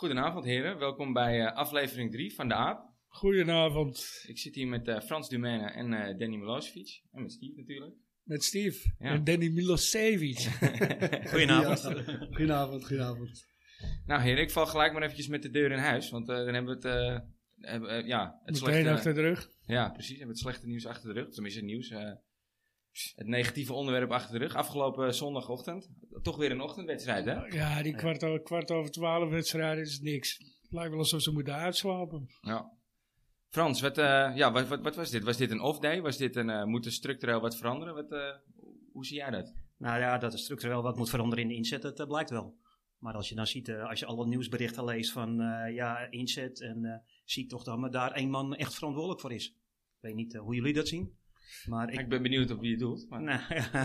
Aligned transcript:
Goedenavond 0.00 0.44
heren, 0.44 0.78
welkom 0.78 1.12
bij 1.12 1.40
eh, 1.40 1.56
aflevering 1.56 2.12
3 2.12 2.34
van 2.34 2.48
de 2.48 2.54
AAP. 2.54 2.90
Goedenavond 3.06 4.24
Ik 4.26 4.38
zit 4.38 4.54
hier 4.54 4.68
met 4.68 4.88
eh, 4.88 5.00
Frans 5.00 5.28
Dumene 5.28 5.70
en 5.70 5.92
eh, 5.92 6.18
Danny 6.18 6.36
Milosevic. 6.36 7.02
En 7.12 7.22
met 7.22 7.32
Steve 7.32 7.56
natuurlijk. 7.56 7.94
met 8.22 8.44
Steve 8.44 8.94
Ja. 8.98 9.10
en 9.10 9.24
Danny 9.24 9.48
Milosevic. 9.48 10.38
Goedenavond. 11.30 11.80
Goedenavond, 12.30 12.86
goedenavond. 12.86 13.46
Nou 14.06 14.22
heren, 14.22 14.42
ik 14.42 14.50
val 14.50 14.66
gelijk 14.66 14.92
maar 14.92 15.02
eventjes 15.02 15.28
met 15.28 15.42
de 15.42 15.50
deur 15.50 15.70
in 15.70 15.78
huis. 15.78 16.10
Want 16.10 16.26
dan 16.26 16.54
hebben 16.54 16.80
we 16.80 16.88
het, 16.88 16.96
eh, 16.96 17.18
hebben, 17.70 17.90
eh, 17.90 18.06
ja, 18.06 18.40
het 18.44 18.54
Meteen 18.54 18.56
slechte... 18.56 18.90
achter 18.90 19.14
de 19.14 19.20
rug. 19.20 19.50
Ja, 19.66 19.88
precies. 19.88 20.10
We 20.10 20.16
hebben 20.18 20.36
het 20.36 20.44
slechte 20.44 20.66
nieuws 20.66 20.86
achter 20.86 21.14
de 21.14 21.20
rug. 21.20 21.30
Tenminste, 21.30 21.60
het 21.60 21.68
nieuws. 21.68 21.88
Het 22.92 23.26
negatieve 23.26 23.72
onderwerp 23.72 24.10
achter 24.10 24.32
de 24.32 24.44
rug. 24.44 24.54
Afgelopen 24.54 25.14
zondagochtend. 25.14 25.90
Toch 26.22 26.36
weer 26.36 26.50
een 26.50 26.60
ochtendwedstrijd, 26.60 27.24
hè? 27.24 27.44
Ja, 27.44 27.82
die 27.82 27.94
kwart 27.94 28.24
over, 28.24 28.42
kwart 28.42 28.70
over 28.70 28.90
twaalf 28.90 29.30
wedstrijden 29.30 29.84
is 29.84 30.00
niks. 30.00 30.38
Het 30.38 30.72
lijkt 30.72 30.90
wel 30.90 30.98
alsof 30.98 31.22
ze 31.22 31.32
moeten 31.32 31.54
uitslapen. 31.54 32.28
Ja. 32.40 32.78
Frans, 33.48 33.80
wat, 33.80 33.98
eh, 33.98 34.32
ja, 34.34 34.52
wat, 34.52 34.68
wat, 34.68 34.80
wat 34.82 34.96
was 34.96 35.10
dit? 35.10 35.24
Was 35.24 35.36
dit 35.36 35.50
een 35.50 35.60
off-day? 35.60 36.00
Was 36.00 36.16
dit 36.16 36.36
een, 36.36 36.50
eh, 36.50 36.64
moet 36.64 36.86
er 36.86 36.92
structureel 36.92 37.40
wat 37.40 37.56
veranderen? 37.56 37.94
Wat, 37.94 38.12
eh, 38.12 38.36
hoe 38.92 39.06
zie 39.06 39.16
jij 39.16 39.30
dat? 39.30 39.54
Nou 39.76 40.00
ja, 40.00 40.18
dat 40.18 40.32
er 40.32 40.38
structureel 40.38 40.82
wat 40.82 40.96
moet 40.96 41.10
veranderen 41.10 41.44
in 41.44 41.50
de 41.50 41.56
inzet, 41.56 41.82
dat 41.82 42.08
blijkt 42.08 42.30
wel. 42.30 42.58
Maar 42.98 43.14
als 43.14 43.28
je 43.28 43.34
dan 43.34 43.46
ziet, 43.46 43.70
als 43.70 44.00
je 44.00 44.06
alle 44.06 44.26
nieuwsberichten 44.26 44.84
leest 44.84 45.12
van 45.12 45.40
eh, 45.40 45.74
ja, 45.74 46.10
inzet, 46.10 46.60
en 46.60 46.84
eh 46.84 46.98
zie 47.24 47.42
ik 47.42 47.48
toch 47.48 47.64
dat 47.64 47.78
maar 47.78 47.90
daar 47.90 48.12
één 48.12 48.30
man 48.30 48.54
echt 48.54 48.74
verantwoordelijk 48.74 49.20
voor 49.20 49.32
is. 49.32 49.46
Ik 49.48 50.00
weet 50.00 50.14
niet 50.14 50.36
hoe 50.36 50.54
jullie 50.54 50.72
dat 50.72 50.88
zien. 50.88 51.18
Maar 51.66 51.92
ik, 51.92 52.00
Ik 52.00 52.08
ben 52.08 52.22
benieuwd 52.22 52.50
op 52.50 52.60
wie 52.60 52.70
je 52.70 52.76
doelt. 52.76 53.06
Maar... 53.08 53.22
nou, 53.22 53.40
ja. 53.54 53.80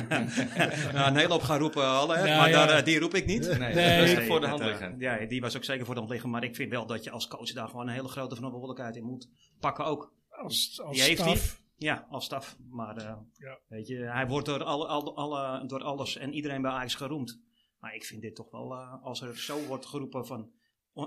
nou, 0.94 1.08
een 1.10 1.16
hele 1.16 1.32
hoop 1.34 1.42
gaan 1.42 1.60
roepen, 1.60 1.84
alle, 1.86 2.16
Nou, 2.16 2.28
maar 2.28 2.50
ja. 2.50 2.66
daar, 2.66 2.78
eh, 2.78 2.86
die 2.86 3.00
roep 3.00 3.14
ik 3.14 3.26
niet. 3.26 3.48
Nee, 3.48 3.74
Nee. 3.74 4.00
dat 4.00 4.08
is 4.08 4.14
toch 4.14 4.26
voor 4.26 4.40
de 4.42 4.48
hand 4.48 4.62
liggen. 4.64 4.96
ja, 5.00 5.26
die 5.26 5.42
was 5.42 5.56
ook 5.56 5.64
zeker 5.64 5.86
voor 5.86 5.94
de 5.94 6.00
hand 6.00 6.12
liggen. 6.12 6.30
Maar 6.30 6.44
ik 6.44 6.56
vind 6.56 6.72
wel 6.72 6.86
dat 6.86 7.04
je 7.04 7.12
als 7.12 7.28
coach 7.28 7.52
daar 7.52 7.68
gewoon 7.68 7.88
een 7.88 7.94
hele 7.94 8.08
grote 8.08 8.36
verantwoordelijkheid 8.36 8.96
in 8.96 9.04
moet 9.04 9.30
pakken 9.60 9.86
ook. 9.86 10.14
Als, 10.30 10.82
als 10.84 10.96
Die 10.98 11.06
heeft 11.06 11.22
staf. 11.22 11.62
Ja, 11.78 12.06
als 12.10 12.26
staf. 12.26 12.58
Maar 12.70 12.98
eh, 12.98 13.16
Ja. 13.34 13.60
weet 13.68 13.88
je, 13.88 13.96
hij 13.98 14.28
wordt 14.28 14.46
door, 14.46 14.64
alle, 14.64 14.86
alle, 14.88 15.12
alle, 15.12 15.68
door 15.68 15.84
alles 15.84 16.18
en 16.18 16.34
iedereen 16.34 16.62
bij 16.62 16.72
Ajax 16.72 16.96
geroemd. 16.96 17.40
Maar 17.80 17.96
ik 17.96 18.06
vind 18.06 18.22
dit 18.22 18.36
toch 18.36 18.52
wel, 18.52 18.72
eh, 18.74 19.04
als 19.04 19.22
er 19.22 19.38
zo 19.38 19.66
wordt 19.66 19.86
geroepen 19.86 20.26
van 20.26 20.52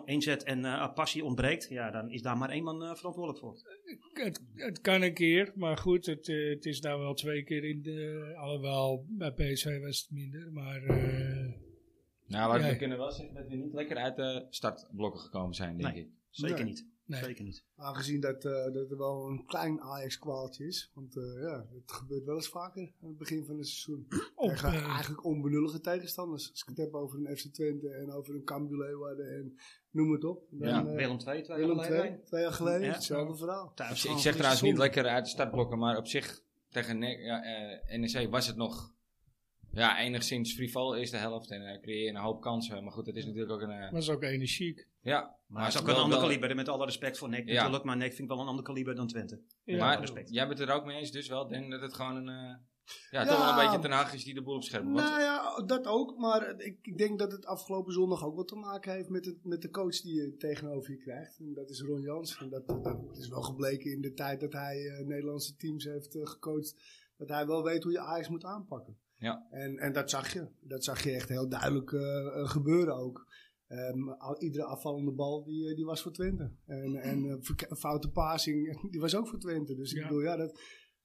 inzet 0.05 0.43
en 0.43 0.65
eh, 0.65 0.93
passie 0.95 1.25
ontbreekt, 1.25 1.69
ja, 1.69 1.91
dan 1.91 2.11
is 2.11 2.23
daar 2.23 2.37
maar 2.37 2.51
één 2.51 2.65
man 2.65 2.83
eh, 2.85 2.95
verantwoordelijk 2.95 3.39
voor. 3.45 3.57
Het, 4.13 4.41
het 4.55 4.81
kan 4.81 5.03
een 5.03 5.15
keer, 5.15 5.53
maar 5.55 5.77
goed, 5.77 6.07
het, 6.07 6.29
eh, 6.29 6.49
het 6.49 6.65
is 6.67 6.81
nou 6.81 7.01
wel 7.01 7.15
twee 7.15 7.43
keer 7.45 7.65
in 7.65 7.83
de... 7.83 8.33
Alhoewel, 8.39 9.05
bij 9.09 9.33
PSV 9.33 9.81
was 9.81 10.01
het 10.01 10.11
minder, 10.11 10.53
maar... 10.53 10.83
eh, 10.83 11.53
Nou, 12.27 12.49
maar 12.49 12.61
Ja. 12.61 12.69
we 12.69 12.77
kunnen 12.77 12.99
wel 12.99 13.11
zeggen 13.13 13.35
dat 13.35 13.49
we 13.49 13.55
niet 13.57 13.73
lekker 13.73 13.97
uit 13.97 14.17
de 14.17 14.47
startblokken 14.51 15.21
gekomen 15.21 15.55
zijn, 15.55 15.77
denk 15.77 15.95
Nee. 15.95 16.03
ik. 16.03 16.09
Zeker 16.31 16.57
Nee. 16.57 16.65
niet. 16.65 16.87
Nee. 17.09 17.23
Zeker 17.23 17.45
niet. 17.45 17.65
Aangezien 17.77 18.21
dat, 18.21 18.45
eh, 18.45 18.73
dat 18.73 18.91
er 18.91 18.97
wel 18.99 19.29
een 19.29 19.45
klein 19.47 19.81
Ajax-kwaaltje 19.81 20.67
is. 20.67 20.91
Want 20.95 21.17
eh, 21.17 21.43
ja, 21.43 21.67
het 21.75 21.93
gebeurt 21.93 22.25
wel 22.25 22.35
eens 22.35 22.49
vaker 22.49 22.83
aan 23.03 23.09
het 23.09 23.19
begin 23.19 23.45
van 23.45 23.59
het 23.59 23.67
seizoen. 23.69 24.07
Op, 24.35 24.49
Tegen 24.51 24.73
eh, 24.73 24.85
eigenlijk 24.89 25.25
onbenullige 25.25 25.81
tegenstanders. 25.81 26.51
Als 26.51 26.61
ik 26.63 26.69
het 26.69 26.77
heb 26.77 26.95
over 26.95 27.19
een 27.19 27.37
FC 27.37 27.47
Twente 27.53 27.89
en 27.91 28.13
over 28.13 28.35
een 28.35 28.45
Cambuur 28.45 28.79
Leeuwarden 28.79 29.37
en 29.37 29.59
noem 29.91 30.13
het 30.13 30.25
op. 30.25 30.43
Dan, 30.51 30.69
Ja, 30.69 30.85
Willem 30.85 31.19
II, 31.27 31.43
twee 31.43 31.59
Willem 31.59 31.77
jaar 31.77 31.87
II, 31.91 31.97
geleden. 32.01 32.25
twee 32.25 32.43
jaar 32.43 32.53
geleden, 32.53 32.87
Ja. 32.87 32.93
hetzelfde 32.93 33.37
verhaal. 33.37 33.73
Thuis 33.75 34.05
Ik, 34.05 34.19
zeg 34.19 34.35
trouwens 34.35 34.63
niet 34.63 34.79
lekker 34.79 35.07
uit 35.07 35.25
de 35.25 35.31
startblokken, 35.31 35.79
maar 35.79 35.97
op 35.97 36.07
zich 36.07 36.43
tegen 36.71 36.99
NEC, 36.99 37.19
ja, 37.21 37.43
eh, 37.43 37.99
NEC 37.99 38.31
was 38.31 38.47
het 38.47 38.57
nog 38.57 38.93
ja, 39.79 39.99
enigszins 40.01 40.55
frivol 40.55 40.97
eerste 40.97 41.17
helft. 41.17 41.51
En 41.51 41.63
eh 41.67 41.81
creëer 41.81 42.03
je 42.05 42.09
een 42.09 42.17
hoop 42.17 42.41
kansen. 42.41 42.83
Maar 42.85 42.93
goed, 42.93 43.07
het 43.07 43.17
is 43.17 43.25
natuurlijk 43.25 43.53
ook 43.53 43.61
een... 43.61 43.71
eh, 43.71 43.93
was 43.93 44.11
ook 44.11 44.23
energiek. 44.23 44.89
ja, 45.01 45.37
Maar 45.47 45.65
het 45.65 45.75
is 45.75 45.81
ook 45.81 45.87
wel- 45.87 45.95
een 45.97 46.03
ander 46.03 46.19
wel- 46.19 46.27
kaliber, 46.29 46.55
met 46.57 46.69
alle 46.69 46.85
respect 46.85 47.19
voor 47.19 47.29
NEC 47.29 47.47
Ja. 47.49 47.55
natuurlijk. 47.55 47.85
Maar 47.85 47.97
NEC 47.97 48.09
vind 48.15 48.21
ik 48.23 48.29
wel 48.29 48.41
een 48.41 48.47
ander 48.49 48.65
kaliber 48.65 48.95
dan 48.95 49.07
Twente. 49.07 49.41
Ja, 49.65 49.77
maar 49.79 50.01
respect. 50.01 50.31
jij 50.31 50.47
bent 50.47 50.59
het 50.59 50.69
er 50.69 50.75
ook 50.75 50.85
mee 50.85 50.99
eens 50.99 51.11
dus 51.11 51.29
wel, 51.29 51.49
denk 51.49 51.71
dat 51.71 51.81
het 51.81 51.95
gewoon 51.95 52.17
een... 52.17 52.29
eh, 52.29 52.57
ja, 53.11 53.23
Ja. 53.23 53.25
toch 53.27 53.39
wel 53.39 53.49
een 53.49 53.65
beetje 53.65 53.79
Ten 53.89 53.91
Hag 53.97 54.15
is 54.15 54.25
die 54.25 54.35
de 54.35 54.43
boel 54.43 54.55
op 54.55 54.63
scherp 54.65 54.85
moet. 54.85 55.01
Nou 55.01 55.21
ja, 55.21 55.63
dat 55.67 55.87
ook. 55.87 56.17
Maar 56.19 56.61
ik, 56.61 56.79
ik 56.83 56.99
denk 56.99 57.19
dat 57.19 57.33
het 57.33 57.47
afgelopen 57.47 57.93
zondag 57.93 58.25
ook 58.25 58.37
wat 58.37 58.49
te 58.49 58.55
maken 58.57 58.93
heeft 58.93 59.09
met, 59.09 59.25
het, 59.25 59.45
met 59.45 59.63
de 59.63 59.71
coach 59.71 60.01
die 60.01 60.15
je 60.15 60.37
tegenover 60.37 60.91
je 60.91 60.97
krijgt. 60.99 61.39
En 61.39 61.55
dat 61.55 61.71
is 61.71 61.81
Ron 61.81 62.01
Jans. 62.01 62.39
En 62.39 62.49
dat, 62.49 62.67
dat 62.67 63.17
is 63.19 63.29
wel 63.29 63.43
gebleken 63.43 63.93
in 63.93 64.01
de 64.01 64.13
tijd 64.13 64.41
dat 64.41 64.53
hij 64.53 64.87
eh, 64.87 65.07
Nederlandse 65.07 65.57
teams 65.57 65.85
heeft 65.85 66.19
gecoacht. 66.23 66.75
Dat 67.17 67.29
hij 67.29 67.47
wel 67.47 67.63
weet 67.63 67.83
hoe 67.83 67.93
je 67.93 68.01
Ajax 68.01 68.29
moet 68.29 68.45
aanpakken. 68.45 68.99
Ja. 69.19 69.47
En, 69.51 69.79
en 69.79 69.93
dat 69.93 70.11
zag 70.11 70.33
je. 70.33 70.47
Dat 70.61 70.85
zag 70.85 71.03
je 71.05 71.11
echt 71.11 71.29
heel 71.29 71.49
duidelijk 71.49 71.93
eh, 71.93 72.01
eh, 72.27 72.49
gebeuren 72.49 72.95
ook. 72.97 73.27
Ehm, 73.69 74.09
al, 74.09 74.41
iedere 74.43 74.65
afvallende 74.65 75.13
bal 75.13 75.45
die, 75.45 75.69
eh, 75.69 75.77
die 75.77 75.85
was 75.85 76.03
voor 76.03 76.13
Twente. 76.13 76.51
En, 76.67 76.97
en 76.97 77.41
foute 77.77 78.11
passing, 78.11 78.81
die 78.93 79.01
was 79.01 79.17
ook 79.17 79.29
voor 79.29 79.39
Twente. 79.39 79.75
Dus 79.75 79.93
ik 79.93 79.99
Ja. 79.99 80.09
bedoel, 80.09 80.23
ja, 80.23 80.37
dat, 80.37 80.61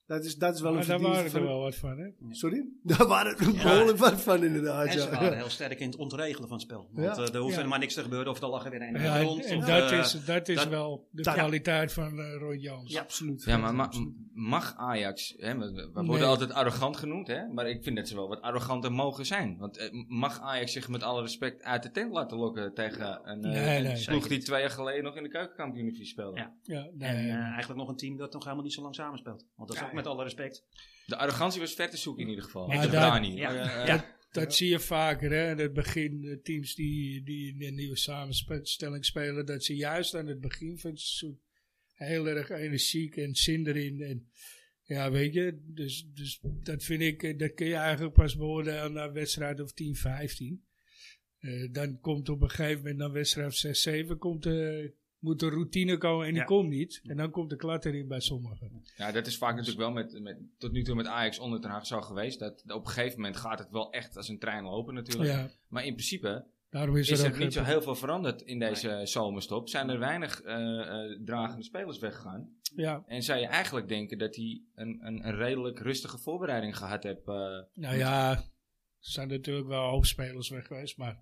dat, 0.06 0.24
is, 0.26 0.36
dat 0.36 0.56
is 0.56 0.62
wel 0.62 0.70
een 0.72 0.78
Maar 0.78 0.86
daar 0.88 1.00
verdienste 1.00 1.32
waren 1.32 1.48
er 1.48 1.54
wel 1.54 1.62
wat 1.64 1.76
van, 1.76 1.98
hè? 1.98 2.10
Sorry? 2.36 2.66
Daar 2.84 3.08
waren 3.08 3.38
er 3.38 3.52
behoorlijk 3.64 3.98
wat 3.98 4.22
van 4.22 4.44
inderdaad. 4.44 4.86
En 4.86 4.92
ze 4.92 5.00
ja. 5.00 5.10
waren 5.10 5.38
heel 5.38 5.50
sterk 5.50 5.80
in 5.80 5.86
het 5.90 5.96
ontregelen 5.96 6.48
van 6.48 6.58
het 6.58 6.66
spel. 6.66 6.90
Want 6.92 7.16
Ja. 7.18 7.24
eh, 7.24 7.34
er 7.34 7.40
hoeft 7.40 7.52
Ja. 7.54 7.58
helemaal 7.58 7.80
niks 7.80 7.94
te 7.94 8.02
gebeuren 8.02 8.32
of 8.32 8.42
er 8.42 8.48
lag 8.48 8.66
er 8.66 8.72
weer 8.72 8.82
een 8.82 9.02
Ja, 9.02 9.22
rond. 9.22 9.46
en 9.46 9.58
of, 9.58 9.66
dat 9.66 9.92
eh, 9.92 10.00
is, 10.00 10.26
dat 10.26 10.48
is 10.48 10.56
dat- 10.56 10.68
wel 10.68 11.08
de 11.12 11.22
dat- 11.22 11.34
kwaliteit 11.34 11.94
van 11.94 12.20
eh 12.20 12.36
Roy 12.40 12.56
Jans. 12.56 12.92
Ja. 12.92 13.02
Absoluut. 13.02 13.44
Ja, 13.44 13.58
maar 13.58 13.76
ma- 13.76 13.92
mag 14.34 14.74
Ajax, 14.78 15.34
hè, 15.38 15.58
we, 15.58 15.72
we 15.74 15.90
worden 15.94 16.06
Nee. 16.16 16.24
altijd 16.24 16.52
arrogant 16.54 16.98
genoemd, 16.98 17.28
hè, 17.28 17.48
maar 17.48 17.70
ik 17.70 17.84
vind 17.84 17.96
dat 17.96 18.08
ze 18.08 18.16
wel 18.16 18.28
wat 18.28 18.42
arroganter 18.42 18.92
mogen 18.92 19.26
zijn. 19.26 19.58
Want 19.58 19.78
eh, 19.78 19.90
mag 20.08 20.40
Ajax 20.42 20.72
zich 20.72 20.88
met 20.88 21.04
alle 21.04 21.22
respect 21.22 21.64
uit 21.64 21.84
de 21.84 21.92
tent 21.92 22.12
laten 22.14 22.38
lokken 22.38 22.74
tegen 22.74 23.20
een, 23.24 23.44
eh, 23.44 23.52
Nee, 23.82 23.86
een 23.94 24.06
ploeg 24.06 24.28
die 24.28 24.40
twee 24.40 24.60
jaar 24.62 24.70
geleden 24.70 25.04
nog 25.04 25.16
in 25.16 25.24
de 25.24 25.30
keukenkampioen 25.30 25.96
speelde? 26.02 26.38
Ja. 26.40 26.54
Ja, 26.62 26.88
nee, 26.94 27.10
En 27.10 27.16
nee. 27.16 27.30
eh, 27.30 27.36
eigenlijk 27.38 27.80
nog 27.80 27.90
een 27.90 27.96
team 27.98 28.18
dat 28.18 28.34
nog 28.34 28.44
helemaal 28.44 28.64
niet 28.64 28.74
zo 28.74 28.82
lang 28.82 28.96
samenspeelt. 28.96 29.46
Want 29.56 29.70
dat 29.70 29.78
is 29.78 29.84
met 29.94 30.08
alle 30.08 30.24
respect. 30.24 30.64
De 31.06 31.16
arrogantie 31.18 31.60
was 31.62 31.74
ver 31.74 31.90
te 31.90 31.98
zoeken 31.98 32.24
in 32.24 32.30
ieder 32.30 32.44
geval. 32.44 32.68
Maar 32.68 32.82
de 32.82 32.90
daar- 32.92 33.10
Brani. 33.10 33.36
ja. 33.36 33.54
Eh, 33.56 33.82
eh, 33.82 33.88
Ja. 33.88 34.12
Dat 34.32 34.56
zie 34.56 34.70
je 34.70 34.80
vaker, 34.80 35.32
hè? 35.32 35.52
In 35.52 35.58
het 35.58 35.74
begin, 35.74 36.22
de 36.22 36.40
teams 36.42 36.76
die, 36.76 37.24
die 37.24 37.54
in 37.54 37.68
een 37.68 37.76
nieuwe 37.76 37.98
samenstelling 37.98 39.06
spelen, 39.06 39.46
dat 39.46 39.64
ze 39.64 39.76
juist 39.76 40.16
aan 40.16 40.28
het 40.28 40.40
begin 40.42 40.78
van 40.80 40.90
het 40.92 41.00
seizoen 41.00 41.40
heel 41.94 42.28
erg 42.28 42.50
energiek 42.50 43.18
en 43.18 43.36
zin 43.36 43.68
erin. 43.68 44.02
En 44.02 44.28
ja, 44.84 45.12
weet 45.12 45.34
je, 45.34 45.60
dus, 45.66 46.06
dus 46.14 46.40
dat 46.42 46.84
vind 46.84 47.02
ik, 47.02 47.24
eh, 47.24 47.38
dat 47.38 47.54
kun 47.54 47.68
je 47.68 47.76
eigenlijk 47.76 48.14
pas 48.14 48.36
beoordelen 48.36 48.94
na 48.94 49.12
wedstrijd 49.12 49.60
of 49.60 49.72
10, 49.74 49.96
15. 49.96 50.64
Eh, 51.40 51.72
dan 51.72 52.00
komt 52.00 52.30
op 52.30 52.42
een 52.42 52.50
gegeven 52.50 52.78
moment, 52.78 52.98
na 52.98 53.12
wedstrijd 53.12 53.56
6, 53.56 53.82
7, 53.82 54.18
komt 54.18 54.44
de, 54.44 54.94
moet 55.24 55.40
de 55.40 55.50
routine 55.50 55.98
komen 55.98 56.26
en 56.26 56.32
die 56.32 56.40
Ja. 56.42 56.46
komt 56.46 56.70
niet. 56.70 57.02
En 57.06 57.18
dan 57.18 57.32
komt 57.32 57.50
de 57.50 57.56
klad 57.56 57.86
erin 57.86 58.08
bij 58.08 58.20
sommigen. 58.20 58.84
Ja, 58.98 59.12
dat 59.12 59.28
is 59.28 59.38
vaak 59.38 59.52
natuurlijk 59.56 59.80
wel 59.80 59.92
met, 59.92 60.22
met, 60.22 60.38
tot 60.58 60.72
nu 60.72 60.84
toe 60.84 60.96
met 60.96 61.06
Ajax 61.06 61.40
onder 61.40 61.68
Hag 61.70 61.88
zo 61.88 62.02
geweest. 62.02 62.40
Dat 62.40 62.64
op 62.68 62.86
een 62.86 62.92
gegeven 62.92 63.16
moment 63.20 63.38
gaat 63.38 63.60
het 63.60 63.70
wel 63.72 63.92
echt 63.92 64.18
als 64.18 64.28
een 64.30 64.40
trein 64.40 64.64
lopen 64.64 64.94
natuurlijk. 64.94 65.30
Ja, 65.30 65.50
Maar 65.68 65.86
in 65.86 65.94
principe 65.94 66.46
daarom 66.70 66.98
is, 66.98 67.10
is 67.10 67.20
er 67.20 67.32
ook 67.32 67.38
niet 67.38 67.54
zo 67.54 67.64
heel 67.64 67.82
veel 67.82 67.96
veranderd 67.96 68.42
in 68.42 68.60
deze 68.60 69.02
zomerstop. 69.04 69.70
Zijn 69.70 69.90
er 69.90 70.00
weinig 70.00 70.42
eh, 70.42 70.56
dragende 71.26 71.64
spelers 71.64 72.00
weggegaan. 72.00 72.50
Ja, 72.76 73.04
En 73.08 73.24
zou 73.24 73.40
je 73.40 73.46
eigenlijk 73.48 73.88
denken 73.88 74.18
dat 74.18 74.36
hij 74.36 74.62
een, 74.76 75.00
een, 75.06 75.28
een 75.28 75.36
redelijk 75.36 75.80
rustige 75.80 76.18
voorbereiding 76.18 76.78
gehad 76.78 77.04
heeft? 77.04 77.28
eh, 77.28 77.34
Nou 77.74 77.96
ja, 77.98 78.32
er 78.32 78.44
zijn 79.00 79.28
natuurlijk 79.28 79.68
wel 79.68 79.90
hoofdspelers 79.90 80.50
weg 80.50 80.68
geweest, 80.68 80.98
maar 80.98 81.18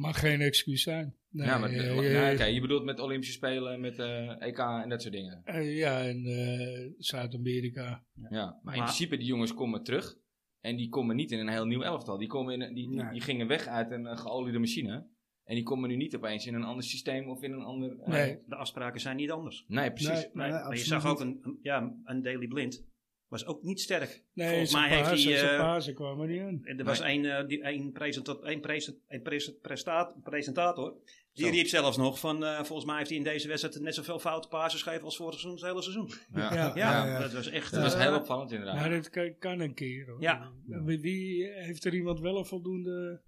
mag 0.00 0.18
geen 0.20 0.40
excuus 0.40 0.82
zijn. 0.82 1.14
Nee, 1.30 1.46
ja, 1.46 1.58
maar, 1.58 1.70
eh, 1.70 1.94
maar- 1.94 2.04
eh, 2.04 2.12
nou, 2.12 2.34
oké, 2.34 2.44
je 2.44 2.60
bedoelt 2.60 2.84
met 2.84 3.00
Olympische 3.00 3.32
Spelen, 3.34 3.80
met 3.80 3.98
eh, 3.98 4.42
EK 4.42 4.58
en 4.58 4.88
dat 4.88 5.02
soort 5.02 5.14
dingen. 5.14 5.40
eh, 5.44 5.76
ja, 5.76 6.00
en 6.02 6.24
eh, 6.26 6.90
Zuid-Amerika. 6.98 8.04
Ja, 8.14 8.28
maar 8.30 8.44
in 8.54 8.60
Maar- 8.62 8.74
principe 8.74 9.16
die 9.16 9.26
jongens 9.26 9.54
komen 9.54 9.82
terug. 9.82 10.18
En 10.60 10.76
die 10.76 10.88
komen 10.88 11.16
niet 11.16 11.30
in 11.30 11.38
een 11.38 11.48
heel 11.48 11.64
nieuw 11.66 11.82
elftal. 11.82 12.18
Die, 12.18 12.28
komen 12.28 12.60
in, 12.60 12.74
die, 12.74 12.88
die, 12.88 13.02
Nee. 13.02 13.12
die 13.12 13.20
gingen 13.20 13.46
weg 13.46 13.66
uit 13.66 13.90
een 13.90 14.18
geoliede 14.18 14.58
machine. 14.58 15.06
En 15.44 15.54
die 15.54 15.64
komen 15.64 15.88
nu 15.88 15.96
niet 15.96 16.16
opeens 16.16 16.46
in 16.46 16.54
een 16.54 16.64
ander 16.64 16.84
systeem 16.84 17.28
of 17.28 17.42
in 17.42 17.52
een 17.52 17.62
ander... 17.62 17.96
Nee. 18.04 18.38
De 18.46 18.54
afspraken 18.54 19.00
zijn 19.00 19.16
niet 19.16 19.30
anders. 19.30 19.64
Nee, 19.68 19.90
precies. 19.92 20.08
Nee, 20.08 20.30
Nee, 20.32 20.50
nee, 20.50 20.60
maar 20.62 20.76
je 20.76 20.84
zag 20.84 21.06
ook 21.06 21.20
een- 21.20 21.58
ja, 21.62 21.94
een 22.04 22.22
Daily 22.22 22.46
Blind. 22.46 22.84
Was 23.30 23.46
ook 23.46 23.62
niet 23.62 23.80
sterk. 23.80 24.24
Nee, 24.32 24.48
Volgens 24.48 24.72
mij 24.72 24.88
heeft 24.88 25.08
hij... 25.08 25.18
zijn 25.18 25.60
eh, 25.82 25.94
kwamen 25.94 26.28
niet. 26.52 26.78
Er 26.78 26.84
was 26.84 27.00
één, 27.00 27.24
eh, 27.24 27.46
die, 27.46 27.62
één, 27.62 27.92
presenta- 27.92 28.38
één, 28.42 28.60
presen- 28.60 29.00
één 29.08 29.22
presen- 29.22 29.58
prestaat- 29.60 30.22
presentator. 30.22 30.96
Die 31.32 31.44
Zo. 31.44 31.50
riep 31.50 31.66
zelfs 31.66 31.96
nog 31.96 32.18
van, 32.20 32.44
eh, 32.44 32.62
volgens 32.62 32.84
mij 32.86 32.96
heeft 32.96 33.08
hij 33.08 33.18
in 33.18 33.24
deze 33.24 33.48
wedstrijd 33.48 33.80
net 33.80 33.94
zoveel 33.94 34.18
foute 34.18 34.48
passes 34.48 34.82
gegeven 34.82 35.04
als 35.04 35.16
vorig 35.16 35.32
seizoen, 35.40 35.52
het 35.60 35.68
hele 35.70 35.82
seizoen. 35.82 36.10
Ja, 36.40 36.54
Ja. 36.54 36.72
Ja, 36.76 37.06
ja. 37.06 37.18
dat 37.18 37.32
was 37.32 37.46
echt... 37.50 37.72
Dat 37.72 37.82
was 37.82 37.96
heel 37.96 38.14
opvallend 38.14 38.50
inderdaad. 38.50 38.74
Maar 38.74 38.90
dat 38.90 39.10
kan, 39.10 39.36
kan 39.38 39.60
een 39.60 39.74
keer. 39.74 40.06
Hoor. 40.10 40.20
Ja. 40.22 40.52
Wie, 40.66 41.00
wie- 41.00 41.52
heeft 41.52 41.84
er 41.84 41.94
iemand 41.94 42.20
wel 42.20 42.38
een 42.38 42.46
voldoende 42.46 43.22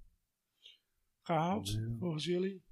gehaald, 1.23 1.81
volgens 1.99 2.25
jullie? 2.25 2.63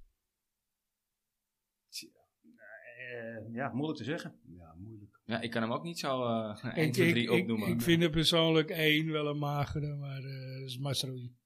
eh, 2.96 3.52
ja, 3.54 3.68
moeilijk 3.72 3.98
te 3.98 4.04
zeggen. 4.04 4.40
Ja, 4.58 4.74
moeilijk. 4.78 4.89
Ja, 5.30 5.40
ik 5.40 5.50
kan 5.50 5.62
hem 5.62 5.72
ook 5.72 5.82
niet 5.82 5.98
zo 5.98 6.24
eh 6.24 6.64
1, 6.76 6.86
Ik, 6.86 6.92
2, 6.92 7.06
ik, 7.08 7.12
3 7.14 7.24
ik, 7.24 7.30
opnoemen. 7.30 7.68
ik 7.68 7.80
vind 7.80 8.02
er 8.02 8.10
persoonlijk 8.10 8.70
één 8.70 9.10
wel 9.10 9.26
een 9.26 9.38
magere, 9.38 9.96
maar 9.96 10.22
eh, 10.24 10.58
dat 10.58 10.66
is 10.68 10.78
Masroei. 10.78 11.36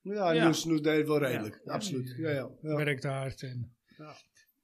Ja, 0.00 0.30
Ja. 0.32 0.44
Noes, 0.44 0.64
Noes 0.64 0.80
deed 0.82 0.96
het 0.96 1.06
wel 1.06 1.18
redelijk. 1.18 1.60
Ja. 1.64 1.72
Absoluut. 1.72 2.14
Ja, 2.18 2.30
ja. 2.30 2.50
ja. 2.62 2.76
Werkt 2.76 3.04
hard 3.04 3.42
en 3.42 3.76
Ja. 3.96 4.14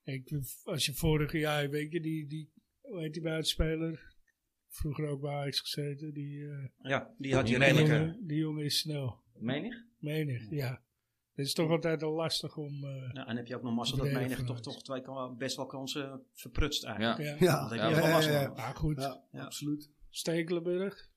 Ik, 0.03 0.41
als 0.65 0.87
je 0.87 0.95
vorig 0.95 1.33
jaar, 1.33 1.71
weet 1.71 1.93
je, 1.93 2.01
die, 2.01 2.27
die 2.27 2.53
hoe 2.81 3.01
heet 3.01 3.13
die 3.13 3.23
buitenspeler? 3.23 4.15
Vroeger 4.69 5.07
ook 5.07 5.21
bij 5.21 5.35
Ajax 5.35 5.61
gezeten. 5.61 6.13
Die, 6.15 6.49
eh, 6.49 6.69
Ja, 6.91 7.15
die 7.19 7.35
had 7.35 7.49
je 7.49 7.59
redelijk... 7.59 7.89
eh, 7.89 7.97
jongen, 7.99 8.27
die 8.27 8.39
jongen 8.39 8.65
is 8.65 8.79
snel. 8.79 9.23
Menig? 9.35 9.75
Menig, 9.99 10.51
ja. 10.51 10.85
Het 11.37 11.47
is 11.47 11.53
toch 11.55 11.71
altijd 11.71 12.03
al 12.03 12.13
lastig 12.13 12.57
om... 12.57 12.85
eh, 12.85 13.11
Ja, 13.13 13.27
en 13.27 13.37
heb 13.37 13.47
je 13.47 13.57
ook 13.57 13.63
nog 13.63 13.75
mazzel 13.75 13.97
dat 13.99 14.11
menig 14.13 14.45
toch, 14.45 14.61
toch 14.61 14.83
twee 14.83 15.01
kan- 15.01 15.37
best 15.37 15.57
wel 15.57 15.67
kansen 15.67 16.23
verprutst 16.33 16.85
eigenlijk. 16.85 17.19
Ja. 17.19 17.25
ja. 17.25 17.37
Ja, 17.39 17.61
Dat 17.69 17.71
heb 17.71 18.23
Ja. 18.23 18.53
Maar 18.57 18.75
goed, 18.75 19.01
Ja, 19.01 19.23
Ja. 19.31 19.45
absoluut. 19.45 19.91
Stekelenburg. 20.11 21.09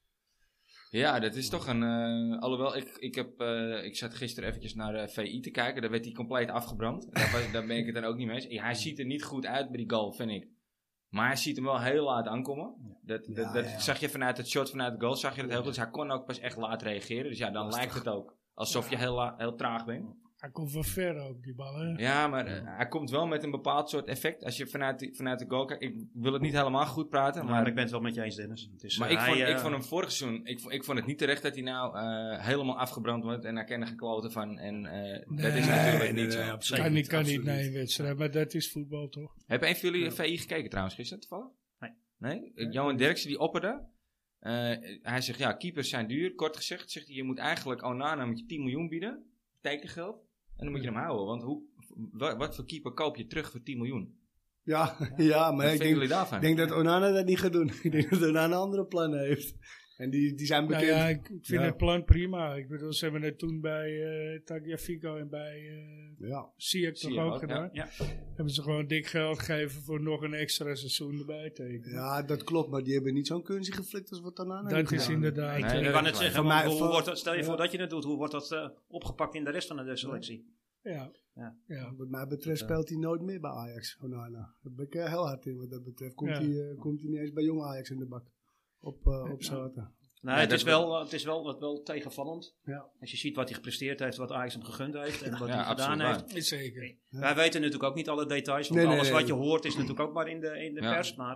Ja, 0.90 1.20
dat 1.20 1.36
is 1.36 1.50
toch 1.50 1.68
een. 1.68 1.84
eh, 1.84 2.40
alhoewel, 2.40 2.76
ik, 2.76 2.88
ik, 2.98 3.16
heb, 3.16 3.40
eh, 3.40 3.84
ik 3.84 3.96
zat 3.98 4.14
gisteren 4.14 4.50
eventjes 4.50 4.74
naar 4.76 4.94
de 4.94 5.08
VI 5.08 5.40
te 5.40 5.50
kijken. 5.52 5.82
Daar 5.82 5.92
werd 5.92 6.06
hij 6.06 6.14
compleet 6.14 6.50
afgebrand. 6.50 7.14
Daar, 7.14 7.50
daar 7.52 7.66
ben 7.68 7.78
ik 7.78 7.86
het 7.86 7.96
dan 7.96 8.04
ook 8.04 8.16
niet 8.18 8.28
mee 8.28 8.36
eens. 8.36 8.46
Ja, 8.46 8.64
hij 8.64 8.74
ziet 8.74 9.00
er 9.00 9.06
niet 9.06 9.24
goed 9.24 9.46
uit 9.46 9.68
bij 9.70 9.78
die 9.78 9.90
goal, 9.90 10.12
vind 10.12 10.32
ik. 10.32 10.48
Maar 11.10 11.28
hij 11.28 11.36
ziet 11.36 11.56
hem 11.56 11.66
wel 11.66 11.82
heel 11.82 12.04
laat 12.04 12.28
aankomen. 12.28 12.98
Dat, 13.02 13.26
dat, 13.26 13.36
Ja, 13.36 13.54
dat 13.54 13.66
ja. 13.66 13.80
zag 13.80 14.00
je 14.00 14.10
vanuit 14.10 14.38
het 14.38 14.48
shot 14.50 14.70
vanuit 14.70 14.94
de 14.94 15.00
goal. 15.06 15.16
Zag 15.16 15.36
je 15.36 15.42
dat 15.42 15.50
heel 15.50 15.60
goed. 15.60 15.68
Dus 15.68 15.78
hij 15.78 15.90
kon 15.90 16.12
ook 16.12 16.26
pas 16.26 16.40
echt 16.40 16.58
laat 16.58 16.82
reageren. 16.82 17.30
Dus 17.30 17.38
ja, 17.38 17.50
dan 17.52 17.70
lijkt 17.70 17.94
het 17.94 18.08
ook 18.08 18.38
alsof 18.60 18.90
je 18.90 18.98
heel, 18.98 19.34
heel 19.38 19.56
traag 19.56 19.86
bent. 19.86 20.06
Hij 20.38 20.50
komt 20.50 20.72
van 20.72 20.84
ver 20.84 21.18
ook, 21.18 21.44
die 21.44 21.56
ballen. 21.56 21.98
Ja, 21.98 22.28
maar 22.28 22.46
eh, 22.46 22.62
hij 22.64 22.88
komt 22.88 23.10
wel 23.10 23.28
met 23.28 23.44
een 23.44 23.52
bepaald 23.52 23.90
soort 23.90 24.08
effect. 24.08 24.44
Als 24.44 24.58
je 24.58 24.68
vanuit, 24.68 25.00
die, 25.00 25.16
vanuit 25.16 25.40
de 25.40 25.46
goal 25.48 25.66
kijkt. 25.66 25.84
Ik 25.84 25.94
wil 26.14 26.34
het 26.34 26.42
niet 26.42 26.54
helemaal 26.54 26.86
goed 26.86 27.10
praten. 27.10 27.44
Maar 27.46 27.54
Maar, 27.54 27.68
ik 27.68 27.74
ben 27.74 27.84
het 27.84 27.92
wel 27.92 28.02
met 28.02 28.16
je 28.16 28.24
eens, 28.24 28.36
Dennis. 28.36 28.70
Het 28.72 28.84
is, 28.84 28.98
maar 28.98 29.08
eh, 29.08 29.14
ik, 29.14 29.20
vond, 29.20 29.38
hij, 29.38 29.50
ik 29.50 29.56
eh, 29.56 29.62
vond 29.62 29.74
hem 29.74 29.84
vorig 29.84 30.12
seizoen. 30.12 30.46
Ik, 30.46 30.60
vond- 30.60 30.74
ik 30.74 30.84
vond 30.84 30.98
het 30.98 31.08
niet 31.08 31.18
terecht 31.18 31.42
dat 31.42 31.54
hij 31.54 31.64
nou 31.64 31.98
eh, 31.98 32.46
helemaal 32.46 32.78
afgebrand 32.78 33.24
wordt. 33.24 33.46
En 33.46 33.56
daar 33.56 33.66
kennen 33.66 33.88
gekloten 33.88 34.32
van. 34.32 34.58
En 34.58 34.86
eh, 34.86 35.26
dat 35.28 35.54
is 35.54 35.66
natuurlijk 35.68 36.04
nee, 36.04 36.26
niet 36.26 36.36
nee, 36.36 36.46
zo. 36.46 36.52
absoluut. 36.52 36.84
kan 36.84 36.94
niet, 36.94 37.08
kan 37.08 37.24
niet 37.24 37.44
naar 37.44 37.60
een 37.60 37.74
wedstrijd, 37.74 38.18
maar 38.18 38.32
dat 38.32 38.54
is 38.54 38.72
voetbal 38.72 39.10
toch? 39.10 39.34
Heb 39.46 39.62
een 39.64 39.76
van 39.76 39.90
jullie 39.92 40.12
VI 40.12 40.38
gekeken 40.38 40.70
trouwens 40.70 40.96
gisteren 40.96 41.22
toevallig? 41.28 41.52
Nee. 41.80 41.92
Nee? 42.18 42.52
Eh, 42.56 42.72
Johan 42.72 42.98
Derksen 42.98 43.28
die 43.30 43.40
opperde. 43.40 43.88
Eh, 44.40 44.52
hij 45.02 45.22
zegt 45.22 45.40
ja, 45.40 45.54
keepers 45.54 45.90
zijn 45.90 46.08
duur. 46.08 46.36
Kort 46.36 46.56
gezegd 46.56 46.92
zegt 46.92 47.08
hij 47.08 47.16
je 47.16 47.24
moet 47.24 47.38
eigenlijk 47.38 47.84
Onana 47.84 48.26
met 48.26 48.40
je 48.40 48.46
10 48.46 48.60
miljoen 48.64 48.88
bieden. 48.90 49.24
Tekengeld. 49.62 50.16
En 50.56 50.66
dan 50.66 50.72
moet 50.72 50.84
je 50.84 50.88
hem 50.90 50.98
houden. 50.98 51.26
Want 51.26 51.44
hoe, 51.44 51.64
wa- 52.12 52.38
wat 52.38 52.56
voor 52.56 52.66
keeper 52.66 52.92
koop 52.94 53.16
je 53.16 53.28
terug 53.28 53.52
voor 53.52 53.62
10 53.64 53.78
miljoen? 53.78 54.18
Ja, 54.64 54.96
ja, 55.18 55.52
maar 55.52 55.66
Wat 55.66 55.74
ik 55.74 55.80
denk, 55.80 56.40
denk 56.42 56.58
dat 56.58 56.72
Onana 56.72 57.12
dat 57.12 57.26
niet 57.26 57.40
gaat 57.40 57.52
doen. 57.54 57.72
ik 57.84 57.92
denk 57.92 58.10
dat 58.10 58.24
Onana 58.24 58.56
andere 58.56 58.86
plannen 58.86 59.20
heeft. 59.20 59.56
En 60.00 60.10
die, 60.10 60.34
die 60.34 60.46
zijn 60.46 60.64
Nou 60.68 60.74
bekend. 60.80 60.98
ja, 60.98 61.08
ik, 61.08 61.18
ik 61.18 61.46
vind 61.46 61.62
Ja. 61.62 61.66
het 61.68 61.78
plan 61.78 62.04
prima. 62.04 62.56
Ik 62.56 62.68
bedoel, 62.68 62.94
ze 62.94 63.04
hebben 63.04 63.22
het 63.22 63.38
toen 63.40 63.62
bij 63.62 64.04
eh 64.34 64.40
Tagliafico 64.44 65.16
en 65.18 65.30
bij 65.30 65.70
eh 65.70 66.28
ja. 66.30 66.50
Siak 66.58 66.96
toch 66.96 67.18
ook 67.18 67.34
ook, 67.34 67.40
gedaan. 67.40 67.70
ja. 67.74 67.88
Hebben 68.36 68.54
ze 68.54 68.62
gewoon 68.62 68.88
dik 68.88 69.06
geld 69.08 69.40
gegeven 69.40 69.82
voor 69.82 70.02
nog 70.02 70.22
een 70.22 70.34
extra 70.34 70.76
seizoen 70.76 71.20
erbij 71.20 71.50
tekenen. 71.50 71.90
ja, 71.96 72.22
dat 72.24 72.44
klopt. 72.44 72.70
Maar 72.70 72.84
die 72.84 72.94
hebben 72.94 73.14
niet 73.14 73.28
zo'n 73.28 73.44
kunstje 73.44 73.74
geflikt 73.74 74.10
als 74.10 74.22
wat 74.22 74.40
Onana 74.40 74.62
dat 74.70 74.72
heeft 74.78 74.92
is 74.92 75.00
gedaan. 75.02 75.16
inderdaad... 75.16 75.60
Nee, 75.60 75.64
eh, 75.70 75.74
dat 75.76 75.84
Ik 75.86 75.92
kan 75.92 76.06
het 76.06 76.18
zeggen, 76.18 76.46
maar 76.46 76.66
hoe 76.66 76.88
wordt 76.88 77.06
dat, 77.06 77.18
stel 77.18 77.34
je 77.34 77.40
ja. 77.40 77.46
voor 77.46 77.58
dat 77.58 77.72
je 77.72 77.78
het 77.80 77.90
doet, 77.90 78.04
hoe 78.04 78.18
wordt 78.18 78.32
dat 78.32 78.74
opgepakt 78.88 79.36
in 79.36 79.44
de 79.44 79.52
rest 79.52 79.68
van 79.68 79.86
de 79.86 79.96
selectie? 79.98 80.54
ja. 80.84 81.12
Ja. 81.36 81.56
Ja. 81.68 81.94
Wat 81.98 82.10
mij 82.10 82.28
betreft 82.28 82.60
speelt 82.60 82.90
hij 82.90 82.98
nooit 82.98 83.22
meer 83.22 83.40
bij 83.40 83.52
Ajax, 83.52 83.98
Onana. 84.02 84.56
Daar 84.62 84.74
ben 84.74 84.86
ik 84.86 84.94
heel 84.94 85.28
hard 85.28 85.46
in 85.46 85.58
wat 85.58 85.70
dat 85.70 85.84
betreft. 85.84 86.16
Komt, 86.16 86.30
Ja. 86.30 86.42
hij, 86.42 86.76
komt 86.78 87.02
hij 87.02 87.10
niet 87.10 87.20
eens 87.20 87.32
bij 87.34 87.44
jong 87.44 87.64
Ajax 87.64 87.90
in 87.90 87.98
de 88.00 88.06
bak. 88.06 88.24
Op, 88.82 89.08
eh 89.08 89.32
op 89.32 89.44
zaten. 89.44 89.94
Nee, 90.22 90.34
Ja, 90.36 90.40
het, 90.40 90.50
dat 90.50 90.58
is 90.58 90.64
wel- 90.66 90.96
eh, 90.96 91.04
het 91.04 91.14
is 91.14 91.24
wel, 91.24 91.44
wat 91.44 91.60
wel 91.60 91.82
tegenvallend. 91.84 92.56
Ja. 92.64 92.86
Als 93.00 93.12
je 93.12 93.18
ziet 93.18 93.36
wat 93.36 93.46
hij 93.46 93.56
gepresteerd 93.56 94.00
heeft, 94.00 94.18
wat 94.18 94.32
Ajax 94.32 94.54
hem 94.54 94.64
gegund 94.64 94.94
heeft 94.94 95.22
en 95.22 95.38
wat 95.40 95.48
Ja, 95.48 95.56
hij 95.56 95.64
gedaan 95.66 96.02
absoluut 96.02 96.32
heeft. 96.34 96.48
Zeker. 96.48 96.96
Wij 97.10 97.36
weten 97.36 97.62
natuurlijk 97.62 97.90
ook 97.90 97.96
niet 97.96 98.10
alle 98.10 98.26
details, 98.26 98.68
want 98.68 98.80
Nee, 98.80 98.88
nee, 98.90 98.96
alles 98.98 99.10
nee. 99.10 99.18
wat 99.20 99.28
je 99.28 99.34
hoort 99.34 99.66
is 99.66 99.74
natuurlijk 99.74 100.00
ook 100.00 100.14
maar 100.14 100.28
in 100.28 100.40
de, 100.40 100.64
in 100.66 100.74
de 100.74 100.82
Ja. 100.82 100.94
pers. 100.94 101.16
Maar 101.16 101.36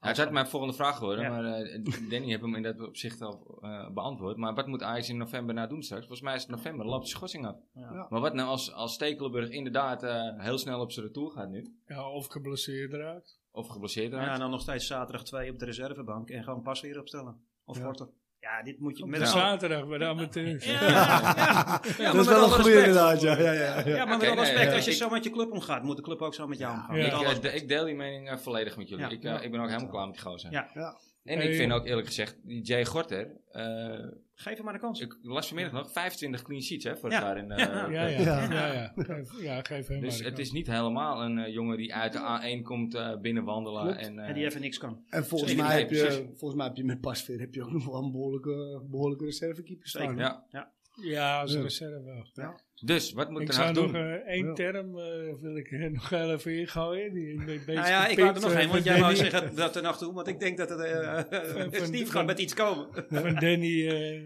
Ja, 0.00 0.10
het 0.10 0.18
had 0.18 0.30
mijn 0.30 0.46
volgende 0.46 0.74
vraag 0.74 0.96
geworden, 0.98 1.24
Ja. 1.24 1.30
maar 1.30 1.44
eh, 1.44 1.84
Danny 2.10 2.26
heeft 2.28 2.40
hem 2.40 2.54
in 2.54 2.62
dat 2.62 2.80
opzicht 2.80 3.20
al 3.20 3.58
eh, 3.62 3.90
beantwoord. 3.92 4.36
Maar 4.36 4.54
wat 4.54 4.66
moet 4.66 4.82
Ajax 4.82 5.08
in 5.08 5.16
november 5.16 5.54
nou 5.54 5.68
doen 5.68 5.82
straks? 5.82 6.06
Volgens 6.06 6.26
mij 6.26 6.34
is 6.34 6.42
het 6.42 6.50
november, 6.50 6.86
loopt 6.86 7.04
de 7.04 7.10
schorsing 7.10 7.46
af. 7.46 7.56
ja. 7.74 7.80
Ja. 7.92 8.06
Maar 8.10 8.20
wat 8.20 8.34
nou 8.34 8.48
als, 8.48 8.72
als 8.72 8.94
Stekelenburg 8.94 9.50
inderdaad 9.50 10.02
eh, 10.02 10.38
heel 10.38 10.58
snel 10.58 10.80
op 10.80 10.92
zijn 10.92 11.06
retour 11.06 11.30
gaat 11.30 11.48
nu? 11.48 11.74
Ja, 11.86 12.10
of 12.10 12.26
geblesseerd 12.26 12.92
raakt. 12.92 13.38
Of 13.56 13.66
geblesseerd 13.68 14.12
Ja, 14.12 14.32
en 14.32 14.38
dan 14.38 14.50
nog 14.50 14.60
steeds 14.60 14.86
zaterdag 14.86 15.24
2 15.24 15.50
op 15.50 15.58
de 15.58 15.64
reservebank 15.64 16.30
en 16.30 16.44
gewoon 16.44 16.62
pas 16.62 16.80
weer 16.80 16.98
opstellen. 16.98 17.36
Of 17.64 17.82
korter. 17.82 18.08
Ja, 18.40 18.62
dit 18.62 18.80
moet 18.80 18.96
je 18.98 19.02
Op 19.02 19.08
met 19.08 19.20
de 19.20 19.26
zaterdag 19.26 19.86
bij 19.88 19.98
de 19.98 20.04
amateurs. 20.06 20.64
Ja, 20.64 20.72
ja, 20.88 21.80
ja. 21.98 22.12
dat 22.12 22.20
is 22.20 22.26
wel 22.26 22.44
een 22.44 22.50
goede 22.50 22.70
respect. 22.70 22.86
inderdaad, 22.86 23.20
ja. 23.20 23.38
ja, 23.38 23.52
ja, 23.52 23.78
ja. 23.78 23.88
Ja, 23.88 24.04
maar 24.04 24.14
Oké, 24.16 24.26
met 24.26 24.36
alle 24.36 24.40
respect, 24.40 24.72
als 24.72 24.84
je 24.84 24.90
Ik- 24.90 24.96
zo 24.96 25.08
met 25.08 25.24
je 25.24 25.30
club 25.30 25.52
omgaat, 25.52 25.82
moet 25.82 25.96
de 25.96 26.02
club 26.02 26.20
ook 26.22 26.34
zo 26.34 26.46
met 26.46 26.58
jou 26.58 26.74
omgaan. 26.74 26.96
Ik, 26.96 27.44
eh, 27.44 27.54
ik 27.54 27.68
deel 27.68 27.84
die 27.84 27.94
mening 27.94 28.28
eh, 28.30 28.36
volledig 28.36 28.76
met 28.76 28.88
jullie. 28.88 29.04
Ja. 29.04 29.10
Ik, 29.10 29.24
eh, 29.24 29.44
ik 29.44 29.50
ben 29.50 29.60
ook 29.60 29.66
helemaal 29.68 29.88
klaar 29.90 30.06
met 30.06 30.14
die 30.16 30.24
gozer. 30.24 30.50
Ja. 30.52 30.96
En 31.24 31.38
Hey, 31.38 31.48
ik 31.48 31.54
vind 31.54 31.72
ook 31.72 31.86
eerlijk 31.86 32.06
gezegd, 32.06 32.36
die 32.42 32.62
Jay 32.62 32.84
Gorter, 32.84 33.36
eh, 33.50 34.06
Geef 34.34 34.56
hem 34.56 34.64
maar 34.64 34.74
een 34.74 34.80
kans. 34.80 35.00
ik 35.00 35.16
las 35.22 35.46
vanmiddag 35.46 35.72
nog 35.74 35.92
25 35.92 36.42
clean 36.42 36.62
sheets 36.62 36.84
hè, 36.84 36.96
vorig 36.96 37.14
Ja. 37.18 37.20
jaar. 37.20 37.36
In, 37.38 37.50
eh, 37.50 37.58
Ja. 37.58 37.88
Ja, 37.88 38.06
ja, 38.06 38.20
Ja. 38.20 38.52
ja. 38.52 38.72
ja, 38.72 38.92
Geef, 38.96 39.42
ja, 39.42 39.62
geef 39.62 39.86
hem 39.86 40.00
Dus 40.00 40.08
maar 40.10 40.18
de 40.18 40.24
het 40.24 40.34
kans. 40.34 40.38
is 40.48 40.52
niet 40.52 40.66
helemaal 40.66 41.22
een 41.22 41.38
eh, 41.38 41.52
jongen 41.52 41.76
die 41.76 41.94
uit 41.94 42.12
de 42.12 42.18
A1 42.18 42.62
komt 42.62 42.94
eh, 42.94 43.16
binnenwandelen. 43.20 43.96
En, 43.98 44.18
eh, 44.18 44.28
En 44.28 44.34
die 44.34 44.44
even 44.44 44.60
niks 44.60 44.78
kan. 44.78 45.04
En 45.08 45.26
volgens 45.26 45.54
mij, 45.54 45.78
heb 45.78 45.90
je, 45.90 45.98
precies. 45.98 46.22
volgens 46.26 46.54
mij 46.54 46.66
heb 46.66 46.76
je 46.76 46.84
met 46.84 47.00
Pasveer 47.00 47.40
heb 47.40 47.54
je 47.54 47.62
ook 47.62 47.72
nog 47.72 47.84
wel 47.86 48.02
een 48.04 48.10
behoorlijke, 48.12 48.82
behoorlijke 48.90 49.24
reservekeeper 49.24 49.88
staan. 49.88 50.02
Zeker. 50.08 50.18
ja. 50.22 50.44
Ja, 50.50 50.72
als 50.94 51.52
Ja. 51.52 51.60
reserve 51.62 52.02
wel. 52.04 52.28
Ja. 52.32 52.60
Dus, 52.84 53.12
wat 53.12 53.30
moet 53.30 53.40
Ik 53.40 53.46
Den 53.46 53.54
zou 53.54 53.66
Haag 53.66 53.76
nog 53.76 53.84
doen? 53.92 54.00
eh, 54.00 54.12
één 54.12 54.46
Ja. 54.46 54.52
term 54.52 54.98
eh, 54.98 55.34
wil 55.40 55.56
ik 55.56 55.72
er 55.72 55.90
nog 56.00 56.10
even 56.12 56.58
ingooien. 56.58 57.12
Die 57.12 57.28
ik 57.32 57.38
een 57.38 57.44
beetje 57.46 57.72
Nou 57.72 57.86
ja, 57.88 58.06
ik 58.06 58.18
wou 58.18 58.34
er 58.34 58.40
nog 58.40 58.52
één, 58.52 58.68
want 58.68 58.84
jij 58.84 59.00
wou 59.00 59.14
zeggen 59.16 59.56
dat 59.56 59.76
er 59.76 59.82
nog 59.82 59.98
toe, 59.98 60.12
want 60.12 60.26
ik 60.28 60.40
denk 60.40 60.58
dat 60.58 60.68
het 60.68 60.80
eh, 60.80 61.82
Steve 61.86 62.10
gaat 62.10 62.26
met 62.26 62.38
iets 62.38 62.54
komen. 62.54 62.88
Van 63.08 63.34
Danny, 63.34 63.88
eh, 63.88 64.22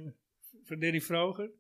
van 0.65 0.79
Danny 0.79 1.01
Vroger. 1.01 1.51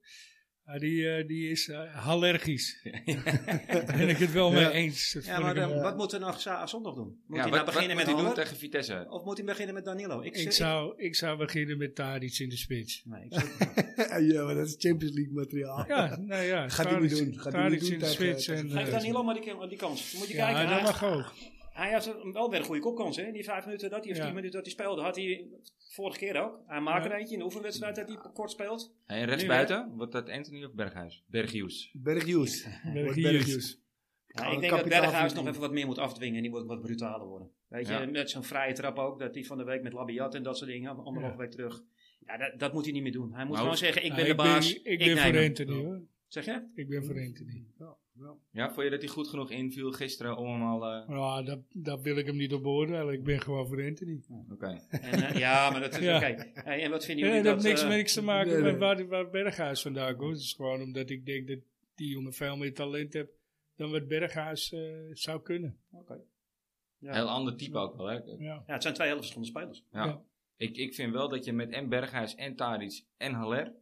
Ja, 0.72 0.78
die, 0.78 1.10
eh, 1.10 1.26
die 1.26 1.50
is 1.50 1.68
eh, 1.68 2.08
allergisch. 2.08 2.80
Daar 3.04 3.84
ben 3.98 4.08
ik 4.08 4.16
het 4.16 4.32
wel 4.32 4.50
mee 4.50 4.60
Ja. 4.60 4.70
eens. 4.70 5.12
Dat 5.12 5.24
Ja, 5.24 5.38
maar 5.40 5.56
hem- 5.56 5.70
eh, 5.72 5.82
wat 5.82 5.96
moet 5.96 6.12
er 6.12 6.20
nog 6.20 6.40
zondag 6.64 6.94
doen? 6.94 7.04
Moet 7.26 7.36
Ja, 7.36 7.42
hij 7.42 7.42
wat, 7.42 7.52
nou 7.52 7.64
beginnen 7.64 7.96
met 7.96 8.06
hij 8.06 8.32
tegen 8.34 8.56
Vitesse? 8.56 9.06
Of 9.10 9.24
moet 9.24 9.36
hij 9.36 9.46
beginnen 9.46 9.74
met 9.74 9.84
Danilo? 9.84 10.20
Ik, 10.20 10.36
ik, 10.36 10.52
zou, 10.52 10.94
ik 10.96 11.14
zou 11.14 11.38
beginnen 11.38 11.78
met 11.78 11.94
Tadic 11.94 12.38
in 12.38 12.48
de 12.48 12.56
spits. 12.56 13.02
Nee, 13.04 13.24
ik 13.24 13.32
zou- 13.32 14.22
ja, 14.32 14.44
maar 14.44 14.54
dat 14.54 14.66
is 14.66 14.74
Champions 14.78 15.14
League 15.14 15.34
materiaal. 15.34 15.84
Ja, 15.88 16.18
nou 16.20 16.42
ja. 16.42 16.68
Gaat 16.68 16.90
hij 16.90 17.00
niet 17.00 17.10
doen. 17.18 17.38
Gaat 17.38 17.52
hij 17.52 17.68
niet 17.68 17.70
Tadic 17.70 17.80
doen 17.80 17.92
in 17.92 17.98
de 17.98 18.06
spits. 18.06 18.48
en, 18.48 18.70
Geef 18.70 18.90
Danilo 18.90 19.22
maar 19.22 19.34
die, 19.34 19.68
die 19.68 19.78
kans. 19.78 20.12
Moet 20.18 20.28
je 20.28 20.34
Ja, 20.34 20.44
kijken. 20.52 20.62
dat 20.70 20.72
hij, 20.72 20.82
mag 20.82 21.04
ook. 21.04 21.32
Hij 21.78 21.92
had 21.92 22.16
wel 22.32 22.50
weer 22.50 22.58
een 22.58 22.64
goede 22.64 22.80
kopkans. 22.80 23.16
Hè? 23.16 23.32
Die 23.32 23.44
vijf 23.44 23.64
minuten 23.64 23.90
dat 23.90 24.02
hij, 24.04 24.12
of 24.12 24.18
Ja. 24.18 24.24
tien 24.24 24.34
minuten 24.34 24.54
dat 24.56 24.64
hij 24.64 24.72
speelde, 24.72 25.02
had 25.02 25.16
hij 25.16 25.46
vorige 25.94 26.18
keer 26.18 26.42
ook. 26.42 26.60
Hij 26.66 26.80
maakt 26.80 27.04
Ja. 27.04 27.10
er 27.10 27.16
eentje 27.16 27.32
in 27.32 27.38
de 27.38 27.44
oefenwedstrijd 27.44 27.96
dat 27.96 28.08
hij 28.08 28.16
kort 28.32 28.50
speelt. 28.50 28.94
En 29.06 29.24
rechtsbuiten, 29.24 29.92
wordt 29.96 30.12
dat 30.12 30.28
Anthony 30.30 30.64
of 30.64 30.72
Berghuis? 30.72 31.24
Berghuis. 31.26 31.90
Berghuis. 31.92 32.68
Berghuis. 32.92 33.80
Ja, 34.26 34.46
ik 34.50 34.60
denk 34.60 34.72
dat 34.72 34.88
Berghuis 34.88 35.32
nog 35.34 35.46
even 35.48 35.60
wat 35.60 35.72
meer 35.72 35.86
moet 35.86 35.98
afdwingen 35.98 36.36
en 36.36 36.42
die 36.42 36.50
moet 36.50 36.66
wat 36.66 36.80
brutaler 36.80 37.26
worden. 37.26 37.50
Weet 37.68 37.88
je, 37.88 38.06
met 38.12 38.30
zo'n 38.30 38.44
vrije 38.44 38.72
trap 38.72 38.98
ook, 38.98 39.18
dat 39.18 39.34
hij 39.34 39.44
van 39.44 39.58
de 39.58 39.64
week 39.64 39.82
met 39.82 39.92
Labiat 39.92 40.34
en 40.34 40.42
dat 40.42 40.58
soort 40.58 40.70
dingen, 40.70 40.90
anderhalve 40.96 41.36
Ja. 41.36 41.36
week 41.36 41.50
terug. 41.50 41.82
Ja, 42.26 42.36
dat, 42.36 42.58
dat 42.58 42.72
moet 42.72 42.84
hij 42.84 42.92
niet 42.92 43.02
meer 43.02 43.12
doen. 43.12 43.32
Hij 43.34 43.40
moet 43.44 43.48
Nou, 43.52 43.58
gewoon 43.62 43.76
zeggen, 43.76 44.04
ik 44.04 44.14
ben 44.14 44.24
de 44.26 44.34
baas, 44.34 44.74
Ik, 44.74 44.82
ik 44.84 44.98
ben 44.98 45.06
neem 45.06 45.16
voor 45.16 45.32
hem. 45.34 45.48
Anthony 45.48 45.84
hoor. 45.84 46.00
Zeg 46.28 46.44
je? 46.44 46.68
Ik 46.74 46.88
ben 46.88 47.04
voor 47.04 47.20
Anthony. 47.20 47.64
Ja, 47.78 47.96
ja. 48.12 48.34
Ja, 48.50 48.72
vond 48.72 48.84
je 48.84 48.90
dat 48.90 49.00
hij 49.00 49.08
goed 49.08 49.28
genoeg 49.28 49.50
inviel 49.50 49.92
gisteren 49.92 50.36
om 50.36 50.46
hem 50.52 50.62
al... 50.62 50.84
eh, 50.86 51.08
Nou, 51.08 51.44
dat, 51.44 51.58
dat 51.72 52.02
wil 52.02 52.16
ik 52.16 52.26
hem 52.26 52.36
niet 52.36 52.52
op 52.52 52.62
beoordelen. 52.62 53.14
Ik 53.14 53.24
ben 53.24 53.40
gewoon 53.40 53.66
voor 53.66 53.82
Anthony. 53.84 54.20
Oké. 54.50 54.66
En, 54.90 55.12
eh, 55.22 55.38
ja, 55.38 55.70
maar 55.70 55.80
dat 55.80 55.92
is 55.94 55.98
Ja. 56.04 56.16
oké. 56.16 56.50
Hey, 56.54 56.82
en 56.82 56.90
wat 56.90 57.04
vinden 57.04 57.24
Ja, 57.24 57.30
jullie 57.30 57.44
dat 57.50 57.54
dat... 57.54 57.64
heeft 57.64 57.76
niks, 57.82 57.90
eh, 57.92 57.96
niks 57.96 58.12
te 58.12 58.22
maken 58.22 58.52
nee, 58.52 58.62
nee. 58.62 58.70
met 58.70 58.80
waar, 58.80 59.06
waar 59.06 59.30
Berghuis 59.30 59.82
vandaan 59.82 60.16
komt. 60.16 60.32
Het 60.32 60.40
is 60.40 60.52
gewoon 60.52 60.80
omdat 60.82 61.10
ik 61.10 61.26
denk 61.26 61.48
dat 61.48 61.58
die 61.94 62.08
jongen 62.10 62.32
veel 62.32 62.56
meer 62.56 62.74
talent 62.74 63.12
heeft 63.12 63.30
dan 63.76 63.90
wat 63.90 64.08
Berghuis 64.08 64.72
eh, 64.72 64.80
zou 65.12 65.42
kunnen. 65.42 65.78
oké. 65.90 66.20
Ja. 66.98 67.12
Heel 67.12 67.28
ander 67.28 67.56
type 67.56 67.78
ook 67.78 67.96
wel, 67.96 68.06
hè? 68.06 68.14
Ja. 68.14 68.34
ja, 68.38 68.62
het 68.66 68.82
zijn 68.82 68.94
twee 68.94 69.06
hele 69.08 69.18
verschillende 69.20 69.50
spelers. 69.50 69.84
Ja. 69.92 70.04
Ja. 70.04 70.22
Ik, 70.56 70.76
ik 70.76 70.94
vind 70.94 71.12
wel 71.12 71.28
dat 71.28 71.44
je 71.44 71.52
met 71.52 71.70
en 71.70 71.88
Berghuis 71.88 72.34
en 72.34 72.54
Tadic 72.56 73.04
en 73.16 73.32
Haller 73.32 73.72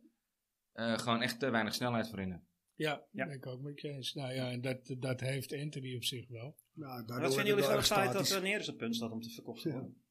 eh, 0.76 0.98
gewoon 0.98 1.22
echt 1.22 1.38
te 1.40 1.50
weinig 1.50 1.74
snelheid 1.74 2.08
voor 2.08 2.20
in 2.20 2.30
hebt. 2.30 2.44
Ja, 2.74 3.06
ik 3.12 3.46
ook 3.46 3.60
met 3.60 3.80
je 3.80 3.88
eens. 3.88 4.14
Nou 4.14 4.32
ja, 4.34 4.50
en 4.50 4.60
dat, 4.60 4.94
dat 4.98 5.20
heeft 5.20 5.52
Anthony 5.52 5.94
op 5.96 6.04
zich 6.04 6.28
wel. 6.28 6.56
Nou, 6.72 7.04
wat 7.06 7.18
vinden 7.34 7.44
jullie 7.46 7.62
van 7.62 7.68
wel 7.72 7.76
het 7.76 7.86
feit 7.86 8.12
dat 8.12 8.42
Neres 8.42 8.66
het 8.66 8.76
punt 8.76 8.96
staat 8.96 9.10
om 9.10 9.20
te 9.20 9.30
verkocht 9.30 9.62
te 9.62 9.68
Ja. 9.68 9.74
worden? 9.74 10.02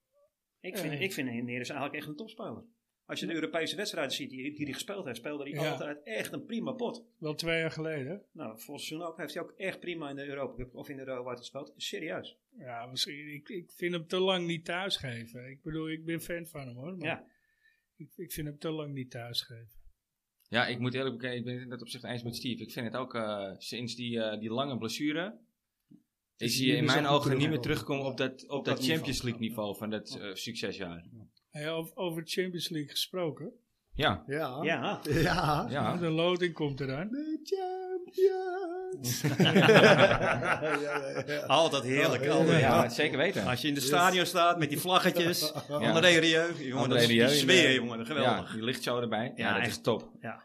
Ik 0.59 0.77
vind, 0.77 0.93
Ja. 0.93 0.99
ik 0.99 1.13
vind 1.13 1.27
Neres 1.43 1.69
eigenlijk 1.69 1.99
echt 1.99 2.07
een 2.07 2.15
topspeler. 2.15 2.63
Als 3.05 3.19
je 3.19 3.25
de 3.25 3.33
Europese 3.33 3.75
wedstrijden 3.75 4.11
ziet 4.13 4.29
die, 4.29 4.53
die 4.55 4.63
hij 4.65 4.73
gespeeld 4.73 5.05
heeft, 5.05 5.17
speelde 5.17 5.43
hij 5.43 5.51
Ja. 5.51 5.71
altijd 5.71 6.03
echt 6.03 6.33
een 6.33 6.45
prima 6.45 6.71
pot. 6.71 7.05
Wel 7.17 7.33
twee 7.35 7.59
jaar 7.59 7.71
geleden. 7.71 8.25
Nou, 8.31 8.59
vorig 8.59 8.81
seizoen 8.81 9.07
ook 9.07 9.17
heeft 9.17 9.33
hij 9.33 9.43
ook 9.43 9.51
echt 9.57 9.79
prima 9.79 10.09
in 10.09 10.15
de 10.15 10.25
Europa 10.25 10.55
Cup 10.55 10.75
of 10.75 10.89
in 10.89 10.97
de 10.97 11.07
Euro 11.07 11.23
gespeeld. 11.35 11.73
Serieus. 11.75 12.37
Ja, 12.57 12.85
misschien. 12.85 13.33
Ik, 13.33 13.49
ik 13.49 13.71
vind 13.71 13.93
hem 13.93 14.07
te 14.07 14.19
lang 14.19 14.47
niet 14.47 14.65
thuisgeven. 14.65 15.49
Ik 15.49 15.61
bedoel, 15.61 15.89
ik 15.89 16.05
ben 16.05 16.21
fan 16.21 16.45
van 16.45 16.67
hem 16.67 16.75
hoor. 16.75 16.97
Maar 16.97 17.07
Ja. 17.07 17.27
ik, 17.95 18.11
ik 18.15 18.31
vind 18.31 18.47
hem 18.47 18.57
te 18.57 18.71
lang 18.71 18.93
niet 18.93 19.11
thuisgeven. 19.11 19.74
Ja, 20.55 20.67
ik 20.67 20.79
moet 20.79 20.93
eerlijk 20.93 21.15
bekennen, 21.15 21.39
ik 21.39 21.45
ben 21.45 21.53
het 21.53 21.63
in 21.63 21.69
dat 21.69 21.81
opzicht 21.81 22.03
eens 22.03 22.23
met 22.23 22.35
Steve. 22.35 22.63
Ik 22.63 22.71
vind 22.71 22.85
het 22.85 22.95
ook 22.95 23.15
eh, 23.15 23.51
sinds 23.57 23.95
die, 23.95 24.21
eh, 24.21 24.39
die 24.39 24.49
lange 24.51 24.77
blessure. 24.77 25.37
is 26.37 26.51
is 26.51 26.59
hij 26.59 26.75
in 26.77 26.85
mijn 26.85 27.05
ogen 27.05 27.37
niet 27.37 27.49
meer 27.49 27.59
teruggekomen. 27.59 27.61
teruggekomen 27.61 28.05
op 28.05 28.17
dat, 28.17 28.49
op 28.49 28.65
dat 28.65 28.77
dat 28.77 28.85
Champions. 28.85 29.21
League 29.21 29.41
niveau 29.41 29.77
van 29.77 29.89
dat 29.89 30.17
eh, 30.21 30.33
succesjaar. 30.33 31.05
Hey, 31.49 31.71
over, 31.71 31.95
over 31.95 32.21
Champions 32.25 32.69
League 32.69 32.89
gesproken. 32.89 33.53
Ja, 33.93 34.23
Ja. 34.27 34.63
Ja, 34.63 35.01
Ja. 35.03 35.67
ja. 35.69 35.97
De 35.97 36.09
loting 36.09 36.53
komt 36.53 36.79
eraan. 36.79 37.09
De 37.09 37.39
champions. 37.43 38.74
Ja, 39.37 39.53
ja, 40.81 41.23
ja. 41.27 41.39
altijd 41.47 41.83
heerlijk. 41.83 42.23
Ja, 42.23 42.31
altijd. 42.31 42.59
ja, 42.59 42.89
zeker 42.89 43.17
weten. 43.17 43.45
Als 43.45 43.61
je 43.61 43.67
in 43.67 43.73
de 43.73 43.79
stadion 43.79 44.25
staat 44.25 44.57
met 44.57 44.69
die 44.69 44.79
vlaggetjes. 44.79 45.53
André 45.69 46.07
Rieu. 46.07 46.53
Jongen, 46.57 46.77
André 46.77 46.99
dat 46.99 47.01
is 47.01 47.07
die 47.07 47.27
sfeer, 47.27 47.73
jongen. 47.73 47.99
Ja, 47.99 48.05
Geweldig. 48.05 48.51
die 48.51 48.63
lichtshow 48.63 49.01
erbij. 49.01 49.31
Ja, 49.35 49.47
Ja, 49.47 49.53
dat 49.53 49.61
is 49.61 49.67
echt. 49.67 49.83
top. 49.83 50.11
Ja. 50.21 50.43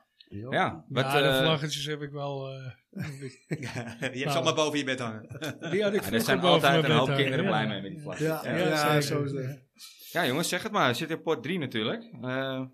Ja, 0.51 0.85
wat, 0.89 1.05
ja, 1.05 1.21
de 1.21 1.29
eh, 1.29 1.43
vlaggetjes 1.43 1.87
heb 1.87 2.03
ik 2.03 2.11
wel... 2.11 2.49
eh, 2.49 2.73
je 3.51 3.67
hebt 3.99 4.13
ze 4.13 4.29
allemaal 4.29 4.55
boven 4.55 4.79
je 4.79 4.85
bed 4.85 4.99
hangen. 4.99 5.27
die 5.71 5.83
had 5.83 5.95
ik 5.95 6.05
ja, 6.05 6.11
er 6.13 6.21
zijn 6.21 6.41
boven 6.41 6.53
altijd 6.53 6.81
mijn 6.81 6.93
een 6.93 6.99
hoop 6.99 7.09
hangen, 7.09 7.23
kinderen 7.23 7.45
ja. 7.45 7.51
blij 7.51 7.67
mee 7.67 7.81
met 7.81 7.91
die 7.91 8.01
vlag. 8.01 8.19
Ja, 8.19 8.41
Ja. 8.45 8.57
ja, 8.57 8.95
Ja, 8.95 9.01
zo 9.01 9.23
is 9.23 9.33
het. 9.33 9.69
Ja, 10.13 10.27
jongens, 10.27 10.49
zeg 10.49 10.63
het 10.63 10.73
maar. 10.73 10.95
Zitten 10.95 11.17
in 11.17 11.23
pot 11.23 11.43
3 11.43 11.59
natuurlijk. 11.59 12.05
Eh, 12.23 12.65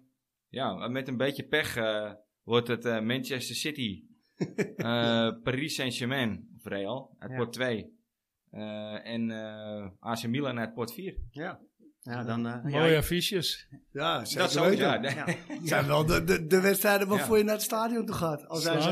ja, 0.48 0.88
met 0.88 1.08
een 1.08 1.16
beetje 1.16 1.46
pech 1.46 1.76
eh, 1.76 2.12
wordt 2.42 2.68
het 2.68 2.84
eh, 2.84 3.00
Manchester 3.00 3.56
City, 3.56 4.02
Paris 5.42 5.74
Saint-Germain, 5.74 6.48
of 6.56 6.64
Real, 6.64 7.14
uit 7.18 7.30
Ja. 7.30 7.36
pot 7.36 7.52
2. 7.52 7.94
Eh, 8.50 9.06
en 9.06 9.30
eh 9.30 9.88
AC 9.98 10.26
Milan 10.26 10.58
uit 10.58 10.74
pot 10.74 10.92
4. 10.92 11.16
Ja. 11.30 11.60
Ja, 12.00 12.24
dan... 12.24 12.46
eh, 12.46 12.64
Mooie 12.64 12.90
ja, 12.90 12.98
affiches. 12.98 13.68
Ja, 13.92 14.18
dat 14.18 14.28
zeker 14.28 14.48
zo. 14.50 14.64
weten. 14.68 15.02
Ja, 15.02 15.26
zijn 15.64 15.86
wel 15.86 16.06
de, 16.06 16.24
de, 16.24 16.46
de 16.46 16.60
wedstrijden 16.60 17.08
waarvoor 17.08 17.32
Ja. 17.34 17.38
je 17.38 17.44
naar 17.44 17.54
het 17.54 17.62
stadion 17.64 18.06
toe 18.06 18.14
gaat. 18.14 18.46
Als 18.48 18.64
hij 18.64 18.80
zijn 18.80 18.84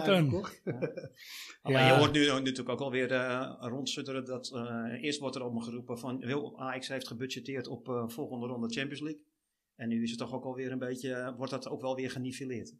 je 1.86 1.92
hoort 1.98 2.12
nu 2.12 2.26
natuurlijk 2.26 2.68
ook 2.68 2.80
alweer 2.80 3.12
uh, 3.12 3.54
rondsutteren 3.60 4.24
dat 4.24 4.52
eh, 4.54 5.02
eerst 5.02 5.20
wordt 5.20 5.36
er 5.36 5.42
op 5.44 5.52
me 5.54 5.60
geroepen 5.62 5.98
van 5.98 6.18
wil, 6.18 6.60
Ajax 6.60 6.88
heeft 6.88 7.06
gebudgeteerd 7.06 7.66
op 7.66 7.88
eh, 7.88 8.08
volgende 8.08 8.46
ronde 8.46 8.68
Champions 8.68 9.00
League. 9.00 9.22
En 9.76 9.88
nu 9.88 10.02
is 10.02 10.10
het 10.10 10.18
toch 10.18 10.32
ook 10.32 10.44
alweer 10.44 10.72
een 10.72 10.78
beetje, 10.78 11.12
eh, 11.14 11.36
wordt 11.36 11.52
dat 11.52 11.68
ook 11.68 11.80
wel 11.80 11.94
weer 11.96 12.10
geniveleerd. 12.10 12.74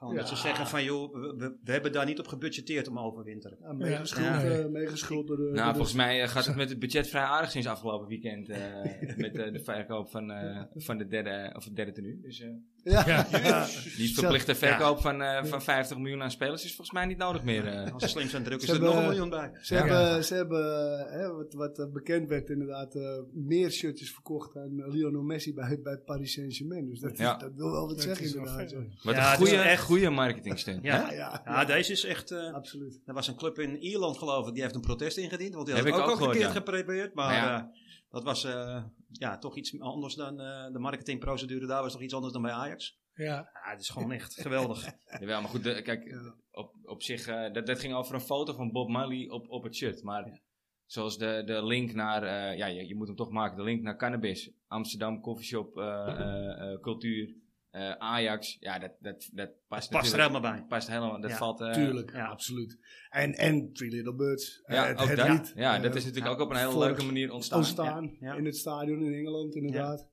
Gewoon 0.00 0.14
dat 0.14 0.28
ze 0.28 0.36
zeggen 0.36 0.66
van 0.66 0.84
joh, 0.84 1.12
we, 1.14 1.34
we- 1.36 1.56
we 1.64 1.72
hebben 1.72 1.92
daar 1.92 2.06
niet 2.06 2.18
op 2.18 2.26
gebudgeteerd 2.26 2.88
om 2.88 2.98
overwinteren. 2.98 3.58
Ja, 3.60 3.72
meegeschuld, 3.72 4.26
Ja. 4.26 4.68
meegeschuld 4.68 5.26
door 5.26 5.36
de... 5.36 5.42
door 5.42 5.52
Nou, 5.52 5.68
de- 5.68 5.74
volgens 5.74 5.96
mij 5.96 6.22
eh, 6.22 6.28
gaat 6.28 6.46
het 6.46 6.56
met 6.56 6.68
het 6.68 6.78
budget 6.78 7.08
vrij 7.08 7.22
aardig 7.22 7.50
sinds 7.50 7.66
afgelopen 7.66 8.08
weekend. 8.08 8.48
eh, 8.48 8.58
met 9.16 9.36
eh, 9.38 9.52
de 9.52 9.60
verkoop 9.64 10.10
van, 10.10 10.30
eh, 10.30 10.62
van 10.76 10.98
de 10.98 11.06
derde, 11.06 11.52
of 11.56 11.64
het 11.64 11.76
derde 11.76 11.92
tenue. 11.92 12.20
Dus 12.22 12.40
eh, 12.40 12.48
Ja. 12.82 13.26
Die 13.96 14.14
verplichte 14.14 14.54
verkoop 14.54 15.00
van, 15.00 15.22
eh, 15.22 15.44
van 15.44 15.62
50 15.62 15.96
miljoen 15.98 16.22
aan 16.22 16.30
spelers 16.30 16.64
is 16.64 16.74
volgens 16.74 16.96
mij 16.96 17.06
niet 17.06 17.18
nodig 17.18 17.44
meer. 17.44 17.66
eh. 17.66 17.92
Als 17.92 18.02
ze 18.02 18.08
slim 18.08 18.28
zijn 18.28 18.42
drukken 18.42 18.68
Ze 18.68 18.74
ze 18.74 18.80
er 18.80 18.86
nog 18.86 18.96
een 18.96 19.06
miljoen 19.08 19.30
bij. 19.30 19.50
Ze 19.60 19.74
Ja. 19.74 19.80
hebben, 19.86 20.24
ze 20.24 20.34
hebben 20.34 20.98
hè, 21.10 21.32
wat, 21.32 21.52
wat 21.52 21.92
bekend 21.92 22.28
werd 22.28 22.50
inderdaad, 22.50 22.94
eh, 22.94 23.18
meer 23.32 23.70
shirtjes 23.70 24.12
verkocht 24.12 24.56
aan 24.56 24.90
Lionel 24.90 25.22
Messi 25.22 25.54
bij, 25.54 25.80
bij 25.82 25.96
Paris 25.98 26.32
Saint-Germain. 26.32 26.88
Dus 26.88 27.00
dat, 27.00 27.12
is- 27.12 27.18
Ja. 27.18 27.36
dat 27.36 27.54
wil 27.54 27.70
wel 27.70 27.80
wat 27.86 27.88
Dat 27.96 28.00
zeggen 28.02 28.24
is 28.24 28.34
inderdaad. 28.34 28.72
Wat 28.72 29.14
Ja, 29.14 29.24
een 29.24 29.30
het 29.30 29.40
is 29.40 29.48
goede, 29.48 29.62
echt- 29.62 29.82
goede 29.90 30.10
marketingstunt. 30.10 30.84
Ja. 30.84 30.96
Ja, 31.00 31.12
ja, 31.12 31.42
Ja, 31.44 31.64
deze 31.64 31.92
is 31.92 32.04
echt... 32.04 32.30
eh, 32.30 32.52
absoluut. 32.52 33.00
er 33.04 33.14
was 33.14 33.28
een 33.28 33.36
club 33.36 33.58
in 33.58 33.76
Ierland 33.82 34.18
geloof 34.18 34.46
ik, 34.48 34.52
die 34.54 34.62
heeft 34.62 34.74
een 34.74 34.80
protest 34.80 35.16
ingediend. 35.16 35.54
Want 35.54 35.66
die 35.66 35.74
Heb 35.74 35.84
had 35.84 35.94
ik 35.94 35.98
ook, 36.00 36.06
ook 36.06 36.10
ook 36.12 36.16
gehoord, 36.18 36.36
verkeerd 36.36 36.54
ja. 36.54 36.60
geprepareerd. 36.60 37.14
Maar 37.14 37.34
Ja. 37.34 37.58
eh, 37.58 37.64
dat 38.10 38.24
was 38.24 38.44
eh, 38.44 38.82
ja, 39.10 39.38
toch 39.38 39.56
iets 39.56 39.80
anders 39.80 40.14
dan 40.14 40.40
eh, 40.40 40.72
de 40.72 40.78
marketingprocedure. 40.78 41.66
Daar 41.66 41.82
was 41.82 41.92
toch 41.92 42.02
iets 42.02 42.14
anders 42.14 42.32
dan 42.32 42.42
bij 42.42 42.52
Ajax. 42.52 42.98
Ja. 43.14 43.24
Ja, 43.24 43.70
het 43.70 43.80
is 43.80 43.88
gewoon 43.88 44.12
echt 44.12 44.40
geweldig. 44.40 44.84
Jawel, 45.20 45.40
maar 45.40 45.50
goed, 45.50 45.64
de- 45.64 45.82
kijk, 45.82 46.16
op, 46.50 46.74
op 46.82 47.02
zich, 47.02 47.26
eh, 47.26 47.52
dat, 47.52 47.66
dat 47.66 47.78
ging 47.80 47.94
over 47.94 48.14
een 48.14 48.20
foto 48.20 48.52
van 48.52 48.72
Bob 48.72 48.88
Marley 48.88 49.28
op, 49.28 49.48
op 49.50 49.62
het 49.62 49.76
shirt. 49.76 50.02
Maar 50.02 50.40
zoals 50.86 51.18
de, 51.18 51.42
de 51.46 51.64
link 51.64 51.92
naar, 51.92 52.22
eh, 52.22 52.58
ja, 52.58 52.66
je, 52.66 52.86
je 52.86 52.94
moet 52.94 53.06
hem 53.06 53.16
toch 53.16 53.30
maken, 53.30 53.56
de 53.56 53.62
link 53.62 53.82
naar 53.82 53.96
cannabis, 53.96 54.50
Amsterdam, 54.66 55.20
coffeeshop, 55.20 55.76
eh, 55.78 55.84
eh, 56.08 56.72
eh, 56.72 56.80
cultuur, 56.80 57.34
eh, 57.70 57.90
Ajax. 57.90 58.56
Ja, 58.60 58.78
dat, 58.78 58.92
dat, 59.00 59.28
dat 59.32 59.50
past 59.68 59.90
Past 59.90 60.12
er 60.12 60.18
helemaal 60.20 60.40
bij. 60.40 60.64
Past 60.68 60.88
helemaal, 60.88 61.20
dat 61.20 61.30
Ja, 61.30 61.36
valt... 61.36 61.60
eh, 61.60 61.72
Tuurlijk, 61.72 62.12
ja. 62.12 62.26
absoluut. 62.26 62.78
En, 63.10 63.34
en 63.34 63.72
Three 63.72 63.90
Little 63.90 64.14
Birds. 64.14 64.60
eh, 64.64 64.76
Ja, 64.76 64.86
het, 64.86 64.98
ook 65.00 65.08
het 65.08 65.16
dat. 65.16 65.28
lied, 65.28 65.52
ja, 65.56 65.78
dat 65.78 65.94
is 65.94 66.04
natuurlijk 66.04 66.34
ook 66.34 66.40
op 66.40 66.50
een 66.50 66.56
hele 66.56 66.78
leuke 66.78 67.04
manier 67.04 67.32
ontstaan. 67.32 67.58
ontstaan 67.58 68.16
in 68.20 68.44
het 68.44 68.56
stadion 68.56 69.02
in 69.02 69.14
Engeland 69.14 69.54
inderdaad. 69.54 70.08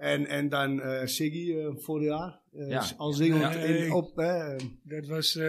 En, 0.00 0.26
en 0.26 0.48
dan 0.48 0.80
eh 0.80 1.06
Siggy 1.06 1.54
eh, 1.56 1.66
vorig 1.76 2.06
jaar. 2.08 2.38
eh, 2.52 2.68
Ja. 2.68 2.82
Al 2.96 3.12
zingend 3.12 3.40
Ja. 3.42 3.50
in, 3.52 3.92
op... 3.92 4.18
eh, 4.18 4.56
Dat 4.82 5.06
was... 5.06 5.36
eh, 5.36 5.44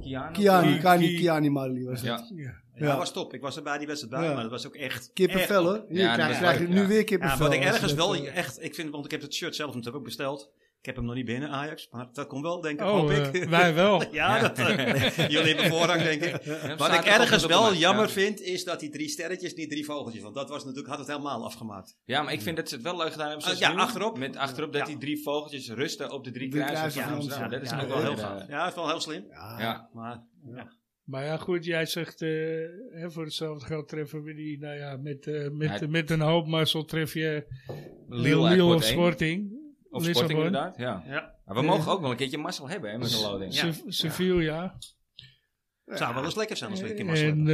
Kiana? 0.00 0.30
Kiani, 0.30 0.72
Ki- 0.72 0.78
Kiani, 0.80 1.06
Ki- 1.06 1.16
Kiani 1.16 1.48
Marley 1.50 1.82
was 1.84 2.00
het. 2.00 2.08
Ja. 2.08 2.26
ja. 2.34 2.42
Ja, 2.74 2.84
Ja. 2.84 2.86
dat 2.86 2.96
was 2.96 3.12
top. 3.12 3.34
Ik 3.34 3.40
was 3.40 3.56
er 3.56 3.62
bij 3.62 3.78
die 3.78 3.86
wedstrijd 3.86 4.14
bij, 4.14 4.24
Ja. 4.28 4.32
maar 4.34 4.42
dat 4.42 4.50
was 4.50 4.66
ook 4.66 4.74
echt... 4.74 5.10
Kippenvel. 5.12 5.84
Hier 5.88 5.98
Ja, 6.00 6.14
krijg, 6.14 6.58
je 6.60 6.68
nu 6.68 6.86
weer 6.86 6.98
Ja, 6.98 7.04
kippenvel. 7.04 7.38
wat 7.38 7.52
ik 7.54 7.62
ergens 7.62 7.94
wel 7.94 8.16
echt... 8.26 8.62
Ik 8.62 8.74
vind, 8.74 8.90
want 8.90 9.04
ik 9.04 9.10
heb 9.10 9.20
het 9.20 9.34
shirt 9.34 9.54
zelf 9.56 9.68
natuurlijk 9.68 9.96
ook 9.96 10.04
besteld. 10.04 10.50
Ik 10.82 10.88
heb 10.88 10.96
hem 10.96 11.06
nog 11.06 11.14
niet 11.14 11.24
binnen, 11.24 11.48
Ajax. 11.48 11.88
Maar 11.90 12.08
dat 12.12 12.26
komt 12.26 12.42
wel, 12.42 12.60
denk 12.60 12.80
ik, 12.80 12.86
Oh, 12.86 12.92
hoop 12.92 13.10
eh, 13.10 13.32
ik. 13.42 13.48
wij 13.48 13.74
wel. 13.74 14.02
ja, 14.12 14.38
Dat, 14.40 14.58
eh, 14.58 15.28
jullie 15.28 15.54
hebben 15.54 15.70
voorrang, 15.78 16.02
denk 16.02 16.22
ik. 16.22 16.42
Ja, 16.44 16.76
Wat 16.76 16.92
ik 16.92 17.06
er 17.06 17.20
ergens 17.20 17.46
wel 17.46 17.74
jammer 17.74 18.04
ja. 18.06 18.10
vind, 18.10 18.40
is 18.40 18.64
dat 18.64 18.80
die 18.80 18.90
drie 18.90 19.08
sterretjes 19.08 19.54
niet 19.54 19.70
drie 19.70 19.84
vogeltjes. 19.84 20.22
Want 20.22 20.34
dat 20.34 20.48
was 20.48 20.60
natuurlijk, 20.64 20.88
had 20.88 20.98
het 20.98 21.06
helemaal 21.08 21.44
afgemaakt. 21.44 21.96
Ja, 22.04 22.22
maar 22.22 22.32
ik 22.32 22.40
vind 22.42 22.56
dat 22.56 22.68
ze 22.68 22.74
het 22.74 22.84
wel 22.84 22.96
leuk 22.96 23.10
gedaan 23.12 23.26
hebben. 23.26 23.42
zoals 23.44 23.60
Ah, 23.62 23.68
ja, 23.68 23.74
nu, 23.74 23.80
achterop. 23.80 24.18
Met 24.18 24.36
achterop 24.36 24.72
dat 24.72 24.80
Ja. 24.80 24.86
die 24.86 24.98
drie 24.98 25.22
vogeltjes 25.22 25.70
rusten 25.70 26.10
op 26.12 26.24
de 26.24 26.30
drie 26.30 26.48
De 26.50 26.56
kruisen 26.56 26.76
kruisen 26.78 27.02
van 27.02 27.12
Amsterdam. 27.12 27.50
Dat 27.50 27.62
is 27.62 27.70
ja, 27.70 27.76
nog 27.76 27.86
wel 27.86 28.00
heel 28.00 28.16
gaaf. 28.16 28.40
eh, 28.40 28.48
Ja, 28.48 28.58
dat 28.58 28.68
is 28.68 28.74
wel 28.74 28.88
heel 28.88 29.00
slim. 29.00 29.24
Ja, 29.30 29.56
Ja, 29.60 29.88
Maar 29.92 30.22
ja. 30.54 30.72
Maar 31.04 31.24
ja, 31.24 31.36
goed, 31.36 31.64
jij 31.64 31.86
zegt, 31.86 32.22
eh, 32.22 32.28
hè, 32.90 33.10
voor 33.10 33.24
hetzelfde 33.24 33.66
geld 33.66 33.88
treffen 33.88 34.22
we 34.22 34.34
die, 34.34 34.58
nou 34.58 34.76
ja, 34.76 34.96
met, 34.96 35.26
eh, 35.26 35.48
met, 35.50 35.80
Ja. 35.80 35.86
met 35.88 36.10
een 36.10 36.20
hoop 36.20 36.46
mazzel 36.46 36.84
tref 36.84 37.14
je 37.14 37.46
Lille 38.08 38.48
Lille, 38.48 38.64
of. 38.74 38.84
Sporting. 38.84 39.60
Of 39.92 40.04
Lissabon. 40.04 40.30
Sporting 40.30 40.38
inderdaad, 40.46 40.76
ja. 40.76 41.02
ja. 41.06 41.34
Maar 41.44 41.54
we 41.54 41.62
mogen 41.62 41.92
ook 41.92 42.00
wel 42.00 42.10
een 42.10 42.16
keertje 42.16 42.38
mazzel 42.38 42.68
hebben 42.68 42.90
hè, 42.90 42.98
met 42.98 43.12
een 43.12 43.20
loading. 43.20 43.74
Sevilla. 43.88 44.74
Zou 45.86 46.14
wel 46.14 46.24
eens 46.24 46.34
lekker 46.36 46.56
zijn 46.56 46.70
als 46.70 46.80
we 46.80 46.88
een 46.90 46.96
keer 46.96 47.04
maar 47.06 47.14
En, 47.16 47.48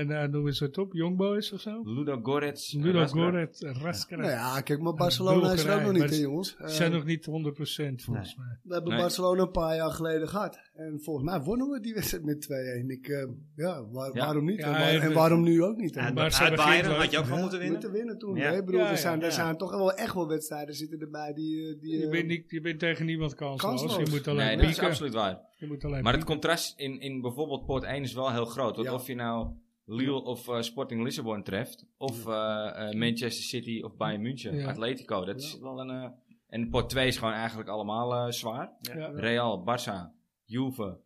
eh 0.00 0.06
nou, 0.06 0.28
noem 0.28 0.46
eens 0.46 0.60
wat 0.60 0.78
op, 0.78 0.92
Young 0.92 1.16
Boys 1.16 1.52
of 1.52 1.60
zo. 1.60 1.80
Ludo 1.84 2.20
Gorets. 2.22 2.72
Ludo 2.72 2.98
Raskra. 2.98 3.30
Goret. 3.30 3.64
Nou 4.10 4.22
ja, 4.30 4.60
kijk, 4.60 4.80
maar 4.80 4.94
Barcelona 4.94 5.52
is 5.52 5.64
er 5.64 5.74
ook 5.74 5.82
nog 5.82 5.92
niet, 5.92 6.02
hè, 6.02 6.08
maar 6.08 6.18
jongens. 6.18 6.56
Ze 6.58 6.68
zijn 6.68 6.90
Eh, 6.90 6.96
nog 6.96 7.06
niet 7.06 7.24
100% 7.24 8.02
volgens 8.02 8.36
mij. 8.36 8.58
We 8.62 8.72
hebben 8.74 8.92
Nee. 8.92 9.00
Barcelona 9.00 9.42
een 9.42 9.50
paar 9.50 9.76
jaar 9.76 9.90
geleden 9.90 10.28
gehad. 10.28 10.58
En 10.74 11.00
volgens 11.02 11.26
mij 11.26 11.40
wonnen 11.40 11.68
we 11.70 11.80
die 11.80 11.94
wedstrijd 11.94 12.24
met 12.24 12.40
2-1. 12.40 12.90
Ik, 12.90 13.08
eh, 13.08 13.26
ja, 13.56 13.84
waar- 13.90 14.14
Ja. 14.14 14.24
waarom 14.24 14.44
niet? 14.44 14.58
Ja, 14.58 14.88
en, 14.90 15.00
waar- 15.00 15.12
waarom 15.12 15.42
nu 15.42 15.62
ook 15.62 15.76
niet? 15.76 15.96
En 15.96 16.02
uit 16.04 16.14
begint 16.14 16.56
Bayern 16.56 16.88
wel. 16.88 16.98
had 16.98 17.10
je 17.10 17.18
ook 17.18 17.22
gewoon 17.24 17.36
Ja, 17.38 17.42
moeten 17.42 17.58
winnen. 17.60 17.80
Moeten 17.80 17.98
winnen 17.98 18.18
toen. 18.18 18.36
Ja. 18.36 18.62
Bedoel, 18.64 18.80
Ja, 18.80 18.90
er, 18.90 18.96
zijn, 18.98 19.14
ja, 19.18 19.20
er 19.24 19.28
ja. 19.28 19.34
zijn 19.34 19.56
toch 19.56 19.70
wel 19.70 19.92
echt 19.92 20.14
wel 20.14 20.28
wedstrijden 20.28 20.74
zitten 20.74 21.00
erbij 21.00 21.32
die... 21.32 21.68
eh, 21.74 21.80
die 21.80 21.98
Je 21.98 22.04
eh, 22.04 22.10
bent, 22.10 22.26
niet, 22.26 22.50
je 22.50 22.60
bent 22.60 22.78
tegen 22.78 23.06
niemand 23.06 23.34
kansloos. 23.34 23.80
Kansloos. 23.80 24.08
Je 24.08 24.14
moet 24.16 24.28
alleen 24.28 24.46
Nee, 24.46 24.56
dat 24.56 24.64
is 24.64 24.70
pieken. 24.70 24.86
absoluut 24.88 25.14
waar. 25.14 25.50
Je 25.62 25.68
moet 25.68 25.84
alleen 25.84 26.02
Maar 26.02 26.12
het 26.12 26.24
contrast 26.24 26.78
in, 26.78 27.00
in 27.00 27.20
bijvoorbeeld 27.20 27.64
Port 27.66 27.82
1 27.84 28.02
is 28.02 28.12
wel 28.14 28.30
heel 28.32 28.44
groot. 28.44 28.76
Want 28.76 28.88
Ja. 28.88 28.94
of 28.94 29.06
je 29.06 29.14
nou 29.14 29.48
Lille 29.84 30.22
of 30.22 30.48
eh, 30.48 30.60
Sporting 30.60 31.02
Lissabon 31.02 31.42
treft, 31.42 31.86
of 31.96 32.26
eh, 32.26 32.88
eh, 32.88 32.94
Manchester 32.98 33.44
City 33.44 33.80
of 33.82 33.96
Bayern 33.96 34.22
München, 34.22 34.56
Ja. 34.56 34.68
Atletico, 34.68 35.24
dat 35.24 35.40
is 35.40 35.58
wel 35.58 35.80
een... 35.80 35.90
eh, 35.90 36.10
en 36.46 36.68
Port 36.68 36.88
2 36.88 37.06
is 37.06 37.16
gewoon 37.16 37.32
eigenlijk 37.34 37.68
allemaal 37.68 38.14
eh, 38.14 38.32
zwaar. 38.32 38.72
Ja. 38.80 39.06
Real, 39.06 39.64
Barça, 39.64 40.14
Juve, 40.44 40.98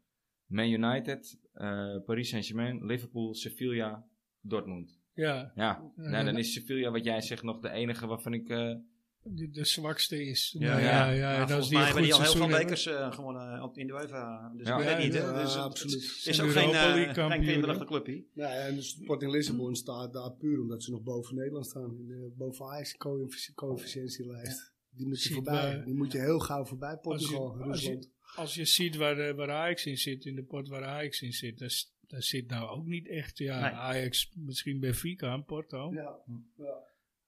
Man 0.47 0.69
United, 0.69 1.41
eh, 1.53 1.97
Paris 2.07 2.29
Saint-Germain, 2.29 2.85
Liverpool, 2.87 3.35
Sevilla, 3.35 4.07
Dortmund. 4.41 4.99
Ja, 5.15 5.35
Ja, 5.35 5.53
Ja. 5.55 5.93
nou, 6.11 6.25
dan 6.25 6.39
is 6.39 6.53
Sevilla, 6.53 6.91
wat 6.91 7.05
jij 7.05 7.21
zegt, 7.21 7.43
nog 7.43 7.59
de 7.61 7.71
enige 7.71 8.07
waarvan 8.07 8.33
ik... 8.35 8.49
de, 9.29 9.51
de 9.51 9.65
zwakste 9.65 10.25
is. 10.25 10.55
Ja, 10.59 10.69
Nou 10.71 10.83
ja, 10.83 11.11
ja. 11.11 11.41
als 11.41 11.47
volgens 11.51 11.69
die 11.69 11.77
mij 11.79 11.87
hebben 11.87 12.03
die 12.05 12.15
al 12.15 12.21
heel 12.23 12.33
veel 12.33 12.47
bekers 12.47 12.87
eh, 12.87 13.13
gewonnen 13.13 13.63
op, 13.63 13.79
in 13.79 13.87
de 13.87 13.93
UEFA. 13.93 14.53
Dus 14.57 14.67
Ja. 14.67 14.79
ik 14.79 14.85
weet 14.85 14.97
Ja, 14.97 14.99
niet, 15.05 15.15
hè. 15.15 15.33
Dus 15.43 15.55
het- 15.55 15.63
absoluut. 15.63 15.95
Het 15.95 16.27
is 16.27 16.37
Zijn 16.37 16.49
ook 16.49 16.55
geen, 16.55 16.65
eh, 16.65 16.95
League 16.95 17.31
geen 17.31 17.45
kinderlijke 17.45 17.85
clubje. 17.85 18.25
Nou 18.35 18.53
ja, 18.53 18.59
en 18.59 18.75
de 18.75 18.83
Sporting 18.83 19.33
Lissabon 19.33 19.75
staat 19.77 20.13
daar 20.13 20.33
puur 20.33 20.61
omdat 20.61 20.83
ze 20.83 20.91
nog 20.91 21.03
boven 21.03 21.35
Nederland 21.35 21.67
staan. 21.67 21.97
In 21.99 22.07
de, 22.07 22.33
boven 22.37 22.67
Ajax 22.67 22.97
coëffici- 22.97 23.55
coëfficiëntielijst. 23.55 24.73
Die 24.91 25.07
moet 25.07 25.17
je 25.17 25.23
Ziet 25.23 25.33
voorbij. 25.33 25.83
Die 25.85 25.95
moet 25.95 26.13
je 26.13 26.19
heel 26.19 26.39
gauw 26.39 26.65
voorbij. 26.65 26.97
Portugal, 26.97 27.49
als 27.51 27.59
je- 27.59 27.65
als 27.71 27.81
je- 27.83 27.87
Rusland. 27.89 28.11
Als 28.37 28.55
je 28.55 28.65
ziet 28.65 28.97
waar, 28.97 29.35
waar 29.35 29.51
Ajax 29.51 29.87
in 29.87 29.99
zit, 29.99 30.25
in 30.25 30.35
de 30.35 30.43
pot 30.43 30.69
waar 30.69 30.85
Ajax 30.85 31.23
in 31.23 31.33
zit, 31.33 31.59
daar, 31.59 32.23
zit 32.23 32.49
nou 32.49 32.69
ook 32.69 32.87
niet 32.87 33.09
echt, 33.09 33.39
ja, 33.39 33.61
Nee. 33.61 33.71
Ajax 33.71 34.31
misschien 34.35 34.81
Benfica 34.81 35.33
en 35.33 35.45
Porto. 35.45 35.93
Ja. 35.93 36.17
ja. 36.57 36.75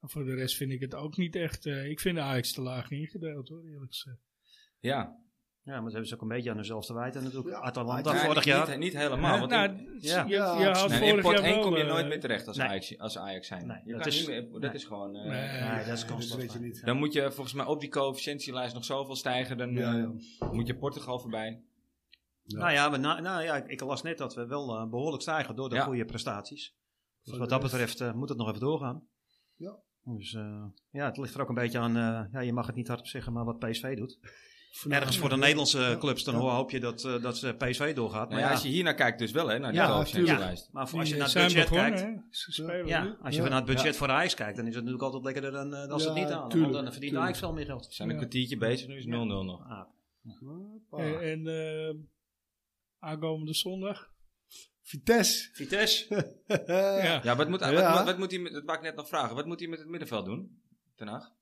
Maar 0.01 0.11
voor 0.11 0.25
de 0.25 0.35
rest 0.35 0.57
vind 0.57 0.73
ik 0.73 0.81
het 0.81 0.95
ook 0.95 1.17
niet 1.17 1.37
echt, 1.37 1.67
eh, 1.67 1.89
ik 1.91 2.01
vind 2.01 2.19
Ajax 2.19 2.53
te 2.53 2.61
laag 2.63 2.91
ingedeeld 2.91 3.49
hoor, 3.49 3.65
eerlijk 3.65 3.95
gezegd. 3.95 4.19
ja, 4.79 5.27
Ja, 5.63 5.75
maar 5.75 5.85
ze 5.85 5.91
hebben 5.91 6.09
ze 6.09 6.15
ook 6.15 6.21
een 6.23 6.29
beetje 6.29 6.51
aan 6.51 6.57
hunzelf 6.57 6.87
te 6.87 6.95
wijten 6.95 7.23
natuurlijk. 7.23 7.55
Ja. 7.55 7.61
Atalanta 7.61 8.13
Ja, 8.15 8.19
vorig 8.21 8.35
niet, 8.37 8.45
jaar. 8.45 8.69
Niet, 8.69 8.79
niet 8.79 8.97
helemaal, 8.97 9.39
want 9.39 9.51
nou, 9.51 9.69
in, 9.69 9.99
ja. 10.01 10.25
je, 10.25 10.29
Ja, 10.35 10.59
je 10.59 10.65
had 10.65 10.77
absoluut. 10.77 11.01
nee, 11.01 11.15
in 11.15 11.21
vorig 11.23 11.23
pot 11.23 11.33
jaar 11.33 11.45
1 11.45 11.55
wel, 11.55 11.63
kom 11.63 11.77
je 11.77 11.85
nooit 11.85 12.07
meer 12.09 12.21
terecht 12.21 12.47
als, 12.47 12.57
nee. 12.57 12.67
Ajax, 12.69 12.99
als 12.99 13.19
Ajax 13.19 13.47
zijn. 13.47 13.67
Nee, 13.67 13.81
je 13.85 13.93
dat 13.93 14.01
kan 14.01 14.11
is- 14.11 14.19
niet 14.19 14.29
meer, 14.29 14.51
dat 14.51 14.61
nee. 14.61 14.71
is 14.73 14.85
gewoon... 14.85 15.15
eh, 15.17 15.23
Nee, 15.25 15.61
Nee, 15.71 15.85
dat 15.85 15.95
is 15.95 16.01
dat 16.01 16.05
kansloos. 16.11 16.39
weet 16.41 16.53
je 16.53 16.59
niet. 16.59 16.85
Dan 16.85 16.97
moet 16.97 17.13
je 17.13 17.33
volgens 17.33 17.55
mij 17.55 17.65
op 17.67 17.81
die 17.81 17.89
coëfficiëntielijst 17.91 18.75
nog 18.75 18.85
zoveel 18.85 19.17
stijgen, 19.17 19.57
dan 19.59 19.71
Ja, 19.73 19.93
eh, 19.93 20.09
ja. 20.39 20.51
moet 20.53 20.67
je 20.67 20.77
Portugal 20.77 21.19
voorbij. 21.19 21.63
Ja. 22.43 22.59
Nou 22.59 22.73
ja, 22.73 22.89
maar 22.89 23.01
na- 23.01 23.21
nou 23.21 23.43
ja, 23.43 23.57
ik 23.67 23.81
las 23.81 24.03
net 24.03 24.19
dat 24.19 24.35
we 24.35 24.47
wel 24.47 24.77
eh, 24.77 24.89
behoorlijk 24.89 25.23
stijgen 25.23 25.57
door 25.57 25.69
de 25.69 25.75
Ja. 25.75 25.85
goede 25.85 26.05
prestaties. 26.05 26.75
Dus 27.23 27.39
wat 27.39 27.49
de 27.49 27.55
dat 27.55 27.63
betreft 27.63 28.15
moet 28.15 28.29
het 28.29 28.39
nog 28.39 28.49
even 28.49 28.61
doorgaan. 28.61 29.07
Ja. 29.57 29.79
Dus 30.17 30.35
eh, 30.35 30.65
ja, 30.91 31.07
het 31.07 31.17
ligt 31.17 31.35
er 31.35 31.41
ook 31.41 31.49
een 31.49 31.55
beetje 31.55 31.79
aan, 31.79 31.97
eh, 31.97 32.33
ja, 32.33 32.41
je 32.41 32.53
mag 32.53 32.67
het 32.67 32.75
niet 32.77 32.89
hardop 32.89 33.07
zeggen, 33.07 33.33
maar 33.33 33.45
wat 33.45 33.59
PSV 33.59 33.97
doet. 33.97 34.19
Ergens 34.89 35.19
voor 35.19 35.29
de 35.29 35.37
Nederlandse 35.37 35.97
clubs, 35.99 36.25
dan 36.25 36.35
Ja. 36.35 36.41
hoop 36.41 36.71
je 36.71 36.81
dat, 36.81 37.05
eh, 37.05 37.23
dat 37.23 37.39
ze 37.39 37.55
PSV 37.59 37.95
doorgaat. 37.95 38.29
Maar 38.31 38.39
ja, 38.39 38.45
ja, 38.47 38.53
als 38.53 38.63
je 38.63 38.69
hier 38.69 38.85
naar 38.85 38.95
kijkt 38.95 39.19
dus 39.19 39.31
wel, 39.33 39.49
hè, 39.49 39.59
naar 39.59 39.73
die 39.73 39.81
Ja, 39.81 39.93
coefficiëntenlijst. 39.97 40.69
maar 40.73 40.89
voor 40.89 40.99
als 40.99 41.09
je 41.09 41.17
naar 41.17 41.25
het 41.27 41.35
budget 41.35 41.69
begonnen, 41.69 41.95
kijkt, 41.99 42.23
spelen 42.31 42.87
ja, 42.87 43.17
als 43.23 43.35
je 43.37 43.43
Ja. 43.43 43.49
naar 43.49 43.57
het 43.57 43.67
budget 43.67 43.97
voor 43.97 44.09
Ajax 44.11 44.35
kijkt, 44.35 44.57
dan 44.57 44.67
is 44.67 44.75
het 44.75 44.85
natuurlijk 44.85 45.13
altijd 45.13 45.25
lekkerder 45.25 45.53
dan, 45.53 45.71
dan 45.89 46.01
ze 46.01 46.09
het 46.09 46.17
Ja, 46.17 46.23
niet 46.25 46.33
halen. 46.33 46.49
tuurlijk, 46.49 46.73
want 46.73 46.85
dan 46.85 46.93
verdient 46.93 47.01
tuurlijk. 47.03 47.23
Ajax 47.23 47.39
veel 47.39 47.53
meer 47.53 47.65
geld. 47.65 47.87
We 47.87 47.93
zijn 47.95 48.11
een 48.11 48.17
kwartiertje 48.17 48.57
bezig, 48.57 48.89
nu 48.89 48.97
is 48.97 49.05
0-0 49.07 49.45
nog. 49.45 49.69
Ah. 49.69 51.01
En, 51.01 51.47
en 51.47 52.09
aankomende 52.99 53.55
zondag. 53.55 54.11
Vitesse. 54.89 55.49
Vitesse, 55.53 56.07
ja. 56.67 57.21
Ja, 57.23 57.37
wat 57.37 57.49
moet, 57.49 57.61
Ja. 57.61 57.73
Wat, 57.73 57.95
moet- 57.97 58.05
wat 58.05 58.19
moet 58.19 58.31
hij, 58.31 58.41
met- 58.41 58.53
dat 58.53 58.65
wou 58.65 58.79
ik 58.79 58.85
net 58.85 58.97
nog 58.97 59.09
vragen, 59.09 59.35
wat 59.37 59.47
moet 59.47 59.61
hij 59.61 59.69
met 59.69 59.79
het 59.79 59.89
middenveld 59.89 60.25
doen, 60.25 60.61
Ten 60.97 61.09
Hag? 61.09 61.37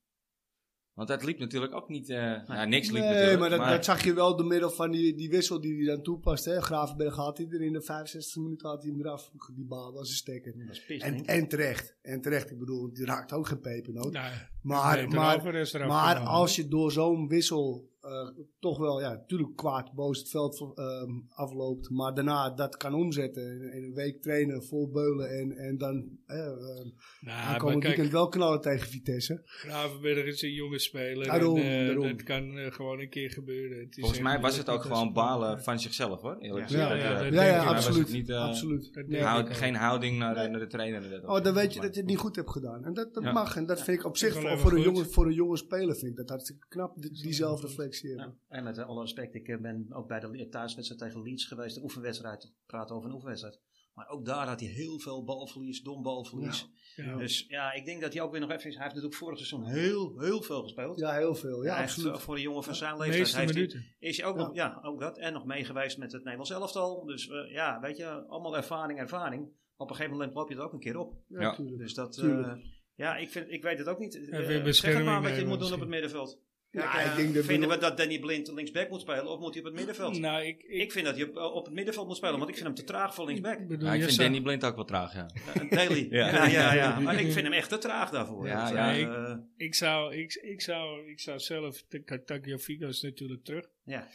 Want 0.95 1.09
dat 1.09 1.25
liep 1.25 1.38
natuurlijk 1.38 1.75
ook 1.75 1.88
niet, 1.88 2.09
eh 2.11 2.17
nou, 2.47 2.69
niks 2.69 2.91
liep 2.91 3.03
Nee, 3.03 3.12
natuurlijk. 3.12 3.41
maar 3.41 3.50
dat, 3.50 3.59
dat 3.69 3.85
zag 3.85 4.05
je 4.05 4.15
wel 4.15 4.37
door 4.37 4.47
middel 4.47 4.71
van 4.71 4.91
die, 4.91 5.15
die 5.17 5.29
wissel 5.29 5.61
die 5.61 5.76
hij 5.76 5.85
dan 5.95 6.03
toepast. 6.03 6.45
Hè. 6.45 6.61
Gravenberg 6.61 7.15
had 7.17 7.38
hij 7.38 7.47
er 7.50 7.62
in 7.62 7.73
de 7.73 7.83
65 7.83 8.43
minuten 8.43 8.69
had 8.69 8.83
hij 8.83 8.91
hem 8.91 9.00
eraf. 9.00 9.31
Die 9.55 9.65
bal 9.65 9.93
was 9.93 10.09
een 10.09 10.15
stekker. 10.15 10.59
dat 10.67 10.75
is 10.76 10.85
pist, 10.85 11.03
En, 11.03 11.25
en 11.25 11.49
terecht. 11.49 11.97
En 12.03 12.21
terecht. 12.21 12.50
Ik 12.50 12.59
bedoel, 12.59 12.93
die 12.93 13.05
raakt 13.05 13.33
ook 13.33 13.47
geen 13.47 13.61
pepernoot. 13.61 14.12
Maar, 14.12 15.09
maar, 15.09 15.87
maar 15.87 16.19
als 16.19 16.57
je 16.57 16.69
door 16.69 16.93
zo'n 16.93 17.29
wissel 17.29 17.91
eh, 18.07 18.45
toch 18.59 18.79
wel, 18.79 19.01
ja, 19.01 19.11
natuurlijk 19.13 19.57
kwaad 19.57 19.93
boos 19.93 20.19
het 20.19 20.29
veld 20.29 20.61
ehm, 20.75 21.11
afloopt. 21.29 21.91
Maar 21.91 22.15
daarna 22.15 22.51
dat 22.51 22.77
kan 22.77 22.95
omzetten. 22.95 23.43
In, 23.43 23.73
in 23.73 23.83
een 23.85 23.95
week 23.95 24.23
trainen, 24.23 24.63
vol 24.65 24.91
beulen. 24.91 25.29
En, 25.31 25.57
en 25.57 25.79
dan 25.79 26.09
eh, 26.27 26.47
eh, 26.47 26.53
Nou, 26.55 26.93
maar 27.21 27.35
aankomend 27.35 27.81
kijk, 27.83 27.95
weekend 27.95 28.13
wel 28.13 28.29
knallen 28.29 28.61
tegen 28.61 28.89
Vitesse. 28.89 29.41
Gravenberg 29.45 30.25
is 30.27 30.43
een 30.43 30.53
jonge 30.53 30.79
speler. 30.79 31.27
Daarom, 31.27 31.57
en, 31.59 31.81
eh, 31.81 31.87
daarom. 31.87 32.09
Dat 32.09 32.23
kan 32.23 32.59
eh, 32.59 32.73
gewoon 32.73 33.01
een 33.01 33.09
keer 33.11 33.31
gebeuren. 33.31 33.79
Het 33.79 33.91
is 33.97 34.01
Volgens 34.01 34.21
mij 34.21 34.41
was 34.41 34.57
het 34.57 34.69
ook 34.69 34.83
gewoon 34.83 35.13
balen 35.13 35.63
van 35.63 35.81
zichzelf 35.81 36.21
hoor, 36.21 36.37
eerlijk 36.39 36.69
Ja, 36.69 36.87
gezegd. 36.89 37.35
ja, 37.35 37.45
Ja, 37.45 37.65
absoluut. 37.65 38.13
niet, 38.13 38.33
absoluut. 38.33 38.91
Houd- 39.11 39.51
geen 39.57 39.75
houding 39.75 40.19
naar, 40.19 40.35
Nee. 40.35 40.49
naar 40.49 40.61
de 40.61 40.67
trainer. 40.67 41.03
en 41.05 41.11
dat 41.11 41.25
Oh, 41.25 41.43
dan 41.45 41.55
weet 41.55 41.75
je 41.75 41.81
dat 41.81 41.95
je 41.95 42.01
het 42.01 42.09
niet 42.09 42.19
goed 42.19 42.37
hebt 42.37 42.51
gedaan. 42.51 42.85
En 42.85 42.95
dat, 42.95 43.15
dat 43.15 43.23
Ja. 43.25 43.33
mag. 43.33 43.57
En 43.57 43.67
dat 43.67 43.83
vind 43.83 43.99
ik 43.99 44.05
op 44.05 44.17
zich 44.17 44.43
wel 44.43 44.59
voor, 44.59 44.73
een 44.73 44.81
jonge, 44.83 45.05
voor 45.05 45.27
een 45.27 45.35
jonge 45.35 45.57
speler 45.57 45.97
vind 45.97 46.11
ik 46.11 46.17
dat 46.17 46.29
hartstikke 46.29 46.67
knap. 46.69 47.01
Die, 47.03 47.11
die 47.23 47.33
zelfreflectie 47.33 47.96
Ja, 48.03 48.09
hebben. 48.09 48.41
en 48.49 48.65
met 48.65 48.79
alle 48.79 49.00
respect, 49.00 49.35
ik 49.35 49.49
eh, 49.49 49.59
ben 49.59 49.87
ook 49.91 50.09
bij 50.09 50.21
de 50.21 50.49
thuiswedstrijd 50.49 51.03
tegen 51.03 51.23
Leeds 51.23 51.45
geweest, 51.45 51.75
de 51.75 51.83
oefenwedstrijd, 51.83 52.53
praten 52.67 52.97
over 52.97 53.09
een 53.09 53.15
oefenwedstrijd. 53.15 53.61
Maar 53.95 54.09
ook 54.09 54.25
daar 54.25 54.47
had 54.47 54.61
hij 54.61 54.69
heel 54.69 54.99
veel 54.99 55.25
balverlies, 55.25 55.83
dom 55.83 56.03
balverlies. 56.03 56.69
Ja. 56.97 57.17
Dus 57.17 57.45
ja, 57.49 57.73
ik 57.73 57.85
denk 57.85 58.00
dat 58.00 58.12
hij 58.12 58.23
ook 58.23 58.31
weer 58.31 58.41
nog 58.41 58.50
even 58.50 58.69
is. 58.69 58.75
Hij 58.75 58.83
heeft 58.83 58.95
natuurlijk 58.95 59.23
vorig 59.23 59.38
seizoen 59.38 59.65
heel, 59.65 60.19
heel 60.21 60.43
veel 60.43 60.62
gespeeld. 60.62 60.99
Ja, 60.99 61.12
heel 61.15 61.35
veel. 61.35 61.65
Ja, 61.65 61.75
Hij 61.75 61.83
absoluut. 61.83 62.19
voor 62.21 62.35
een 62.35 62.41
jongen 62.41 62.65
van 62.65 62.75
zijn 62.75 62.93
De 62.97 62.99
leeftijd 62.99 63.47
meeste 63.47 63.59
heeft 63.59 63.73
hij, 63.73 63.95
is 63.99 64.17
hij 64.17 64.26
ook, 64.26 64.37
Ja. 64.37 64.43
nog, 64.43 64.55
ja, 64.55 64.79
ook 64.83 65.00
dat. 65.00 65.19
En 65.19 65.33
nog 65.33 65.45
meegeweest 65.45 65.99
met 65.99 66.12
het 66.12 66.21
Nederlands 66.21 66.50
elftal. 66.50 67.05
Dus 67.05 67.29
eh, 67.29 67.53
ja, 67.53 67.81
weet 67.81 67.97
je, 67.97 68.07
allemaal 68.07 68.57
ervaring, 68.57 68.99
ervaring. 68.99 69.49
Op 69.76 69.91
een 69.91 69.97
gegeven 69.97 70.17
moment 70.17 70.35
loop 70.35 70.49
je 70.49 70.55
er 70.55 70.62
ook 70.62 70.73
een 70.73 70.79
keer 70.81 70.99
op. 70.99 71.15
Ja. 71.29 71.57
Dus 71.76 71.95
dat, 71.95 72.19
eh, 72.19 72.53
ja, 72.95 73.17
ik, 73.17 73.31
vind, 73.31 73.50
ik 73.50 73.62
weet 73.62 73.79
het 73.79 73.88
ook 73.88 73.99
niet. 73.99 74.29
Eh, 74.29 74.47
weer 74.47 74.75
zeg 74.75 74.95
het 74.95 75.05
maar 75.05 75.23
wat 75.23 75.37
je 75.37 75.47
moet 75.47 75.61
doen 75.61 75.73
op 75.73 75.81
het 75.81 75.88
middenveld. 75.88 76.41
Ja, 76.83 77.00
ik 77.00 77.11
eh, 77.11 77.16
denk 77.16 77.35
dat 77.35 77.45
vinden 77.45 77.68
we- 77.68 77.75
we 77.75 77.80
dat 77.80 77.97
Danny 77.97 78.18
Blind 78.18 78.52
linksback 78.52 78.88
moet 78.88 79.00
spelen 79.00 79.26
of 79.30 79.38
moet 79.40 79.50
hij 79.54 79.59
op 79.59 79.64
het 79.68 79.75
middenveld? 79.76 80.18
Nou, 80.18 80.45
ik, 80.45 80.62
ik, 80.62 80.80
Ik 80.83 80.92
vind 80.92 81.04
dat 81.06 81.16
hij 81.16 81.25
op, 81.28 81.37
op 81.37 81.64
het 81.64 81.75
middenveld 81.75 82.06
moet 82.06 82.16
spelen, 82.16 82.37
want 82.38 82.49
ik 82.49 82.54
vind 82.54 82.66
hem 82.66 82.76
te 82.76 82.85
traag 82.85 83.14
voor 83.14 83.26
linksback. 83.26 83.66
bedoel, 83.66 83.87
Ja, 83.88 83.95
ik 83.95 84.00
je 84.00 84.06
vind 84.06 84.18
Danny 84.18 84.40
Blind 84.40 84.64
ook 84.64 84.75
wel 84.75 84.85
traag, 84.85 85.12
ja. 85.14 85.30
Uh, 85.62 85.71
Daly. 85.71 86.06
Ja. 86.16 86.26
ja. 86.28 86.47
Ja, 86.47 86.75
ja, 86.75 86.99
Maar 87.00 87.14
ik 87.21 87.33
vind 87.33 87.45
hem 87.45 87.52
echt 87.52 87.68
te 87.68 87.78
traag 87.78 88.11
daarvoor. 88.11 88.47
Ja, 88.47 88.62
Dus, 88.64 88.75
ja. 88.75 88.95
eh, 88.97 89.30
Ik- 89.30 89.66
ik 89.66 89.74
zou, 89.74 90.14
ik, 90.16 90.35
ik 90.35 90.61
zou, 90.61 91.09
ik 91.11 91.20
zou 91.20 91.38
zelf, 91.38 91.85
Tagliafico 92.24 92.88
is 92.88 93.01
natuurlijk 93.03 93.44
terug. 93.44 93.66
ja. 93.85 94.09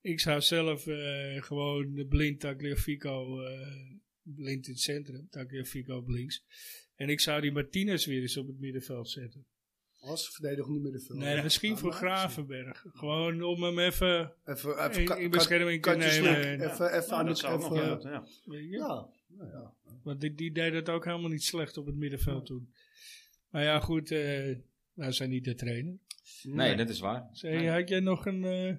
Ik 0.00 0.20
zou 0.20 0.40
zelf 0.40 0.86
eh, 0.86 1.42
gewoon 1.42 1.94
de 1.94 2.06
blind 2.06 2.40
Tagliafico, 2.40 3.42
eh 3.42 3.66
blind 4.22 4.66
in 4.66 4.72
het 4.72 4.80
centrum, 4.82 5.26
Tagliafico 5.30 5.96
op 5.96 6.08
links. 6.08 6.44
En 6.96 7.08
ik 7.08 7.20
zou 7.20 7.40
die 7.40 7.52
Martinez 7.52 8.06
weer 8.06 8.20
eens 8.20 8.36
op 8.36 8.46
het 8.46 8.58
middenveld 8.60 9.08
zetten. 9.10 9.46
Als 10.02 10.28
verdedigende 10.28 10.80
middenveld. 10.80 11.18
Nee, 11.18 11.42
misschien 11.42 11.78
voor 11.78 11.92
Gravenberg. 11.92 12.84
Gewoon 12.94 13.42
om 13.42 13.62
hem 13.62 13.78
even 13.78 14.32
Even, 14.44 14.76
in, 14.78 14.90
even 14.90 15.20
in 15.20 15.30
bescherming 15.30 15.82
te 15.82 15.90
nemen. 15.90 16.60
Even, 16.60 16.92
even 16.92 17.08
Nou, 17.08 17.12
aan 17.12 17.26
nog 17.26 17.42
even- 17.42 18.10
ja. 18.10 18.24
Ja, 18.60 19.06
nou 19.26 19.50
ja. 19.50 19.72
Want 20.02 20.20
die, 20.20 20.34
die 20.34 20.52
deed 20.52 20.72
het 20.72 20.88
ook 20.88 21.04
helemaal 21.04 21.30
niet 21.30 21.44
slecht 21.44 21.76
op 21.76 21.86
het 21.86 21.94
middenveld 21.94 22.46
toen. 22.46 22.72
Maar 23.50 23.62
ja, 23.62 23.80
goed, 23.80 24.10
eh 24.10 24.56
wij 24.92 25.12
zijn 25.12 25.30
niet 25.30 25.44
de 25.44 25.54
trainer. 25.54 25.98
Nee, 26.42 26.76
dat 26.76 26.88
is 26.88 27.00
waar. 27.00 27.28
Zeg, 27.32 27.66
had 27.66 27.88
jij 27.88 28.00
nog 28.00 28.26
een 28.26 28.44
eh 28.44 28.74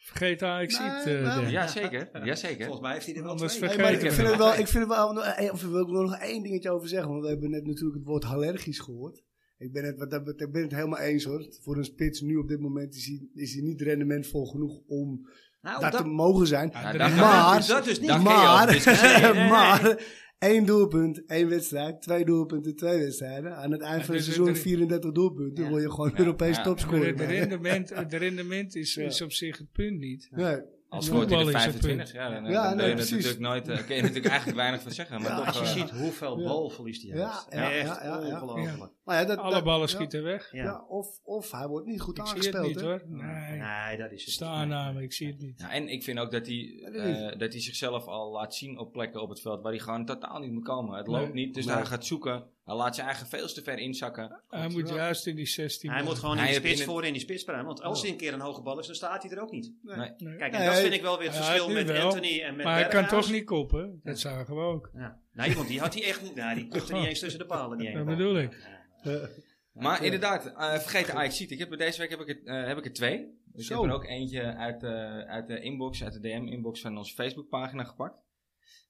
vergeten 0.00 0.48
ajax 0.48 0.78
Nee, 0.78 1.16
uh. 1.16 1.50
Ja, 1.50 1.66
zeker. 1.66 2.26
Ja, 2.26 2.34
zeker. 2.34 2.64
Volgens 2.64 2.80
mij 2.80 2.92
heeft 2.92 3.06
hij 3.06 3.14
er 3.14 3.22
wel 3.22 3.30
Anders 3.30 3.54
twee. 3.54 3.68
Hey, 3.68 3.76
vergeet 3.78 3.92
maar 3.92 4.00
ik 4.04 4.10
ik 4.10 4.16
vind 4.16 4.28
het 4.28 4.36
wel, 4.36 4.50
ik 4.54 4.68
vind 4.68 4.88
het 4.88 4.96
wel, 4.96 5.50
of 5.52 5.62
wil 5.62 5.80
ik 5.80 5.86
er 5.86 5.92
nog 5.92 6.18
één 6.18 6.42
dingetje 6.42 6.70
over 6.70 6.88
zeggen, 6.88 7.08
want 7.10 7.22
we 7.22 7.28
hebben 7.28 7.50
net 7.50 7.66
natuurlijk 7.66 7.96
het 7.96 8.06
woord 8.06 8.24
allergisch 8.24 8.78
gehoord. 8.78 9.22
Ik 9.58 9.72
ben 9.72 9.84
het, 9.84 9.98
wat 9.98 10.10
dat 10.10 10.24
betreft- 10.24 10.46
ik 10.46 10.52
ben 10.52 10.62
het 10.62 10.72
helemaal 10.74 10.98
eens 10.98 11.24
hoor. 11.24 11.46
Voor 11.62 11.76
een 11.76 11.84
spits 11.84 12.20
nu 12.20 12.36
op 12.36 12.48
dit 12.48 12.60
moment 12.60 12.94
is 12.94 13.06
hij, 13.06 13.28
is 13.34 13.52
hij 13.54 13.62
niet 13.62 13.80
rendementvol 13.80 14.46
genoeg 14.46 14.80
om 14.86 15.28
Nou, 15.60 15.80
dat 15.80 15.92
dat, 15.92 16.00
te 16.02 16.08
mogen 16.08 16.46
zijn. 16.46 16.70
Ja, 16.72 16.92
is- 16.92 17.16
Maar- 17.16 17.66
dat 17.66 17.84
dus 17.84 18.00
niet. 18.00 18.08
Maar, 18.22 18.80
maar 19.54 20.02
één 20.38 20.66
doelpunt, 20.66 21.24
één 21.26 21.48
wedstrijd, 21.48 22.02
twee 22.02 22.24
doelpunten, 22.24 22.76
twee 22.76 22.98
wedstrijden. 22.98 23.56
Aan 23.56 23.72
het 23.72 23.80
eind 23.80 24.04
van 24.04 24.14
het 24.14 24.24
seizoen 24.24 24.48
er- 24.48 24.56
34 24.56 25.12
doelpunten, 25.12 25.64
Ja. 25.64 25.70
word 25.70 25.82
je 25.82 25.90
gewoon 25.90 26.10
Ja, 26.10 26.18
Europees 26.18 26.56
ja. 26.56 26.62
topscorer. 26.62 27.06
Het 27.06 27.20
rendement, 27.20 27.88
het 27.94 28.12
rendement 28.14 28.74
is, 28.74 28.94
Ja. 28.94 29.02
is 29.04 29.22
op 29.22 29.32
zich 29.32 29.58
het 29.58 29.72
punt 29.72 29.98
niet. 29.98 30.28
Nee. 30.30 30.60
Als 30.90 31.06
Ja. 31.06 31.12
scoort 31.12 31.28
hij 31.30 31.38
de 31.38 31.44
Voetbal 31.44 31.60
is 31.60 31.66
het 31.74 31.74
25, 31.84 32.12
ja, 32.12 32.30
dan, 32.30 32.44
Ja, 32.50 32.62
dan 32.68 32.76
nee, 32.76 32.94
ben 32.94 33.06
je 33.06 33.10
natuurlijk 33.12 33.38
nooit, 33.38 33.68
eh, 33.68 33.86
kun 33.86 33.96
je 33.96 34.00
natuurlijk 34.02 34.26
eigenlijk 34.26 34.56
weinig 34.58 34.82
van 34.82 34.92
zeggen. 34.92 35.20
Maar 35.22 35.30
Ja, 35.30 35.36
toch, 35.36 35.46
Als 35.46 35.56
je 35.56 35.62
eh, 35.64 35.70
ziet 35.70 35.90
hoeveel 35.90 36.38
Ja. 36.38 36.44
balverlies 36.48 37.02
hij 37.02 37.10
heeft. 37.20 37.46
ja, 37.50 37.70
Echt 37.72 38.00
ongelooflijk. 38.32 38.92
Maar 39.04 39.20
ja, 39.20 39.24
dat, 39.24 39.38
Alle 39.38 39.62
ballen 39.62 39.80
ja. 39.80 39.86
schieten 39.86 40.22
weg. 40.22 40.52
Ja. 40.52 40.62
Ja, 40.64 40.84
of, 40.88 41.20
of 41.24 41.50
hij 41.50 41.66
wordt 41.66 41.86
niet 41.86 42.00
goed 42.00 42.18
Ik 42.18 42.26
zie 42.26 42.34
aangespeeld. 42.36 42.64
het 42.66 42.74
niet 42.74 42.80
hè? 42.84 42.86
hoor. 42.90 43.02
Nee. 43.06 43.58
Nee, 43.58 43.96
dat 43.96 44.12
is 44.12 44.24
het. 44.24 44.34
Staanname, 44.34 45.02
ik 45.02 45.12
zie 45.12 45.26
het 45.26 45.38
niet. 45.40 45.60
Ja, 45.60 45.70
en 45.72 45.88
ik 45.88 46.02
vind 46.02 46.18
ook 46.18 46.30
dat 46.30 46.46
hij, 46.46 46.80
eh, 46.92 47.38
dat 47.38 47.52
hij 47.52 47.60
zichzelf 47.60 48.06
al 48.06 48.30
laat 48.32 48.54
zien 48.54 48.78
op 48.78 48.92
plekken 48.92 49.22
op 49.22 49.28
het 49.28 49.40
veld 49.40 49.62
waar 49.62 49.72
hij 49.72 49.80
gewoon 49.80 50.04
totaal 50.04 50.38
niet 50.40 50.52
moet 50.52 50.64
komen. 50.64 50.96
Het 50.98 51.06
loopt 51.06 51.34
Nee. 51.34 51.44
niet, 51.46 51.54
dus 51.54 51.66
Nee. 51.66 51.74
hij 51.74 51.84
gaat 51.86 52.04
zoeken. 52.06 52.44
Hij 52.68 52.76
laat 52.76 52.94
zijn 52.94 53.06
eigen 53.06 53.26
veel 53.26 53.46
te 53.46 53.62
ver 53.62 53.78
inzakken. 53.78 54.42
Hij 54.48 54.68
moet 54.68 54.88
juist 54.88 55.26
in 55.26 55.36
die 55.36 55.46
16. 55.46 55.90
Hij 55.90 56.02
moet 56.02 56.18
gewoon 56.18 56.38
Hij 56.38 56.46
in 56.46 56.54
de 56.54 56.60
heeft 56.60 56.76
spits 56.76 56.90
voor 56.90 57.04
in 57.04 57.12
die 57.12 57.22
spits. 57.22 57.44
Want 57.44 57.82
als 57.82 58.02
hij 58.02 58.10
een 58.10 58.16
keer 58.16 58.32
een 58.32 58.40
hoge 58.40 58.62
bal 58.62 58.78
is, 58.78 58.86
dan 58.86 58.94
staat 58.94 59.22
hij 59.22 59.32
er 59.32 59.42
ook 59.42 59.50
niet. 59.50 59.72
Nee. 59.82 59.96
Nee. 59.96 60.36
Kijk, 60.36 60.52
en 60.52 60.58
Nee. 60.58 60.68
dat 60.68 60.78
vind 60.78 60.94
ik 60.94 61.02
wel 61.02 61.18
weer 61.18 61.26
het 61.26 61.36
verschil 61.36 61.68
met 61.68 61.86
wel. 61.86 62.04
Anthony 62.04 62.40
en 62.40 62.56
met 62.56 62.64
maar 62.64 62.74
hij 62.74 62.88
kan 62.88 63.06
toch 63.06 63.30
niet 63.30 63.44
koppen. 63.44 64.00
Dat 64.04 64.18
zagen 64.18 64.54
we 64.54 64.60
ook. 64.60 64.90
Ja. 64.94 65.20
Nee, 65.32 65.54
want 65.54 65.68
die 65.68 65.80
had 65.80 65.94
hij 65.94 66.04
echt 66.04 66.22
niet. 66.22 66.34
Nou, 66.34 66.54
die 66.54 66.68
kopte 66.78 66.92
niet 66.92 67.06
eens 67.06 67.20
tussen 67.20 67.40
de 67.40 67.46
palen. 67.46 67.78
Die 67.78 67.92
Dat 67.92 68.04
bedoel 68.04 68.38
ik. 68.38 68.56
Maar 69.72 70.04
inderdaad, 70.04 70.46
eh 70.46 70.78
vergeet 70.78 71.06
de 71.06 71.12
ajax 71.12 71.40
Ik 71.40 71.58
heb 71.58 71.70
er 71.70 71.78
deze 71.78 72.00
week 72.00 72.10
heb 72.10 72.20
ik, 72.20 72.26
het, 72.26 72.44
eh, 72.44 72.66
heb 72.66 72.78
ik 72.78 72.84
er 72.84 72.92
twee. 72.92 73.38
Dus 73.44 73.68
ik 73.68 73.76
heb 73.76 73.84
er 73.84 73.92
ook 73.92 74.04
eentje 74.04 74.56
uit, 74.56 74.82
eh, 74.82 75.20
uit 75.20 75.46
de 75.46 75.60
inbox, 75.60 76.04
uit 76.04 76.12
de 76.12 76.20
DM-inbox 76.20 76.80
van 76.80 76.98
onze 76.98 77.14
Facebookpagina 77.14 77.84
gepakt. 77.84 78.18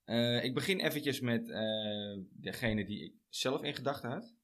Eh, 0.09 0.45
ik 0.45 0.55
begin 0.55 0.81
eventjes 0.81 1.21
met 1.21 1.51
eh, 1.51 2.19
degene 2.31 2.85
die 2.85 3.05
ik 3.05 3.13
zelf 3.29 3.63
in 3.63 3.75
gedachten 3.75 4.11
had. 4.11 4.35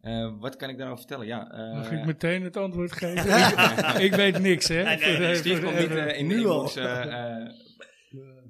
Eh, 0.00 0.38
wat 0.38 0.56
kan 0.56 0.68
ik 0.68 0.76
daarover 0.78 0.98
vertellen? 0.98 1.26
Ja, 1.26 1.50
eh, 1.50 1.74
Mag 1.74 1.90
ik 1.90 2.04
meteen 2.04 2.42
het 2.42 2.56
antwoord 2.56 2.92
geven? 3.02 4.00
ik 4.02 4.14
weet 4.14 4.38
niks, 4.38 4.68
hè? 4.68 4.82
Nee, 4.82 5.34
Steve 5.34 5.62
komt 5.64 5.78
niet 5.78 5.90
eh, 5.90 6.18
in 6.18 6.28
de 6.28 6.34
inbox 6.34 6.76
eh, 6.76 7.40
eh, 7.42 7.48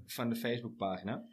van 0.07 0.29
de 0.29 0.37
Facebookpagina. 0.37 1.25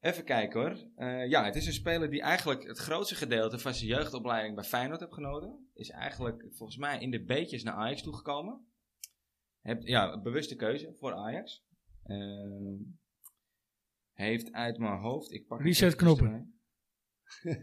Even 0.00 0.24
kijken 0.24 0.60
hoor. 0.60 0.76
Eh, 0.96 1.28
ja, 1.28 1.44
het 1.44 1.56
is 1.56 1.66
een 1.66 1.72
speler 1.72 2.10
die 2.10 2.22
eigenlijk 2.22 2.62
het 2.66 2.78
grootste 2.78 3.14
gedeelte 3.14 3.58
van 3.58 3.74
zijn 3.74 3.88
jeugdopleiding 3.90 4.54
bij 4.54 4.64
Feyenoord 4.64 5.00
heeft 5.00 5.14
genoten. 5.14 5.70
Is 5.74 5.90
eigenlijk 5.90 6.46
volgens 6.50 6.78
mij 6.78 6.98
in 7.00 7.10
de 7.10 7.24
beetjes 7.24 7.62
naar 7.62 7.74
Ajax 7.74 8.02
toegekomen. 8.02 8.66
Heb, 9.60 9.82
ja, 9.82 10.12
een 10.12 10.22
bewuste 10.22 10.54
keuze 10.56 10.94
voor 10.98 11.14
Ajax. 11.14 11.64
Ehm, 12.04 12.74
heeft 14.20 14.52
uit 14.52 14.78
mijn 14.78 14.98
hoofd... 14.98 15.32
Ik 15.32 15.46
pak 15.46 15.60
Richard 15.60 15.94
Knoppen. 15.96 16.54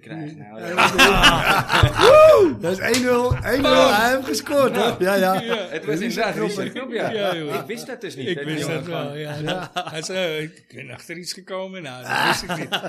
Krijg 0.02 0.36
nou... 0.42 0.62
Ja! 0.62 2.58
Dat 2.60 2.80
is 2.80 3.00
1-0. 3.00 3.04
1-0. 3.04 3.42
Hij 3.42 4.16
heeft 4.16 4.28
gescoord, 4.28 4.76
hoor. 4.76 4.96
Ja, 5.04 5.14
ja. 5.14 5.42
Ja, 5.42 5.68
Het 5.70 5.86
was 5.86 6.00
inderdaad 6.00 6.36
Richard 6.36 6.72
Knoppen, 6.72 6.96
ja. 6.96 7.12
Ja, 7.12 7.36
joh. 7.38 7.54
Ik 7.56 7.62
wist 7.66 7.88
dat 7.88 8.02
dus 8.02 8.16
niet. 8.16 8.28
ik 8.28 8.42
wist 8.42 8.68
dat 8.68 8.86
wel, 8.86 9.02
gewoon- 9.02 9.18
ja. 9.20 9.72
Hij 9.94 10.02
zei, 10.02 10.44
ik 10.44 10.72
ben 10.76 10.90
achter 10.92 11.18
iets 11.18 11.34
gekomen. 11.34 11.82
Nou, 11.82 12.04
dat 12.04 12.24
wist 12.28 12.44
ik 12.44 12.58
niet. 12.58 12.80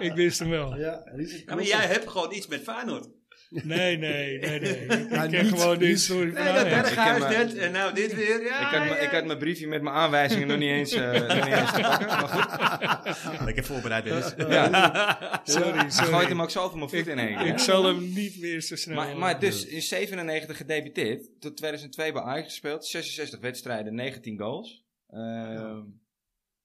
Ik 0.10 0.12
wist 0.14 0.38
hem 0.38 0.50
wel. 0.50 0.76
Ja, 0.78 1.02
maar 1.46 1.62
jij 1.62 1.86
hebt 1.86 2.08
gewoon 2.08 2.32
iets 2.34 2.46
met 2.46 2.60
Feyenoord. 2.62 3.08
Nee, 3.50 3.96
nee, 3.96 4.38
nee, 4.38 4.60
nee. 4.60 4.74
Ik 4.86 5.10
Ja, 5.10 5.26
ken 5.26 5.44
niet- 5.44 5.52
gewoon 5.60 5.78
niet- 5.78 6.06
van 6.06 6.16
Nee, 6.18 6.32
dat. 6.32 6.62
Berghuis 6.64 7.22
Ik 7.22 7.28
heb, 7.28 7.46
net. 7.46 7.56
En 7.56 7.72
nou 7.72 7.94
dit 7.94 8.14
weer. 8.14 8.42
Ja, 8.44 8.60
ik, 8.60 8.78
had 8.78 8.88
ja. 8.88 8.96
ik 8.98 9.10
had 9.10 9.24
mijn 9.24 9.38
briefje 9.38 9.66
met 9.66 9.82
mijn 9.82 9.94
aanwijzingen 9.94 10.48
nog 10.48 10.58
niet 10.58 10.70
eens, 10.70 10.92
eh, 10.92 11.12
nog 11.12 11.34
niet 11.44 11.54
eens 11.54 11.72
te 11.72 11.80
pakken. 11.80 12.06
Maar 12.06 12.28
goed, 12.28 13.40
Lekker 13.44 13.64
voorbereid 13.64 14.04
Dennis. 14.04 14.34
ja. 14.36 15.40
Sorry, 15.44 15.78
Hij 15.78 15.90
sorry. 15.90 16.12
gooit 16.12 16.28
hem 16.28 16.42
ook 16.42 16.50
zo 16.50 16.62
over 16.62 16.78
mijn 16.78 16.90
voet 16.90 17.06
in 17.06 17.18
één. 17.18 17.38
Ik 17.38 17.58
zal 17.58 17.84
hem 17.84 18.12
niet 18.12 18.40
meer 18.40 18.60
zo 18.60 18.76
snel... 18.76 18.96
Maar, 18.96 19.16
maar 19.16 19.40
dus 19.40 19.66
in 19.66 19.82
97 19.82 20.56
gedebuteerd. 20.56 21.40
Tot 21.40 21.56
2002 21.56 22.12
bij 22.12 22.22
Ajax 22.22 22.46
gespeeld. 22.48 22.86
66 22.86 23.40
wedstrijden, 23.40 23.94
19 23.94 24.38
goals. 24.38 24.84
Ehm, 25.08 25.80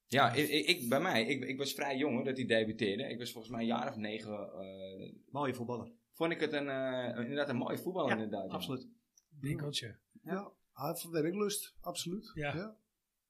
ja, 0.08 0.34
ik, 0.34 0.50
ik, 0.50 0.65
ik- 0.67 0.89
bij 0.89 1.00
mij, 1.00 1.26
ik, 1.26 1.43
ik 1.43 1.58
was 1.58 1.74
vrij 1.74 1.98
jong 1.98 2.15
hoor, 2.15 2.24
dat 2.24 2.38
hij 2.38 2.46
debuteerde. 2.46 3.04
Ik 3.04 3.19
was 3.19 3.32
volgens 3.32 3.54
mij 3.54 3.62
een 3.62 3.67
jaar 3.67 3.89
of 3.89 3.96
negen. 3.96 4.34
eh, 4.60 5.12
Mooie 5.32 5.54
voetballer. 5.54 5.91
Vond 6.13 6.32
ik 6.32 6.39
het 6.39 6.54
een, 6.54 6.69
eh, 6.69 7.19
inderdaad 7.21 7.49
een 7.49 7.56
mooie 7.56 7.78
voetballer 7.78 8.10
Ja, 8.10 8.23
inderdaad. 8.23 8.47
ja. 8.49 8.54
Absoluut. 8.56 8.88
Winkeltje. 9.39 9.97
Ja, 10.23 10.52
hij 10.73 10.88
heeft 10.88 11.10
werklust, 11.10 11.76
absoluut. 11.82 12.32
Ja. 12.34 12.56
ja. 12.56 12.78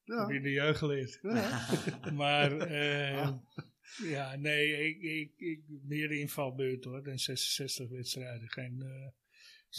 Heb 0.04 0.18
Ja. 0.18 0.28
je 0.28 0.34
in 0.36 0.44
de 0.44 0.52
jeugd 0.52 0.78
geleerd. 0.78 1.20
Ja. 1.22 1.68
Maar, 2.22 2.58
eh, 2.58 3.34
ja, 4.04 4.36
nee, 4.36 4.88
ik, 4.90 5.02
ik, 5.02 5.34
ik, 5.38 5.62
meer 5.84 6.12
invalbeurt 6.12 6.84
hoor, 6.84 7.04
dan 7.04 7.18
66 7.20 7.90
wedstrijden. 7.90 8.50
Geen 8.50 8.82
eh 8.82 8.88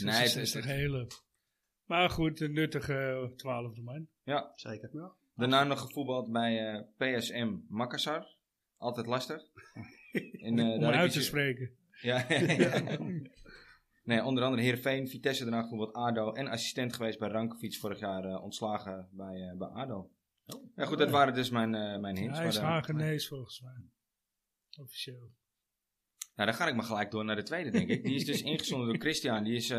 Nee, 0.04 0.14
66 0.14 0.54
het 0.64 0.64
is- 0.72 0.78
hele. 0.80 1.06
Maar 1.84 2.10
goed, 2.10 2.40
een 2.40 2.52
nuttige 2.52 3.32
twaalfde 3.36 3.82
man. 3.82 4.08
Ja, 4.22 4.52
Zeker. 4.54 4.90
daarna 5.34 5.64
nog 5.64 5.80
gevoetbald 5.80 6.32
bij 6.32 6.72
eh, 6.72 6.82
PSM 7.18 7.56
Makassar. 7.68 8.36
Altijd 8.76 9.06
lastig. 9.06 9.42
In, 10.32 10.58
eh, 10.58 10.64
Om 10.64 10.80
daar 10.80 10.92
heb 10.92 11.00
uit 11.00 11.12
te 11.12 11.22
spreken. 11.22 11.70
Ja. 12.00 12.26
nee, 14.04 14.24
onder 14.24 14.44
andere 14.44 14.62
Heerenveen, 14.62 15.08
Vitesse 15.08 15.42
daarna 15.42 15.60
bijvoorbeeld 15.60 15.92
ADO. 15.92 16.32
En 16.32 16.48
assistent 16.48 16.94
geweest 16.94 17.18
bij 17.18 17.28
Rankovic 17.28 17.74
vorig 17.74 17.98
jaar 17.98 18.24
eh, 18.24 18.42
ontslagen 18.42 19.08
bij, 19.12 19.48
eh, 19.50 19.56
bij 19.56 19.68
ADO. 19.68 20.10
Ja 20.74 20.84
goed, 20.84 20.98
dat 20.98 21.10
waren 21.10 21.34
dus 21.34 21.50
mijn, 21.50 21.74
eh 21.74 21.98
mijn 21.98 22.16
hints. 22.16 22.38
Hij 22.38 23.14
is 23.14 23.28
volgens 23.28 23.60
mij. 23.60 23.84
Officieel. 24.80 25.32
nou, 26.34 26.48
dan 26.48 26.54
ga 26.54 26.68
ik 26.68 26.74
maar 26.74 26.84
gelijk 26.84 27.10
door 27.10 27.24
naar 27.24 27.36
de 27.36 27.42
tweede, 27.42 27.70
denk 27.70 27.88
ik. 27.88 28.04
Die 28.04 28.14
is 28.14 28.24
dus 28.24 28.42
ingezonden 28.52 28.88
door 28.88 28.98
Christian. 28.98 29.44
Die 29.44 29.54
is, 29.54 29.72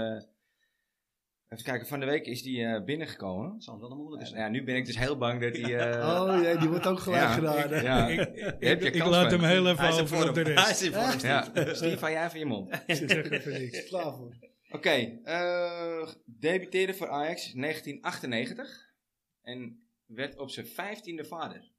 even 1.50 1.64
kijken, 1.64 1.88
van 1.88 2.00
de 2.00 2.06
week 2.06 2.26
is 2.26 2.44
die 2.44 2.66
eh, 2.66 2.84
binnengekomen. 2.84 3.52
Dat 3.52 3.64
zal 3.64 3.80
wel 3.80 3.92
een 3.92 3.98
moeilijke 3.98 4.26
zijn. 4.26 4.42
ja, 4.42 4.48
nu 4.50 4.64
ben 4.64 4.76
ik 4.76 4.86
dus 4.86 4.98
heel 4.98 5.18
bang 5.18 5.42
dat 5.42 5.58
hij... 5.58 5.78
eh, 6.00 6.22
Oh 6.22 6.42
jee, 6.42 6.58
die 6.58 6.70
wordt 6.70 6.86
ook 6.88 7.00
gelijk 7.00 7.22
Ja. 7.24 7.34
geraden. 7.34 7.84
ja, 7.84 8.08
ik, 8.08 8.18
heb 8.60 8.82
je 8.82 8.92
ik 8.92 9.06
laat 9.06 9.32
hem 9.32 9.44
heel 9.44 9.66
even 9.68 9.78
Hij 9.78 9.92
over 10.02 10.02
op 10.02 10.08
vorm. 10.08 10.34
de 10.34 10.42
Hij 10.42 10.54
rest. 10.54 10.70
is 10.70 10.82
in 10.82 10.94
vorm. 10.94 11.20
Ja, 11.20 11.44
Steve, 11.74 11.98
van 11.98 12.12
jij 12.12 12.30
van 12.30 12.40
je 12.40 12.46
mond. 12.46 12.70
Ze 12.88 12.96
zeggen 12.96 13.32
even 13.32 13.52
niks. 13.52 13.88
Klaar 13.88 14.16
voor. 14.16 14.36
Oké, 14.70 15.20
eh, 15.24 16.08
debuteerde 16.26 16.94
voor 16.94 17.10
Ajax 17.10 17.54
in 17.54 17.62
1998 17.62 18.94
en 19.42 19.88
werd 20.06 20.38
op 20.38 20.50
zijn 20.50 20.68
vijftiende 20.68 21.26
vader. 21.26 21.72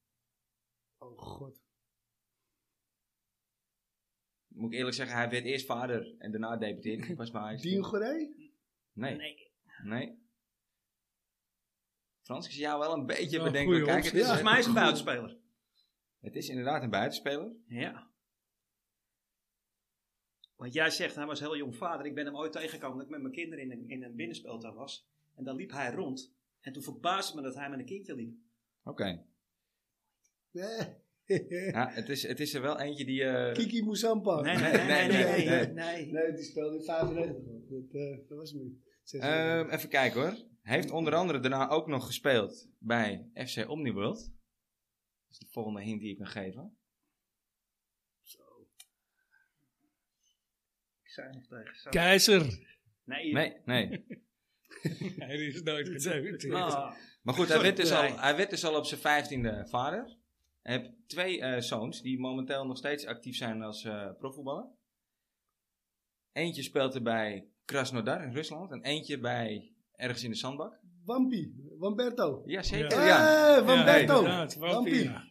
Oh 0.99 1.19
god. 1.19 1.61
Moet 4.49 4.73
ik 4.73 4.79
eerlijk 4.79 4.97
zeggen, 4.97 5.17
hij 5.17 5.29
werd 5.31 5.45
eerst 5.45 5.67
vader 5.67 6.15
en 6.19 6.31
daarna 6.31 6.57
debuteerde 6.57 7.05
hij 7.07 7.15
pas 7.15 7.31
bij 7.31 7.41
Ajax. 7.41 7.65
Goré? 7.81 8.13
Nee, 8.93 9.15
Nee. 9.17 9.46
Nee. 9.89 10.25
Frans, 12.23 12.47
ik 12.47 12.53
zie 12.53 12.61
jou 12.61 12.79
wel 12.81 12.93
een 12.93 13.07
beetje 13.07 13.43
bedenken. 13.43 13.85
Kijk, 13.85 14.05
het 14.05 14.15
is, 14.15 14.21
Volgens 14.23 14.43
mij 14.43 14.59
is 14.59 14.67
een 14.67 14.75
buitenspeler. 14.75 15.37
het 16.21 16.37
is 16.37 16.49
inderdaad 16.49 16.83
een 16.83 16.91
buitenspeler. 16.91 17.53
Ja. 17.67 18.11
Want 20.57 20.73
jij 20.73 20.91
zegt, 20.91 21.15
hij 21.15 21.27
was 21.27 21.41
heel 21.41 21.57
jong 21.57 21.77
vader. 21.77 22.07
Ik 22.07 22.15
ben 22.15 22.25
hem 22.25 22.37
ooit 22.37 22.53
tegengekomen 22.53 22.97
dat 22.97 23.07
ik 23.07 23.13
met 23.13 23.21
mijn 23.21 23.35
kinderen 23.35 23.65
in 23.65 23.71
een, 23.71 23.89
in 23.89 24.03
een 24.03 24.15
binnenspeeltuin 24.15 24.75
was. 24.75 25.09
En 25.35 25.45
dan 25.45 25.57
liep 25.57 25.71
hij 25.71 25.91
rond. 25.93 26.35
En 26.61 26.73
toen 26.73 26.83
verbaasde 26.83 27.37
me 27.37 27.43
dat 27.43 27.55
hij 27.55 27.71
met 27.71 27.79
een 27.79 27.85
kindje 27.87 28.15
liep. 28.15 28.35
Oké. 28.85 29.25
Nee. 30.51 31.05
Ja, 31.73 31.89
het, 31.91 32.09
is, 32.09 32.23
het 32.23 32.41
is 32.41 32.55
er 32.55 32.63
wel 32.63 32.81
eentje 32.81 33.05
die... 33.05 33.25
eh, 33.25 33.53
Kiki 33.55 33.85
Moussampa. 33.85 34.41
Nee, 34.41 34.57
nee, 34.57 34.73
nee, 34.73 34.87
nee, 34.87 35.09
nee. 35.09 35.25
nee, 35.25 35.47
nee, 35.47 35.67
nee. 35.67 35.73
nee. 35.75 36.13
Nee, 36.13 36.33
die 36.33 36.45
speelde 36.45 36.77
in 36.77 36.85
95. 36.85 37.45
Dat, 37.69 38.01
eh, 38.01 38.29
dat 38.29 38.39
was 38.39 38.51
hem 38.53 38.63
niet. 38.63 38.86
Ehm, 39.11 39.69
even 39.71 39.89
kijken 39.89 40.21
hoor. 40.21 40.45
Hij 40.63 40.75
heeft 40.77 40.91
onder 40.91 41.15
andere 41.15 41.41
daarna 41.41 41.69
ook 41.69 41.87
nog 41.87 42.07
gespeeld 42.07 42.69
bij 42.79 43.31
FC 43.35 43.69
Omniworld. 43.69 44.19
Dat 44.19 45.31
is 45.31 45.39
de 45.39 45.47
volgende 45.51 45.83
hint 45.83 46.01
die 46.01 46.11
ik 46.11 46.17
kan 46.17 46.27
geven. 46.27 46.79
Ik 51.03 51.13
zei 51.13 51.33
nog 51.33 51.47
tegen. 51.47 51.77
Zo. 51.77 51.91
Keizer. 51.91 52.67
Nee. 53.05 53.33
Nee, 53.33 53.61
nee. 53.65 54.07
Hij 55.17 55.37
is 55.37 55.63
nooit 55.63 55.89
gedebuteerd. 55.89 56.55
Ah. 56.55 56.97
Maar 57.23 57.35
goed, 57.35 57.49
hij 57.49 57.61
werd, 57.61 57.77
dus 57.77 57.93
al, 57.93 58.19
hij 58.19 58.37
werd 58.37 58.51
dus 58.51 58.65
al 58.65 58.77
op 58.77 58.85
zijn 58.85 59.01
vijftiende 59.01 59.67
vader. 59.69 60.17
Hij 60.63 60.79
heeft 60.79 60.91
twee 61.07 61.41
eh, 61.41 61.61
zoons 61.61 62.03
die 62.03 62.19
momenteel 62.19 62.67
nog 62.67 62.77
steeds 62.77 63.07
actief 63.07 63.37
zijn 63.37 63.63
als 63.63 63.85
eh 63.85 64.11
profvoetballer. 64.19 64.69
Eentje 66.33 66.63
speelt 66.63 66.95
er 66.95 67.03
bij 67.03 67.49
Krasnodar 67.67 68.23
in 68.23 68.33
Rusland 68.33 68.71
en 68.73 68.83
eentje 68.83 69.19
bij 69.21 69.71
ergens 69.97 70.25
in 70.25 70.31
de 70.31 70.37
zandbak. 70.37 70.73
Wampi. 71.05 71.53
Wamberto. 71.79 72.43
Ja, 72.47 72.63
zeker. 72.63 72.99
Ja. 73.01 73.07
Ja. 73.07 73.57
Eh, 73.57 73.65
Wamberto. 73.67 74.23
Ja. 74.27 74.47
Wampi. 74.59 75.03
Ja. 75.03 75.23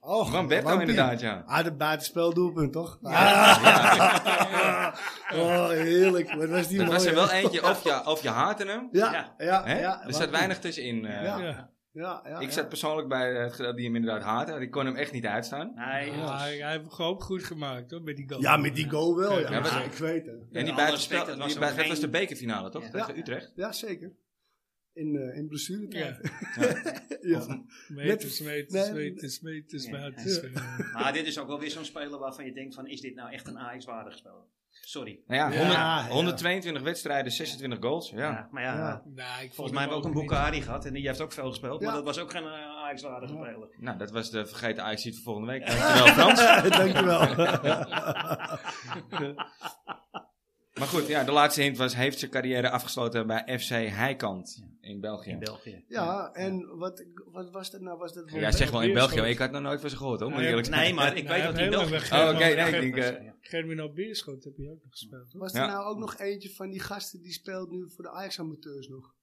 Oh, 0.00 0.30
Van 0.30 0.46
Berto 0.48 0.68
Wampie. 0.68 0.88
inderdaad, 0.88 1.20
ja. 1.20 1.42
Ah, 1.46 1.64
de 1.64 1.72
buitenspeldoelpunt, 1.72 2.72
toch? 2.72 2.98
Ah. 3.02 4.94
oh, 5.34 5.68
heerlijk. 5.68 6.32
Wat 6.34 6.48
was 6.48 6.68
die 6.68 6.78
Dat 6.78 6.86
mooi, 6.86 6.98
was 6.98 7.06
er 7.06 7.14
wel 7.14 7.30
eentje, 7.30 7.62
of 7.70 7.84
je, 7.84 8.06
of 8.06 8.22
je 8.22 8.28
haatte 8.28 8.64
hem. 8.66 8.88
Ja, 8.92 9.12
Ja. 9.12 9.34
ja, 9.38 9.68
ja. 9.68 9.78
Ja, 9.78 9.92
er 9.92 9.98
staat 10.00 10.12
Wampie. 10.12 10.30
weinig 10.30 10.58
tussenin. 10.58 11.04
eh. 11.06 11.22
Ja. 11.22 11.70
Ja. 11.92 12.22
Ja, 12.24 12.38
ik 12.38 12.46
ja. 12.46 12.50
zat 12.50 12.68
persoonlijk 12.68 13.08
bij 13.08 13.34
het 13.34 13.52
gedeelte 13.52 13.76
die 13.76 13.86
hem 13.86 13.96
inderdaad 13.96 14.22
haatte. 14.22 14.52
Ik 14.52 14.70
kon 14.70 14.86
hem 14.86 14.96
echt 14.96 15.12
niet 15.12 15.26
uitstaan. 15.26 15.72
Nee, 15.74 16.06
dat 16.06 16.14
Ja, 16.14 16.20
was- 16.20 16.40
hij, 16.40 16.56
hij 16.58 16.72
heeft 16.76 16.92
gewoon 16.92 17.20
goed 17.20 17.44
gemaakt 17.44 17.90
hoor, 17.90 18.02
met 18.02 18.16
die 18.16 18.28
goal. 18.28 18.40
Ja, 18.40 18.56
met 18.56 18.74
die 18.74 18.88
goal 18.90 19.16
wel, 19.16 19.40
ja. 19.40 19.50
Ja, 19.50 19.60
maar- 19.60 19.70
Ja, 19.70 19.82
ik 19.82 19.92
weet 19.92 20.26
het. 20.26 20.40
En 20.52 20.64
die 20.64 20.74
buitenspel, 20.74 21.26
dat 21.26 21.36
was 21.36 21.56
geen- 21.56 21.88
was 21.88 22.00
de 22.00 22.08
bekerfinale, 22.08 22.70
toch? 22.70 22.82
Ja. 22.82 22.90
Tegen 22.90 23.14
Ja. 23.14 23.20
Utrecht. 23.20 23.52
Ja, 23.54 23.72
zeker. 23.72 24.12
In, 24.92 25.16
eh 25.16 25.36
in 25.36 25.48
blessuretijd. 25.48 26.20
Ja. 27.20 27.38
Ja. 27.46 27.62
Meters, 27.88 28.40
meters, 28.40 28.90
meters, 28.92 29.40
meters. 29.40 29.90
Maar 30.92 31.12
dit 31.12 31.26
is 31.26 31.38
ook 31.38 31.46
wel 31.46 31.60
weer 31.60 31.70
zo'n 31.70 31.84
speler 31.84 32.18
waarvan 32.18 32.44
je 32.44 32.52
denkt 32.52 32.74
van, 32.74 32.86
is 32.86 33.00
dit 33.00 33.14
nou 33.14 33.32
echt 33.32 33.46
een 33.46 33.58
Ajax-waardige 33.58 34.16
speler? 34.16 34.44
Sorry. 34.80 35.20
Nou 35.26 35.40
ja, 35.40 35.58
Ja, 35.58 35.58
100 35.58 35.78
ja. 35.78 36.08
122 36.08 36.82
wedstrijden, 36.82 37.32
26 37.32 37.78
goals. 37.82 38.10
Ja. 38.10 38.18
Ja, 38.18 38.48
maar 38.50 38.62
ja, 38.62 38.74
Ja. 38.76 39.02
Nou, 39.04 39.42
ik 39.42 39.52
volgens 39.54 39.76
mij 39.76 39.80
hebben 39.86 40.02
we 40.02 40.08
ook 40.08 40.14
een 40.14 40.20
Bukari 40.20 40.62
gehad 40.62 40.84
en 40.84 40.92
die 40.92 41.06
heeft 41.06 41.20
ook 41.20 41.32
veel 41.32 41.48
gespeeld. 41.48 41.80
Maar 41.80 41.92
dat 41.92 42.04
was 42.04 42.18
ook 42.18 42.30
geen 42.30 42.44
uh, 42.44 42.82
Ajax-waardige 42.84 43.32
speler. 43.32 43.68
Nou, 43.78 43.98
dat 43.98 44.10
was 44.10 44.30
de 44.30 44.46
vergeten 44.46 44.84
ajax 44.84 45.02
voor 45.02 45.12
volgende 45.22 45.50
week. 45.52 45.66
Dankjewel 45.66 46.06
Frans. 46.06 46.68
Dankjewel. 46.68 47.20
Maar 50.78 50.88
goed, 50.88 51.06
ja, 51.06 51.24
de 51.24 51.32
laatste 51.32 51.62
hint 51.62 51.76
was, 51.76 51.94
heeft 51.96 52.18
zijn 52.18 52.30
carrière 52.30 52.70
afgesloten 52.70 53.26
bij 53.26 53.58
FC 53.58 53.68
Heikant 53.68 54.64
in 54.80 55.00
België. 55.00 55.30
In 55.30 55.38
België. 55.38 55.84
Ja, 55.88 56.30
en 56.32 56.76
wat, 56.76 57.04
wat 57.24 57.50
was 57.50 57.70
dat 57.70 57.80
nou? 57.80 57.98
Was 57.98 58.12
dat 58.12 58.30
Ja, 58.30 58.50
zeg 58.50 58.70
wel 58.70 58.82
in 58.82 58.92
België, 58.92 59.16
maar 59.20 59.28
ik 59.28 59.38
had 59.38 59.50
nog 59.50 59.62
nooit 59.62 59.80
van 59.80 59.90
ze 59.90 59.96
gehoord 59.96 60.20
hoor, 60.20 60.32
ik 60.32 60.38
eerlijk 60.38 60.68
Nee, 60.68 60.94
maar 60.94 61.16
ik 61.16 61.24
Nee, 61.28 61.32
weet 61.32 61.42
dat 61.42 61.54
hij 61.54 61.64
in 61.64 61.70
België 61.70 61.94
Oh, 62.14 62.28
oké, 62.34 62.38
nee, 62.38 62.80
ik 62.86 62.94
denk... 62.94 62.96
eh, 62.96 63.30
Germinal 63.40 63.92
Beerschot 63.92 64.44
heb 64.44 64.56
je 64.56 64.70
ook 64.70 64.82
nog 64.82 64.90
gespeeld. 64.92 65.32
hoor. 65.32 65.40
Was 65.40 65.52
er 65.54 65.60
Ja. 65.60 65.66
nou 65.66 65.84
ook 65.86 65.98
nog 65.98 66.18
eentje 66.18 66.50
van 66.50 66.70
die 66.70 66.80
gasten 66.80 67.22
die 67.22 67.32
speelt 67.32 67.70
nu 67.70 67.90
voor 67.90 68.04
de 68.04 68.10
Ajax-amateurs 68.10 68.88
nog? 68.88 69.14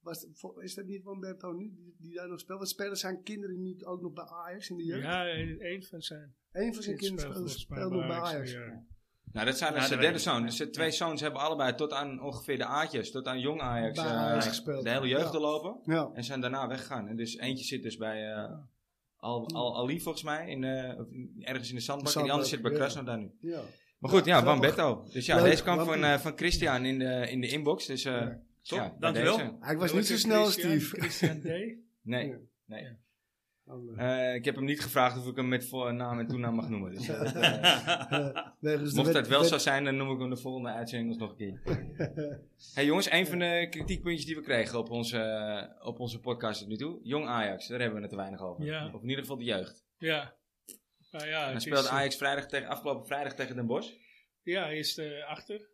Was, 0.00 0.26
is 0.60 0.74
dat 0.74 0.84
niet 0.86 1.02
Wamberto 1.02 1.52
nu, 1.52 1.72
die, 1.74 1.94
die 1.98 2.14
daar 2.14 2.28
nog 2.28 2.40
speelt? 2.40 2.58
Want 2.58 2.70
spelen 2.70 2.96
zijn 2.96 3.22
kinderen 3.22 3.62
niet 3.62 3.84
ook 3.84 4.00
nog 4.00 4.12
bij 4.12 4.24
Ajax 4.24 4.70
in 4.70 4.76
de 4.76 4.84
jeugd? 4.84 5.02
Ja, 5.02 5.28
een, 5.28 5.56
een 5.64 5.84
van 5.84 6.00
zijn. 6.00 6.34
Eén 6.52 6.74
van 6.74 6.82
zijn 6.82 6.96
kinderen 6.96 7.48
speelt 7.48 7.92
nog 7.92 8.06
bij 8.06 8.16
Ajax. 8.16 8.56
Nou, 9.32 9.46
dat 9.46 9.58
zijn 9.58 9.74
Ja, 9.74 9.78
dus 9.78 9.88
de 9.88 9.96
derde 9.96 10.18
zoon. 10.18 10.42
Dus 10.42 10.56
de 10.56 10.70
twee 10.70 10.90
zoons 10.90 11.20
hebben 11.20 11.40
allebei 11.40 11.74
tot 11.74 11.92
aan 11.92 12.22
ongeveer 12.22 12.58
de 12.58 12.64
A'tjes, 12.64 13.10
tot 13.10 13.26
aan 13.26 13.40
jong 13.40 13.60
Ajax, 13.60 13.98
Ajax 13.98 14.46
gespeeld. 14.46 14.84
de 14.84 14.90
hele 14.90 15.08
jeugd. 15.08 15.34
Ja. 15.84 16.10
En 16.14 16.24
zijn 16.24 16.40
daarna 16.40 16.68
weggegaan. 16.68 17.08
En 17.08 17.16
dus 17.16 17.36
eentje 17.36 17.64
zit 17.64 17.82
dus 17.82 17.96
bij 17.96 18.32
eh, 18.32 18.50
Al, 19.16 19.48
Al, 19.48 19.78
Ali 19.78 20.00
volgens 20.00 20.24
mij, 20.24 20.48
in, 20.48 20.64
eh, 20.64 21.48
ergens 21.48 21.68
in 21.68 21.74
de 21.74 21.80
zandbak. 21.80 22.14
En 22.14 22.22
die 22.22 22.30
andere 22.30 22.48
zit 22.48 22.62
bij 22.62 22.70
ja. 22.70 22.76
Krasnodar 22.76 23.18
nu. 23.18 23.30
ja. 23.40 23.60
Maar 23.98 24.10
goed, 24.10 24.24
ja, 24.24 24.40
grappig. 24.40 24.52
Wamberto. 24.52 25.08
Dus 25.12 25.26
ja, 25.26 25.36
Leuk, 25.36 25.44
deze 25.44 25.62
kwam 25.62 25.84
van, 25.84 26.04
eh, 26.04 26.18
van 26.18 26.32
Christian 26.36 26.84
in 26.84 26.98
de, 26.98 27.30
in 27.30 27.40
de 27.40 27.48
inbox. 27.48 27.86
Dus 27.86 28.04
eh 28.04 28.12
Ja. 28.12 28.38
Top, 28.62 28.78
ja, 28.78 28.96
dankjewel. 28.98 29.56
Hij 29.60 29.76
was 29.76 29.92
niet 29.92 30.06
zo 30.06 30.16
snel? 30.16 30.46
Steve. 30.46 30.96
Christian 31.00 31.40
D. 31.40 31.44
Nee. 32.02 32.36
Nee. 32.66 32.98
Oh, 33.72 34.00
eh, 34.00 34.34
ik 34.34 34.44
heb 34.44 34.54
hem 34.54 34.64
niet 34.64 34.80
gevraagd 34.80 35.18
of 35.18 35.26
ik 35.26 35.36
hem 35.36 35.48
met 35.48 35.68
voornaam 35.68 36.18
en 36.18 36.26
toenaam 36.26 36.54
mag 36.54 36.68
noemen. 36.68 36.90
Dus, 36.94 37.08
eh, 37.08 37.18
dat, 37.20 37.34
eh, 37.34 38.46
wegens 38.60 38.92
de 38.92 38.96
mocht 39.00 39.12
dat 39.12 39.28
wel 39.28 39.44
zo 39.44 39.58
zijn, 39.58 39.84
dan 39.84 39.96
noem 39.96 40.12
ik 40.12 40.18
hem 40.18 40.30
de 40.30 40.36
volgende 40.36 40.68
uitzending 40.70 41.18
nog 41.18 41.30
een 41.30 41.36
keer. 41.36 41.60
hey 42.74 42.84
jongens, 42.84 43.10
een 43.10 43.26
van 43.26 43.38
de 43.38 43.66
kritiekpuntjes 43.70 44.26
die 44.26 44.36
we 44.36 44.42
kregen 44.42 44.78
op 44.78 44.90
onze, 44.90 45.76
op 45.82 45.98
onze 46.00 46.20
podcast 46.20 46.58
tot 46.60 46.68
nu 46.68 46.76
toe. 46.76 47.00
Jong 47.02 47.26
Ajax, 47.26 47.68
daar 47.68 47.78
hebben 47.78 47.96
we 47.96 48.02
het 48.02 48.10
te 48.10 48.16
weinig 48.16 48.40
over. 48.42 48.64
Ja. 48.64 48.90
Of 48.92 49.02
in 49.02 49.08
ieder 49.08 49.22
geval 49.22 49.38
de 49.38 49.44
jeugd. 49.44 49.84
Ja. 49.98 50.34
Nou 51.10 51.26
ja, 51.26 51.44
Dan 51.44 51.52
het 51.52 51.62
speelde 51.62 51.82
is, 51.82 51.88
eh, 51.88 51.94
Ajax 51.94 52.16
vrijdag 52.16 52.46
tegen, 52.46 52.68
afgelopen 52.68 53.06
vrijdag 53.06 53.34
tegen 53.34 53.56
Den 53.56 53.66
Bosch. 53.66 53.92
Ja, 54.42 54.70
eerst 54.70 54.98
eh, 54.98 55.28
achter. 55.28 55.68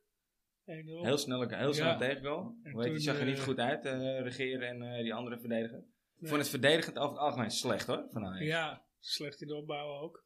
1-0. 0.64 1.02
Heel 1.02 1.18
snel, 1.18 1.48
heel 1.48 1.74
snel 1.74 1.87
Ja. 1.87 1.96
tegengoal. 1.96 2.56
En 2.62 2.72
Hoe 2.72 2.82
heet, 2.82 2.92
die 2.92 3.00
zag 3.00 3.18
er 3.18 3.24
niet 3.26 3.40
goed 3.40 3.59
uit, 3.59 3.85
eh 3.85 4.20
regeren 4.20 4.68
en 4.68 4.82
eh, 4.82 5.02
die 5.02 5.14
andere 5.14 5.38
verdediger. 5.38 5.85
Ik 6.20 6.29
vond 6.29 6.40
het 6.40 6.48
verdedigend 6.50 6.98
over 6.98 7.11
het 7.11 7.18
algemeen 7.20 7.50
slecht 7.50 7.87
hoor, 7.87 8.05
van 8.11 8.24
Ajax. 8.24 8.44
Ja, 8.44 8.85
slecht 8.98 9.40
in 9.40 9.48
de 9.48 9.55
opbouw 9.55 10.00
ook. 10.00 10.24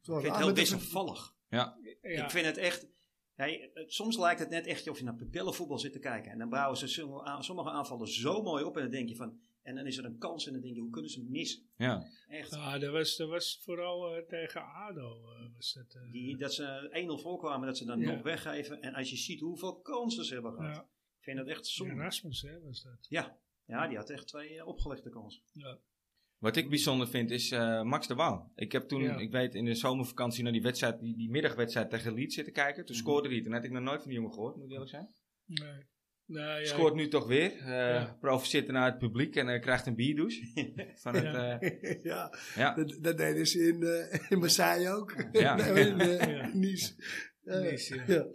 Ik 0.00 0.04
vind 0.12 0.22
het 0.22 0.36
heel 0.36 0.52
wisselvallig. 0.54 1.34
Ja, 1.48 1.78
Ik 2.00 2.30
vind 2.30 2.46
het 2.46 2.56
echt... 2.56 2.86
Het- 3.34 3.70
soms 3.86 4.18
lijkt 4.18 4.40
het 4.40 4.48
net 4.50 4.66
echt 4.66 4.88
of 4.88 4.98
je 4.98 5.04
naar 5.04 5.14
pupillenvoetbal 5.14 5.78
zit 5.78 5.92
te 5.92 5.98
kijken. 5.98 6.30
En 6.30 6.38
dan 6.38 6.48
bouwen 6.48 6.76
ze 6.78 6.86
sommige 6.86 7.24
aan- 7.24 7.44
sommige 7.44 7.70
aanvallen 7.70 8.08
zo 8.08 8.42
mooi 8.42 8.64
op. 8.64 8.76
En 8.76 8.82
dan 8.82 8.90
denk 8.90 9.08
je 9.08 9.16
van... 9.16 9.40
En 9.62 9.74
dan 9.74 9.86
is 9.86 9.96
er 9.98 10.04
een 10.04 10.18
kans 10.18 10.46
en 10.46 10.52
dan 10.52 10.60
denk 10.62 10.74
je, 10.74 10.80
hoe 10.80 10.90
kunnen 10.90 11.10
ze 11.10 11.22
missen? 11.28 11.62
Ja. 11.76 12.06
Echt. 12.28 12.50
ja 12.50 12.78
dat, 12.78 12.92
was, 12.92 13.16
dat 13.16 13.28
was 13.28 13.60
vooral 13.64 14.14
eh, 14.16 14.22
tegen 14.28 14.62
ADO. 14.64 15.30
eh, 15.32 15.46
was 15.56 15.72
dat, 15.72 15.94
eh, 15.94 16.12
Die, 16.12 16.36
dat 16.36 16.54
ze 16.54 17.16
1-0 17.18 17.22
voorkwamen, 17.22 17.66
dat 17.66 17.76
ze 17.78 17.84
dan 17.84 18.00
Ja. 18.00 18.12
nog 18.12 18.22
weggeven. 18.22 18.82
En 18.82 18.94
als 18.94 19.10
je 19.10 19.16
ziet 19.16 19.40
hoeveel 19.40 19.80
kansen 19.80 20.24
ze 20.24 20.32
hebben 20.34 20.52
gehad. 20.52 20.74
ja, 20.74 20.80
Ik 21.18 21.22
vind 21.24 21.36
dat 21.36 21.46
echt 21.46 21.66
zonde. 21.66 21.94
Erasmus 21.94 22.42
hè, 22.42 22.60
was 22.60 22.82
dat. 22.82 23.06
Ja. 23.08 23.38
Ja, 23.70 23.88
die 23.88 23.96
had 23.96 24.10
echt 24.10 24.26
twee 24.28 24.58
eh, 24.58 24.66
opgelegde 24.66 25.10
kansen. 25.10 25.42
Ja. 25.52 25.78
Wat 26.38 26.56
ik 26.56 26.68
bijzonder 26.68 27.08
vind 27.08 27.30
is 27.30 27.50
eh, 27.50 27.82
Max 27.82 28.06
de 28.06 28.14
Waal. 28.14 28.52
Ik 28.54 28.72
heb 28.72 28.82
toen, 28.88 29.02
Ja. 29.02 29.16
ik 29.18 29.30
weet, 29.30 29.54
in 29.54 29.64
de 29.64 29.74
zomervakantie 29.74 30.42
naar 30.42 30.52
die 30.52 30.62
wedstrijd, 30.62 31.00
die, 31.00 31.16
die 31.16 31.30
middagwedstrijd 31.30 31.90
tegen 31.90 32.14
Leeds 32.14 32.34
zitten 32.34 32.52
kijken. 32.52 32.84
Toen 32.84 32.96
Mhm. 32.96 33.04
scoorde 33.04 33.28
hij. 33.28 33.42
Toen 33.42 33.52
had 33.52 33.64
ik 33.64 33.70
nog 33.70 33.82
nooit 33.82 34.00
van 34.00 34.08
die 34.10 34.18
jongen 34.18 34.32
gehoord, 34.34 34.56
moet 34.56 34.64
ik 34.64 34.70
eerlijk 34.72 34.90
zijn. 34.90 35.08
Nee. 35.44 35.82
Nou, 36.26 36.60
ja, 36.60 36.66
Scoort 36.66 36.94
nu 36.94 37.08
toch 37.08 37.26
weer. 37.26 37.50
eh 37.58 37.66
Ja. 37.68 38.16
Profiteert 38.20 38.66
naar 38.68 38.84
het 38.90 38.98
publiek 38.98 39.36
en 39.36 39.60
krijgt 39.60 39.86
een 39.86 39.94
bierdouche. 39.94 40.46
van 41.02 41.14
het, 41.14 41.22
Ja. 41.24 41.60
eh, 41.60 42.02
ja, 42.12 42.34
ja. 42.54 42.74
dat, 42.74 42.98
dat 43.00 43.16
deden 43.16 43.46
ze 43.46 43.58
in, 43.58 43.82
eh, 43.82 44.30
in 44.30 44.38
Marseille 44.38 44.88
ook. 44.90 45.14
Ja. 45.32 45.56
In 45.76 45.96
Ja. 45.96 46.50
Nice. 46.54 46.94
Ja, 47.42 47.58
Nice, 47.58 48.02
ja. 48.06 48.26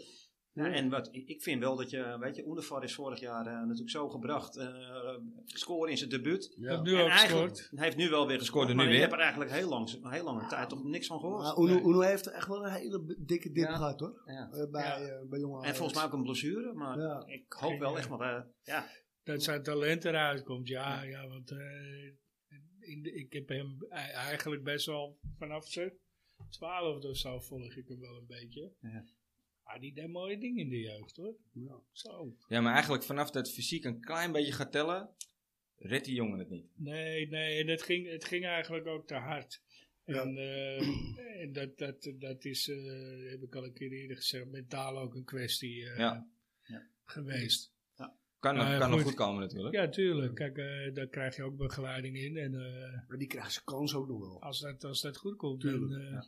Ja. 0.55 0.65
Ja, 0.65 0.73
en 0.73 0.89
wat, 0.89 1.09
ik 1.11 1.27
ik 1.27 1.41
vind 1.43 1.59
wel 1.61 1.75
dat 1.75 1.89
je, 1.89 2.17
weet 2.19 2.35
je, 2.35 2.45
Unifar 2.45 2.83
is 2.83 2.95
vorig 2.95 3.19
jaar 3.19 3.45
eh, 3.47 3.53
natuurlijk 3.61 3.89
zo 3.89 4.09
gebracht. 4.09 4.57
eh 4.57 5.17
scoren 5.45 5.91
in 5.91 5.97
zijn 5.97 6.09
debuut. 6.09 6.45
Ik 6.57 6.69
heb 6.69 6.81
nu 6.81 6.95
En 6.95 7.01
ook 7.03 7.09
eigenlijk, 7.09 7.49
gescoord. 7.49 7.69
hij 7.75 7.83
heeft 7.85 7.97
nu 7.97 8.09
wel 8.09 8.27
weer 8.27 8.39
gescoord, 8.39 8.73
maar 8.73 8.85
weer. 8.85 8.93
je 8.93 8.99
hebt 9.01 9.13
er 9.13 9.19
eigenlijk 9.19 9.51
heel, 9.51 9.69
lang, 9.69 10.11
heel 10.13 10.23
lange 10.23 10.47
tijd 10.47 10.69
toch 10.69 10.83
niks 10.83 11.07
van 11.07 11.19
gehoord. 11.19 11.41
Maar 11.41 11.57
Uno, 11.57 11.89
Uno 11.89 11.99
heeft 11.99 12.27
echt 12.31 12.47
wel 12.47 12.65
een 12.65 12.71
hele 12.71 13.15
dikke 13.19 13.51
dip 13.51 13.67
Ja. 13.67 13.75
gehad 13.75 13.99
hoor. 13.99 14.21
Ja. 14.25 14.49
Eh, 14.51 14.69
bij, 14.71 15.01
Ja. 15.05 15.25
bij 15.29 15.39
jonge 15.39 15.65
En 15.65 15.75
volgens 15.75 15.97
mij 15.97 16.05
ook 16.07 16.13
een 16.13 16.23
blessure, 16.23 16.73
maar 16.73 16.99
Ja. 16.99 17.23
ik 17.27 17.53
hoop 17.53 17.79
wel 17.79 17.97
echt 17.97 18.09
maar, 18.09 18.35
eh, 18.37 18.43
ja, 18.63 18.87
Dat 19.23 19.43
zijn 19.43 19.63
talent 19.63 20.05
eruit 20.05 20.43
komt. 20.43 20.67
Ja, 20.67 21.01
ja, 21.03 21.27
want 21.27 21.51
eh, 21.51 21.57
in 22.79 23.01
de, 23.01 23.11
ik 23.13 23.33
heb 23.33 23.47
hem 23.49 23.77
e- 23.89 23.95
eigenlijk 23.95 24.63
best 24.63 24.85
wel 24.85 25.19
vanaf 25.37 25.67
zijn 25.67 25.93
twaalfde 26.49 27.07
of 27.09 27.17
zo 27.17 27.39
volg 27.39 27.75
ik 27.75 27.87
hem 27.87 27.99
wel 27.99 28.15
een 28.17 28.25
beetje. 28.27 28.73
Ja. 28.79 29.03
Maar 29.65 29.79
die 29.79 29.93
deed 29.93 30.07
mooie 30.07 30.37
dingen 30.37 30.63
in 30.63 30.69
de 30.69 30.79
jeugd 30.79 31.15
hoor. 31.15 31.35
Ja. 31.51 31.79
Zo. 31.91 32.35
ja, 32.47 32.61
maar 32.61 32.73
eigenlijk 32.73 33.03
vanaf 33.03 33.31
dat 33.31 33.51
fysiek 33.51 33.83
een 33.83 34.01
klein 34.01 34.31
beetje 34.31 34.51
gaat 34.51 34.71
tellen, 34.71 35.09
redt 35.77 36.05
die 36.05 36.15
jongen 36.15 36.39
het 36.39 36.49
niet. 36.49 36.65
Nee, 36.75 37.27
nee, 37.29 37.61
en 37.61 37.67
het 37.67 37.81
ging, 37.81 38.09
het 38.09 38.25
ging 38.25 38.45
eigenlijk 38.45 38.87
ook 38.87 39.07
te 39.07 39.15
hard. 39.15 39.61
Ja. 40.05 40.21
En, 40.21 40.37
eh, 40.37 41.41
en 41.41 41.53
dat, 41.53 41.77
dat, 41.77 42.11
dat 42.19 42.45
is, 42.45 42.69
eh, 42.69 43.29
heb 43.31 43.41
ik 43.43 43.55
al 43.55 43.63
een 43.63 43.73
keer 43.73 43.91
eerder 43.91 44.15
gezegd, 44.17 44.45
mentaal 44.51 44.97
ook 44.99 45.15
een 45.15 45.23
kwestie 45.25 45.89
eh, 45.89 45.97
Ja. 45.97 46.27
Ja. 46.63 46.87
geweest. 47.03 47.73
Kan, 48.39 48.55
nog, 48.55 48.65
Nou 48.65 48.79
kan 48.79 48.89
nog 48.89 49.01
goed. 49.01 49.13
komen 49.13 49.41
natuurlijk. 49.41 49.75
Ja, 49.75 49.89
tuurlijk. 49.89 50.35
Kijk, 50.35 50.57
eh, 50.57 50.93
daar 50.93 51.07
krijg 51.07 51.35
je 51.35 51.43
ook 51.43 51.57
begeleiding 51.57 52.17
in. 52.17 52.37
En 52.37 52.53
eh, 52.55 53.07
Maar 53.07 53.17
die 53.17 53.27
krijgt 53.27 53.51
zijn 53.51 53.65
kans 53.65 53.93
ook 53.95 54.07
nog 54.07 54.19
wel. 54.19 54.41
als, 54.41 54.59
dat, 54.59 54.83
als 54.83 55.01
dat 55.01 55.17
goed 55.17 55.35
komt, 55.35 55.63
eh, 55.65 55.73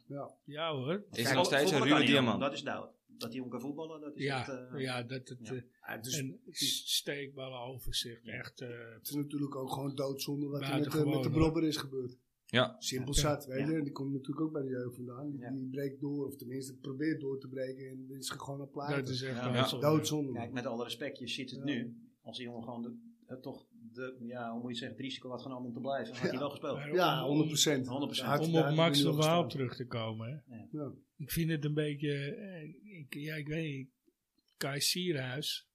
Ja. 0.08 0.32
ja 0.44 0.72
hoor. 0.74 0.94
Is 1.12 1.16
Kijk, 1.16 1.28
er 1.28 1.36
nog 1.36 1.46
steeds 1.46 1.72
een 1.72 1.84
ruwe 1.84 2.06
diamant. 2.06 2.40
Dat 2.40 2.54
is 2.54 2.62
duidelijk. 2.64 2.96
Dat 3.18 3.28
hij 3.28 3.38
jongen 3.38 3.52
kan 3.52 3.62
voetballen, 3.62 4.02
dat 4.02 4.16
is 4.16 4.24
Ja, 4.24 4.40
echt, 4.40 4.50
eh, 4.74 4.80
ja, 4.82 5.04
dat 5.04 5.28
het, 5.30 5.40
ja. 5.42 5.54
eh, 5.54 5.62
Ja, 5.82 5.94
het, 5.96 6.06
is, 6.06 6.18
en 6.18 6.40
steekballen 6.86 7.60
overzicht, 7.60 8.28
echt. 8.28 8.62
eh, 8.62 8.70
het 8.94 9.08
is 9.08 9.16
natuurlijk 9.16 9.56
ook 9.56 9.72
gewoon 9.72 9.96
doodzonde 9.96 10.48
wat 10.48 10.62
er 10.62 10.80
met, 10.80 11.06
met 11.06 11.24
de. 11.24 11.30
Brobber 11.30 11.64
is 11.64 11.78
gebeurd. 11.78 12.18
Ja, 12.46 12.76
Simpel 12.80 13.14
Ja. 13.14 13.20
zat, 13.22 13.46
weet 13.46 13.60
Ja. 13.60 13.70
je. 13.70 13.76
En 13.78 13.84
Die 13.84 13.92
komt 13.94 14.12
natuurlijk 14.14 14.42
ook 14.46 14.52
bij 14.52 14.62
de 14.62 14.70
jeugd 14.70 14.96
vandaan. 14.96 15.32
Die, 15.32 15.40
Ja. 15.40 15.52
die 15.52 15.70
breekt 15.70 16.00
door, 16.00 16.26
of 16.26 16.36
tenminste 16.36 16.76
probeert 16.76 17.20
door 17.20 17.40
te 17.40 17.48
breken. 17.48 17.88
En 17.90 18.06
is 18.18 18.30
gewoon 18.30 18.62
een 18.62 18.70
plaat. 18.70 18.90
dat 18.90 19.10
is 19.10 19.22
echt 19.22 19.36
Ja. 19.40 19.80
Doodzonde. 19.80 20.32
Kijk, 20.34 20.52
met 20.52 20.66
alle 20.66 20.84
respect, 20.84 21.20
je 21.20 21.28
ziet 21.28 21.50
het 21.50 21.60
Ja. 21.60 21.66
nu. 21.66 21.96
Als 22.22 22.38
die 22.38 22.46
jongen 22.46 22.64
gewoon 22.64 22.82
de, 22.82 22.98
het 23.26 23.42
toch, 23.42 23.67
de, 23.94 24.16
ja, 24.28 24.52
hoe 24.52 24.62
moet 24.62 24.72
je 24.72 24.78
zeggen, 24.78 24.98
het 24.98 25.06
risico 25.06 25.30
had 25.30 25.42
genomen 25.42 25.68
om 25.68 25.74
te 25.74 25.80
blijven, 25.80 26.14
had 26.14 26.24
Ja. 26.24 26.30
hij 26.30 26.40
wel 26.40 26.50
gespeeld. 26.50 26.80
Ja, 26.94 27.22
om- 27.22 27.28
100 27.28 27.48
procent. 27.48 27.88
100%. 27.88 28.40
Om 28.40 28.56
op 28.56 28.76
Max 28.76 29.02
de 29.02 29.14
Waal 29.14 29.48
terug 29.48 29.76
te 29.76 29.88
komen. 29.88 30.44
Hè. 30.48 30.58
Ik 31.18 31.32
vind 31.32 31.50
het 31.52 31.66
een 31.66 31.74
beetje, 31.74 32.36
eh, 32.36 32.64
ik, 33.00 33.14
ja, 33.14 33.36
ik 33.36 33.48
weet 33.48 33.64
niet, 33.76 33.90
Kai 34.58 34.80
Sierhuis, 34.82 35.68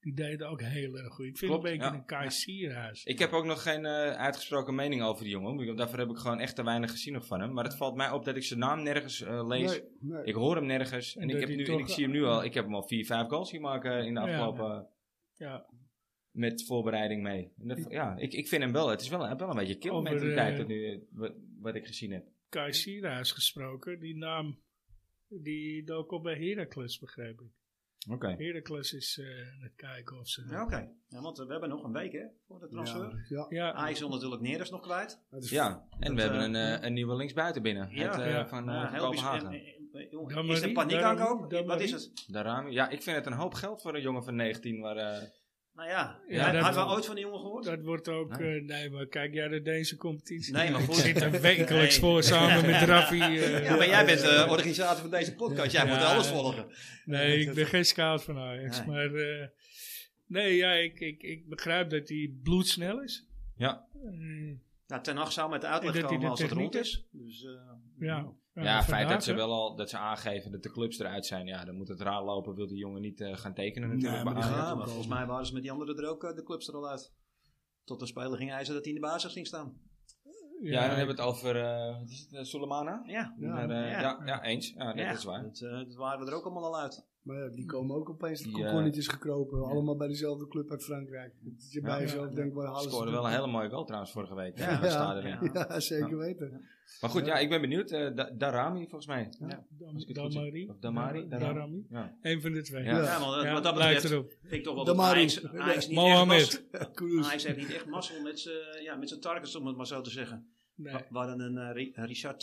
die 0.00 0.14
deed 0.14 0.42
ook 0.42 0.60
heel 0.60 0.98
erg 0.98 1.14
goed. 1.14 1.26
Ik 1.26 1.38
vind 1.38 1.50
Klopt, 1.50 1.66
een 1.66 1.70
beetje 1.72 1.86
ja. 1.86 1.94
een 1.94 2.04
Kai 2.04 2.30
Sierhuis. 2.30 3.04
ik 3.04 3.18
heb 3.18 3.32
ook 3.32 3.44
nog 3.44 3.62
geen 3.62 3.84
eh, 3.86 3.92
uitgesproken 4.12 4.74
mening 4.74 5.02
over 5.02 5.22
die 5.24 5.32
jongen. 5.32 5.64
want 5.66 5.78
Daarvoor 5.78 5.98
heb 5.98 6.08
ik 6.10 6.16
gewoon 6.16 6.40
echt 6.40 6.56
te 6.56 6.64
weinig 6.64 6.90
gezien 6.90 7.12
nog 7.12 7.26
van 7.26 7.40
hem. 7.40 7.52
Maar 7.52 7.64
het 7.64 7.76
valt 7.76 7.94
mij 7.96 8.10
op 8.10 8.24
dat 8.24 8.36
ik 8.36 8.42
zijn 8.44 8.60
naam 8.60 8.82
nergens 8.82 9.20
eh, 9.22 9.46
lees. 9.46 9.70
Nee, 9.70 9.82
nee. 10.00 10.24
Ik 10.24 10.34
hoor 10.34 10.56
hem 10.56 10.66
nergens. 10.66 11.16
En, 11.16 11.22
En 11.22 11.28
ik, 11.30 11.40
heb 11.40 11.48
nu, 11.48 11.64
toch- 11.64 11.74
en 11.74 11.80
ik 11.80 11.88
zie 11.88 12.02
hem 12.02 12.12
nu 12.12 12.24
al. 12.24 12.44
Ik 12.44 12.54
heb 12.54 12.64
hem 12.64 12.74
al 12.74 12.86
vier, 12.88 13.06
vijf 13.06 13.26
goals 13.28 13.50
zien 13.50 13.60
maken 13.60 14.04
in 14.06 14.14
de 14.14 14.20
Ja. 14.20 14.26
afgelopen. 14.26 14.86
Ja, 15.34 15.66
Met 16.32 16.64
voorbereiding 16.66 17.22
mee. 17.22 17.52
En 17.58 17.68
dat- 17.68 17.86
ja, 17.88 18.16
ik, 18.16 18.32
ik 18.32 18.48
vind 18.48 18.62
hem 18.62 18.72
wel. 18.72 18.88
Het 18.88 19.00
is 19.00 19.08
wel, 19.08 19.36
wel 19.36 19.48
een 19.50 19.56
beetje 19.56 19.90
Over, 19.90 20.02
mentaliteit 20.02 20.52
eh, 20.52 20.58
tot 20.58 20.68
nu, 20.68 21.06
wat, 21.10 21.32
wat 21.60 21.74
ik 21.74 21.86
gezien 21.86 22.12
heb. 22.12 22.26
Kai 22.48 22.72
Sierhuis 22.72 23.30
gesproken, 23.32 24.00
die 24.00 24.16
naam, 24.16 24.58
die 25.28 25.84
dook 25.84 26.10
op 26.12 26.22
bij 26.22 26.34
Heracles, 26.38 26.98
begreep 26.98 27.40
ik. 27.40 27.46
Oké. 28.10 28.34
Heracles 28.38 28.92
is 28.92 29.18
eh, 29.18 29.26
aan 29.54 29.62
het 29.62 29.72
kijken 29.76 30.18
of 30.18 30.28
ze... 30.28 30.46
Ja, 30.50 30.62
oké. 30.64 30.88
Ja, 31.08 31.20
want 31.20 31.38
eh, 31.38 31.46
we 31.46 31.50
hebben 31.52 31.68
nog 31.68 31.84
een 31.84 31.92
week 31.92 32.12
hè, 32.12 32.24
voor 32.46 32.60
de 32.60 32.68
transfer. 32.68 33.24
Ja, 33.28 33.36
ja. 33.36 33.46
Ja, 33.48 33.72
Ajax 33.72 33.98
wil 33.98 34.08
natuurlijk 34.08 34.42
Neres 34.42 34.70
nog 34.70 34.80
kwijt. 34.80 35.20
Het 35.30 35.44
is- 35.44 35.50
Ja, 35.50 35.86
en 35.90 35.98
Dat, 36.00 36.14
we 36.14 36.20
hebben 36.22 36.40
een, 36.42 36.54
eh, 36.54 36.74
eh, 36.74 36.82
een 36.82 36.92
nieuwe 36.92 37.16
linksbuiten 37.16 37.62
binnen. 37.62 37.88
Ja, 37.90 38.20
eh, 38.24 38.30
ja. 38.30 38.48
van, 38.48 38.64
Ja, 38.64 38.92
eh. 38.94 39.00
Kopenhagen. 39.00 39.52
Is 40.48 40.62
er 40.62 40.72
paniek 40.72 41.00
aankoop? 41.00 41.52
Wat 41.66 41.80
is 41.80 41.90
het? 41.90 42.24
Daaraan, 42.28 42.70
ja, 42.72 42.88
ik 42.88 43.02
vind 43.02 43.16
het 43.16 43.26
een 43.26 43.32
hoop 43.32 43.54
geld 43.54 43.82
voor 43.82 43.94
een 43.94 44.02
jongen 44.02 44.24
van 44.24 44.34
19. 44.36 44.80
Waar, 44.80 44.96
eh, 44.96 45.22
Nou 45.74 45.88
ja, 45.88 46.18
Ja, 46.28 46.44
had- 46.44 46.52
dat- 46.52 46.62
hadden 46.62 46.84
we 46.86 46.90
ooit 46.90 47.06
van 47.06 47.14
die 47.14 47.24
jongen 47.24 47.40
gehoord? 47.40 47.64
dat 47.64 47.82
wordt 47.82 48.08
ook... 48.08 48.38
Nee. 48.38 48.58
eh, 48.58 48.64
nee, 48.64 48.90
maar 48.90 49.06
kijk 49.06 49.34
jij 49.34 49.48
de 49.48 49.62
Deense 49.62 49.96
competitie? 49.96 50.52
Nee, 50.52 50.70
maar 50.70 50.80
Ik 50.80 50.86
goed. 50.86 50.94
zit 50.96 51.20
er 51.20 51.30
wekelijks 51.40 52.00
Nee. 52.00 52.10
voor 52.10 52.22
samen 52.22 52.66
met 52.70 52.82
Raffi. 52.88 53.20
eh, 53.20 53.64
ja, 53.64 53.76
maar 53.76 53.88
jij 53.88 54.04
bent 54.04 54.20
de 54.20 54.46
organisator 54.48 55.00
van 55.00 55.10
deze 55.10 55.34
podcast. 55.34 55.72
Jij 55.72 55.86
Ja. 55.86 55.94
moet 55.94 56.04
alles 56.04 56.26
volgen. 56.26 56.66
Nee, 57.04 57.38
ik 57.38 57.54
ben 57.54 57.66
geen 57.66 57.84
scout 57.84 58.22
van 58.24 58.38
Ajax. 58.38 58.78
Nee. 58.78 58.86
Maar 58.86 59.14
eh, 59.14 59.46
nee, 60.26 60.56
ja, 60.56 60.72
ik, 60.72 61.00
ik, 61.00 61.22
ik 61.22 61.48
begrijp 61.48 61.90
dat 61.90 62.08
hij 62.08 62.34
bloedsnel 62.42 63.02
is. 63.02 63.26
ja, 63.56 63.86
Eh, 64.04 64.56
Nou, 64.86 65.02
Ten 65.02 65.16
Hag 65.16 65.32
zou 65.32 65.50
met 65.50 65.60
de 65.60 65.66
uitleg 65.66 65.94
En 65.94 66.00
dat 66.00 66.08
hij 66.10 66.18
komen 66.18 66.30
als 66.30 66.42
het 66.42 66.50
rond 66.50 66.74
is. 66.74 67.06
Dus, 67.10 67.44
eh, 67.44 67.50
ja, 68.54 68.62
ja, 68.62 68.76
het 68.76 68.84
feit 68.84 69.08
dat 69.08 69.24
ze 69.24 69.34
wel 69.34 69.52
al 69.52 69.76
dat 69.76 69.90
ze 69.90 69.98
aangeven 69.98 70.50
dat 70.50 70.62
de 70.62 70.70
clubs 70.70 70.98
eruit 70.98 71.26
zijn. 71.26 71.46
Ja, 71.46 71.64
dan 71.64 71.76
moet 71.76 71.88
het 71.88 72.00
raar 72.00 72.22
lopen. 72.24 72.54
Wil 72.54 72.66
die 72.66 72.78
jongen 72.78 73.00
niet 73.00 73.20
eh, 73.20 73.36
gaan 73.36 73.54
tekenen 73.54 73.88
natuurlijk. 73.88 74.24
Nee, 74.24 74.34
maar 74.34 74.48
Ja, 74.50 74.74
maar 74.74 74.86
volgens 74.86 75.06
mij 75.08 75.26
waren 75.26 75.46
ze 75.46 75.52
met 75.52 75.62
die 75.62 75.70
anderen 75.72 75.96
er 75.96 76.08
ook 76.08 76.24
eh, 76.24 76.34
de 76.34 76.42
clubs 76.42 76.68
er 76.68 76.74
al 76.74 76.88
uit. 76.88 77.12
Tot 77.84 78.00
de 78.00 78.06
speler 78.06 78.36
ging 78.38 78.52
eisen 78.52 78.74
dat 78.74 78.84
hij 78.84 78.94
in 78.94 79.00
de 79.00 79.06
basis 79.06 79.32
ging 79.32 79.46
staan. 79.46 79.80
Ja, 80.60 80.80
dan 80.88 80.96
hebben 80.96 81.16
we 81.16 81.22
het 81.22 81.30
over 81.30 81.56
uh, 81.56 81.98
wat 81.98 82.10
is 82.10 82.20
het, 82.20 82.32
uh, 82.32 82.42
Soleimana. 82.42 83.02
Ja, 83.06 83.34
Die 83.36 83.46
Ja. 83.46 83.68
eh, 83.68 83.90
Ja. 83.90 84.00
ja. 84.00 84.22
Ja, 84.24 84.42
eens. 84.42 84.70
Ja, 84.70 84.84
dat 84.86 84.96
Ja, 84.98 85.10
is 85.10 85.24
waar. 85.24 85.42
Dat, 85.42 85.60
eh, 85.60 85.70
dat 85.70 85.94
waren 85.94 86.24
we 86.24 86.30
er 86.30 86.36
ook 86.36 86.44
allemaal 86.44 86.64
al 86.64 86.80
uit. 86.80 87.06
Maar 87.22 87.36
ja, 87.36 87.48
die 87.48 87.64
komen 87.64 87.96
ook 87.96 88.08
opeens 88.08 88.40
de 88.42 88.50
kokonnetjes 88.50 89.06
gekropen. 89.08 89.64
Allemaal 89.64 89.96
bij 89.96 90.08
dezelfde 90.08 90.48
club 90.48 90.70
uit 90.70 90.84
Frankrijk. 90.84 91.34
Dat 91.40 91.72
je 91.72 91.80
bij 91.80 92.00
jezelf 92.00 92.28
Ja. 92.28 92.34
denkt, 92.34 92.54
waar 92.54 92.66
halen 92.66 92.82
ze 92.82 92.88
Scoorde 92.88 93.10
wel 93.10 93.24
een 93.24 93.30
hele 93.32 93.46
mooie 93.46 93.68
goal 93.70 93.84
trouwens 93.84 94.12
vorige 94.12 94.34
week. 94.34 94.58
Ja. 94.58 94.70
Ja, 94.70 94.84
Ja. 94.84 94.90
Stade 94.90 95.22
Wien. 95.22 95.50
Ja. 95.52 95.66
Ja, 95.68 95.80
zeker 95.80 96.16
weten. 96.18 96.64
Maar 97.00 97.10
goed, 97.10 97.26
ja, 97.26 97.38
ik 97.38 97.48
ben 97.48 97.60
benieuwd. 97.60 97.90
eh, 97.90 98.14
Da- 98.14 98.30
Darami 98.38 98.80
volgens 98.80 99.06
mij. 99.06 99.28
Damari. 100.08 100.68
Of 100.68 100.76
Damari? 100.78 101.28
Dam- 101.28 101.38
Darami. 101.40 101.86
Eén 102.22 102.40
van 102.40 102.52
de 102.52 102.62
twee. 102.62 102.84
Ja. 102.84 103.02
Ja, 103.02 103.18
maar 103.18 103.44
Ja, 103.46 103.52
wat 103.52 103.62
dat 103.62 103.74
betreft 103.74 104.08
vind 104.08 104.24
ik 104.50 104.62
toch 104.64 104.74
wel 104.74 104.84
De 104.84 104.92
dat. 104.94 105.00
Ajax, 105.00 105.44
Ajax 105.46 105.66
niet 105.66 105.76
echt 105.76 105.90
Mohamed. 105.90 106.64
mas- 106.72 106.88
Koers. 106.94 107.26
Ajax 107.26 107.44
heeft 107.46 107.58
niet 107.58 107.72
echt 107.74 107.86
mazzel 107.86 108.22
met 108.22 108.40
zijn 108.40 108.82
ja, 108.82 108.94
met 108.96 109.08
zijn 109.08 109.20
targets, 109.20 109.56
om 109.56 109.66
het 109.66 109.76
maar 109.76 109.86
zo 109.86 110.00
te 110.00 110.10
zeggen. 110.10 110.46
Nee. 110.74 110.94
We 110.94 111.18
hadden 111.18 111.40
een 111.40 111.58
eh, 111.76 111.90
een 111.94 112.06
Richard 112.06 112.42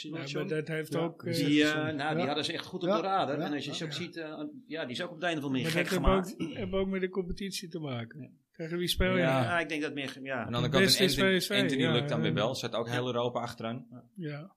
Ja, 0.00 0.10
maar 0.32 0.46
dat 0.48 0.68
heeft 0.68 0.92
Ja, 0.92 1.00
ook... 1.00 1.24
eh, 1.24 1.34
die, 1.34 1.44
eh, 1.46 1.56
Ja. 1.58 1.90
nou, 1.90 2.16
die 2.16 2.26
hadden 2.26 2.44
ze 2.44 2.52
echt 2.52 2.66
goed 2.66 2.82
op 2.82 2.88
Ja. 2.88 2.96
de 2.96 3.02
radar. 3.02 3.38
Ja. 3.38 3.44
En 3.46 3.52
als 3.52 3.64
je 3.64 3.74
ze 3.74 3.84
ook 3.84 3.90
Ja. 3.90 3.96
ziet, 3.96 4.16
eh, 4.16 4.42
ja, 4.66 4.82
die 4.82 4.90
is 4.90 5.02
ook 5.02 5.10
op 5.10 5.20
de 5.20 5.26
een 5.26 5.38
of 5.38 5.44
andere 5.44 5.52
manier 5.52 5.70
gek 5.70 5.84
dat 5.84 5.92
gemaakt. 5.92 6.26
heeft 6.38 6.40
ook, 6.50 6.56
heeft 6.56 6.72
ook 6.72 6.88
met 6.88 7.00
de 7.00 7.08
competitie 7.08 7.68
te 7.68 7.78
maken. 7.78 8.38
Tegen 8.52 8.78
wie 8.78 8.88
speel 8.88 9.12
je? 9.12 9.18
Ja. 9.18 9.42
Ja, 9.42 9.60
ik 9.60 9.68
denk 9.68 9.82
dat 9.82 9.94
meer, 9.94 10.18
ja. 10.22 10.34
Aan 10.44 10.50
de 10.50 10.56
andere 10.56 10.78
Het 10.78 10.96
kant, 10.96 11.10
Anthony, 11.10 11.36
PSV, 11.36 11.50
Anthony 11.50 11.80
ja, 11.82 11.92
lukt 11.92 12.08
dan 12.08 12.16
ja. 12.18 12.22
weer 12.24 12.34
wel. 12.34 12.54
Zet 12.54 12.74
ook 12.74 12.88
heel 12.88 13.06
Europa 13.06 13.40
achteraan. 13.40 13.86
Ja. 14.14 14.54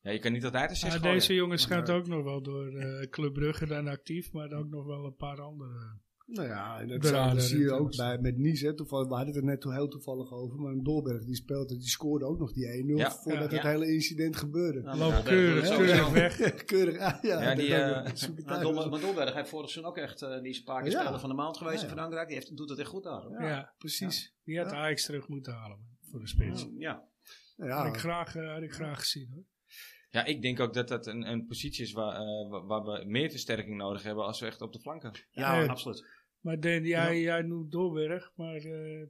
Ja, 0.00 0.10
je 0.12 0.18
kan 0.18 0.32
niet 0.32 0.44
altijd 0.44 0.70
een 0.70 0.76
zes 0.76 0.94
Ah, 0.94 1.02
deze 1.02 1.34
jongens 1.34 1.66
gaat 1.66 1.90
ook 1.90 2.06
nog 2.06 2.24
wel 2.24 2.42
door 2.42 2.74
eh 2.76 3.08
Club 3.10 3.32
Brugge 3.32 3.66
dan 3.66 3.88
actief, 3.88 4.32
maar 4.32 4.52
ook 4.52 4.68
nog 4.68 4.86
wel 4.86 5.04
een 5.04 5.16
paar 5.16 5.40
andere. 5.40 5.98
Nou 6.26 6.48
ja, 6.48 6.80
en 6.80 6.88
dat 6.88 7.42
zie 7.42 7.58
je 7.58 7.72
ook 7.72 7.96
bij, 7.96 8.18
met 8.18 8.36
Nice. 8.38 8.66
Hè, 8.66 8.74
toevallig, 8.74 9.08
we 9.08 9.14
hadden 9.14 9.34
het 9.34 9.42
er 9.42 9.48
net 9.48 9.64
heel 9.64 9.88
toevallig 9.88 10.32
over. 10.32 10.58
Maar 10.60 10.72
een 10.72 10.82
Dolberg 10.82 11.24
die 11.24 11.34
speelde, 11.34 11.76
die 11.78 11.88
scoorde 11.88 12.24
ook 12.24 12.38
nog 12.38 12.52
die 12.52 12.66
1-0 12.84 12.96
Ja. 12.96 13.10
voordat 13.10 13.50
Ja. 13.50 13.56
het 13.56 13.66
hele 13.66 13.92
incident 13.92 14.36
gebeurde. 14.36 14.80
Nou, 14.82 14.98
Loopt 14.98 15.12
maar 15.12 15.22
keurig, 15.22 15.68
keurig 15.76 16.10
weg. 16.10 16.36
Keurig, 16.64 16.94
ja. 16.98 17.18
ja, 17.22 17.42
Ja, 17.42 17.54
die, 17.54 17.68
Nou. 18.44 18.62
Dol- 18.62 18.88
maar 18.88 19.00
Dolberg 19.00 19.34
heeft 19.34 19.48
vorig 19.48 19.70
seizoen 19.70 19.92
ook 19.92 19.98
echt, 19.98 20.22
eh, 20.22 20.40
die 20.40 20.50
is 20.50 20.58
een 20.58 20.64
paar 20.64 20.82
keer 20.82 20.90
Ja. 20.92 21.00
speler 21.02 21.20
van 21.20 21.28
de 21.28 21.34
maand 21.34 21.56
geweest 21.56 21.80
Ja, 21.82 21.88
in. 21.88 21.94
Frankrijk. 21.94 22.26
Die 22.28 22.36
heeft, 22.36 22.56
doet 22.56 22.68
het 22.70 22.78
echt 22.78 22.88
goed 22.88 23.02
daar. 23.04 23.22
hoor. 23.22 23.42
Ja. 23.42 23.74
Precies. 23.78 24.34
Die 24.44 24.58
had 24.58 24.70
Ja. 24.70 24.76
Ajax 24.76 25.04
terug 25.04 25.28
moeten 25.28 25.52
halen 25.52 25.78
voor 26.10 26.20
de 26.20 26.26
spits. 26.28 26.66
Ja. 26.78 27.04
Nou 27.56 27.70
Had, 27.70 27.82
Ja, 27.86 27.92
ik 27.92 27.96
graag, 27.98 28.36
eh, 28.36 28.52
had 28.52 28.62
ik 28.62 28.72
graag 28.72 28.98
gezien 28.98 29.28
hoor. 29.34 29.44
Ja, 30.16 30.24
ik 30.24 30.42
denk 30.42 30.60
ook 30.60 30.74
dat 30.74 30.88
dat 30.88 31.06
een, 31.06 31.30
een 31.30 31.46
positie 31.46 31.84
is 31.84 31.92
waar, 31.92 32.14
eh, 32.14 32.50
wa- 32.50 32.64
waar 32.64 32.82
we 32.82 33.04
meer 33.06 33.30
versterking 33.30 33.76
nodig 33.76 34.02
hebben 34.02 34.24
als 34.24 34.40
we 34.40 34.46
echt 34.46 34.60
op 34.60 34.72
de 34.72 34.80
flanken. 34.80 35.12
Ja, 35.30 35.60
Ja. 35.60 35.66
absoluut. 35.66 36.04
Maar 36.40 36.60
Dan, 36.60 36.82
jij, 36.84 37.20
jij 37.20 37.42
noemt 37.42 37.70
Dolberg, 37.72 38.32
maar 38.36 38.56
eh, 38.56 39.06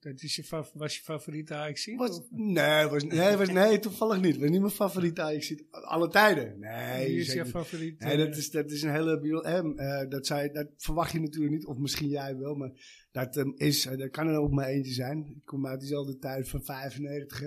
dat 0.00 0.22
is 0.22 0.36
je 0.36 0.64
was 0.74 0.96
je 0.96 1.02
favoriete 1.02 1.54
ajax 1.54 1.94
was, 1.96 2.20
nee, 2.30 2.86
was, 2.86 3.04
nee, 3.04 3.36
was, 3.36 3.48
nee, 3.50 3.78
toevallig 3.78 4.20
niet. 4.20 4.36
Was 4.38 4.50
niet 4.50 4.60
mijn 4.60 4.72
favoriet 4.72 5.20
Ajax 5.20 5.46
ziet 5.46 5.64
alle 5.70 6.08
tijden. 6.08 6.58
Nee, 6.58 7.06
Wie 7.08 7.18
is 7.20 7.34
niet. 7.34 7.48
favoriet? 7.48 7.98
Nee, 8.00 8.16
dat 8.16 8.36
is, 8.36 8.50
dat 8.50 8.70
is 8.70 8.82
een 8.82 8.90
hele. 8.90 9.42
eh, 9.76 10.08
dat, 10.08 10.26
zei, 10.26 10.52
dat 10.52 10.68
verwacht 10.76 11.12
je 11.12 11.20
natuurlijk 11.20 11.52
niet, 11.54 11.66
of 11.66 11.76
misschien 11.76 12.08
jij 12.08 12.36
wel, 12.36 12.54
maar 12.54 12.70
dat 13.12 13.36
ehm, 13.36 13.50
is, 13.54 13.86
eh, 13.86 13.98
dat 13.98 14.10
kan 14.10 14.28
er 14.28 14.38
ook 14.38 14.50
maar 14.52 14.66
eentje 14.68 14.92
zijn. 14.92 15.18
Ik 15.36 15.44
kom 15.44 15.66
uit 15.66 15.80
diezelfde 15.80 16.18
tijd 16.18 16.48
van 16.48 16.62
95. 16.62 17.40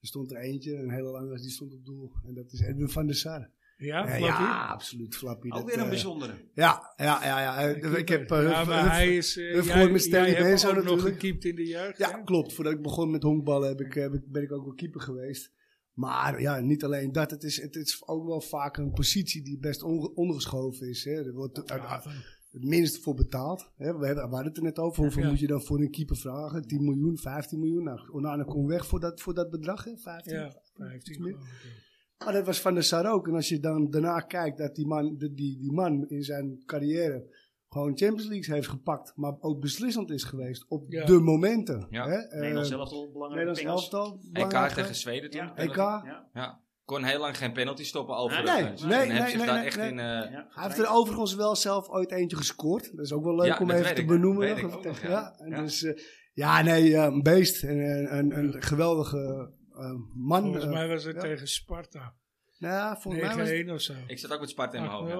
Er 0.00 0.06
stond 0.06 0.30
er 0.30 0.36
eentje, 0.36 0.76
een 0.76 0.90
hele 0.90 1.10
lange, 1.10 1.40
die 1.40 1.50
stond 1.50 1.72
op 1.72 1.84
doel. 1.84 2.12
En 2.26 2.34
dat 2.34 2.52
is 2.52 2.60
Edwin 2.60 2.88
van 2.88 3.06
der 3.06 3.16
Sar. 3.16 3.50
ja, 3.76 4.06
Flappy? 4.06 4.24
ja, 4.24 4.66
absoluut, 4.68 5.16
Flappy. 5.16 5.46
Ook 5.50 5.54
Dat, 5.58 5.64
weer 5.64 5.76
een 5.76 5.82
eh, 5.82 5.88
bijzondere. 5.88 6.32
Ja, 6.54 6.94
ja, 6.96 7.24
ja. 7.24 7.40
ja. 7.40 7.76
Ik 7.96 8.08
heb. 8.08 8.30
eh, 8.30 8.42
ja, 8.42 8.64
maar 8.64 8.82
Huff- 8.82 8.90
hij 8.92 9.16
is. 9.16 9.36
eh, 9.36 9.52
jij, 9.52 9.62
gooit 9.62 9.92
met 9.92 10.02
Stanley 10.02 10.30
jij 10.30 10.38
hebt 10.38 10.48
Benzo 10.62 10.78
ook 10.78 10.84
nog 10.84 11.02
gekiept 11.02 11.44
in 11.44 11.54
de 11.54 11.66
jeugd. 11.66 11.98
Ja, 11.98 12.10
hè? 12.10 12.22
klopt. 12.24 12.52
Voordat 12.52 12.72
ik 12.72 12.82
begon 12.82 13.10
met 13.10 13.22
honkballen 13.22 13.68
heb 13.68 13.80
ik, 13.80 13.94
heb 13.94 14.14
ik, 14.14 14.22
ben 14.26 14.42
ik 14.42 14.52
ook 14.52 14.64
wel 14.64 14.74
keeper 14.74 15.00
geweest. 15.00 15.52
Maar 15.92 16.40
ja, 16.40 16.60
niet 16.60 16.84
alleen 16.84 17.12
dat. 17.12 17.30
Het 17.30 17.42
is, 17.42 17.60
het 17.62 17.76
is 17.76 18.02
ook 18.08 18.26
wel 18.26 18.40
vaak 18.40 18.76
een 18.76 18.90
positie 18.92 19.42
die 19.42 19.58
best 19.58 19.82
onge- 19.82 20.14
ondergeschoven 20.14 20.88
is. 20.88 21.04
Hè. 21.04 21.12
Er 21.26 21.32
wordt 21.32 21.62
Ja, 21.66 22.02
het, 22.50 22.60
van- 22.60 22.60
het 22.60 22.78
minst 22.78 23.02
voor 23.02 23.14
betaald. 23.14 23.70
Hè. 23.76 23.98
We, 23.98 24.06
hebben, 24.06 24.24
we 24.28 24.34
hadden 24.34 24.44
het 24.48 24.56
er 24.56 24.62
net 24.62 24.78
over. 24.78 25.02
Hoeveel 25.02 25.22
Ja. 25.22 25.28
moet 25.28 25.38
je 25.40 25.46
dan 25.46 25.62
voor 25.62 25.80
een 25.80 25.90
keeper 25.90 26.16
vragen? 26.16 26.62
10 26.66 26.84
miljoen, 26.84 27.18
15 27.18 27.58
miljoen? 27.58 27.84
Nou, 27.84 28.10
Onana 28.12 28.42
kon 28.42 28.66
weg 28.66 28.86
voor 28.86 29.00
dat, 29.00 29.20
voor 29.20 29.34
dat 29.34 29.50
bedrag. 29.50 29.84
Hè. 29.84 29.96
15. 29.96 30.34
ja, 30.34 30.52
15 30.74 31.22
meer. 31.22 31.32
geloof 31.32 31.48
ik, 31.48 32.24
Maar 32.24 32.32
dat 32.32 32.46
was 32.46 32.60
Van 32.60 32.74
der 32.74 32.82
Sar 32.82 33.12
ook. 33.12 33.28
En 33.28 33.34
als 33.34 33.48
je 33.48 33.60
dan 33.60 33.90
daarna 33.90 34.20
kijkt 34.20 34.58
dat 34.58 34.74
die 34.74 34.86
man, 34.86 35.16
die, 35.16 35.34
die, 35.34 35.58
die 35.58 35.72
man 35.72 36.08
in 36.08 36.22
zijn 36.22 36.62
carrière 36.66 37.38
gewoon 37.68 37.96
Champions 37.96 38.26
League 38.28 38.54
heeft 38.54 38.68
gepakt. 38.68 39.12
Maar 39.16 39.36
ook 39.40 39.60
beslissend 39.60 40.10
is 40.10 40.24
geweest 40.24 40.64
op 40.68 40.84
Ja. 40.92 41.04
de 41.04 41.20
momenten. 41.20 41.86
Ja. 41.90 42.08
Hè. 42.08 42.14
Eh, 42.16 42.40
Nederland 42.40 42.66
zelf 42.66 42.90
al 42.90 43.10
belangrijk. 43.12 43.46
Nederlands 43.46 43.82
elftal. 43.82 44.20
EK 44.32 44.48
tegen. 44.74 44.94
Zweden 44.94 45.30
toen. 45.30 45.40
Ja. 45.40 45.56
EK. 45.56 45.76
Ja. 45.76 46.60
Kon 46.90 47.04
heel 47.04 47.20
lang 47.20 47.36
geen 47.36 47.52
penalty 47.52 47.84
stoppen 47.84 48.16
over. 48.16 48.42
Nee, 48.44 48.74
de 48.74 48.86
nee, 48.86 49.06
nee, 49.06 49.36
nee, 49.36 49.46
daar 49.46 49.64
echt 49.64 49.76
nee. 49.76 49.90
in... 49.90 49.98
eh, 49.98 50.04
Ja. 50.04 50.46
Hij 50.50 50.64
heeft 50.66 50.78
er 50.78 50.90
overigens 50.90 51.34
wel 51.34 51.56
zelf 51.56 51.88
ooit 51.88 52.12
eentje 52.12 52.36
gescoord. 52.36 52.96
Dat 52.96 53.04
is 53.04 53.12
ook 53.12 53.24
wel 53.24 53.34
leuk 53.36 53.46
Ja, 53.46 53.58
om 53.58 53.70
even 53.70 53.94
te 53.94 54.00
ik, 54.00 54.06
benoemen. 54.06 54.62
nog. 54.62 54.84
nog, 54.84 55.00
ja. 55.02 55.34
ja. 55.48 55.60
Dus, 55.62 55.82
eh, 55.82 56.02
ja, 56.32 56.62
nee, 56.62 56.96
eh, 56.96 57.02
een 57.02 57.22
beest. 57.22 57.62
En, 57.62 58.06
en, 58.08 58.32
en 58.32 58.54
een 58.54 58.62
geweldige 58.62 59.52
eh, 59.72 59.92
man. 60.14 60.42
Volgens 60.42 60.64
eh, 60.64 60.70
mij 60.70 60.88
was 60.88 61.04
het 61.04 61.14
ja. 61.14 61.20
tegen 61.20 61.48
Sparta. 61.48 62.14
nou 62.58 62.74
ja, 62.74 62.96
volgens 63.00 63.34
mij 63.34 63.64
was 63.64 63.70
9-1 63.70 63.74
of 63.74 63.80
zo. 63.80 63.92
Ik 64.06 64.18
zat 64.18 64.32
ook 64.32 64.40
met 64.40 64.48
Sparta 64.50 64.76
in 64.76 64.82
mijn 64.82 64.94
hoofd. 64.94 65.12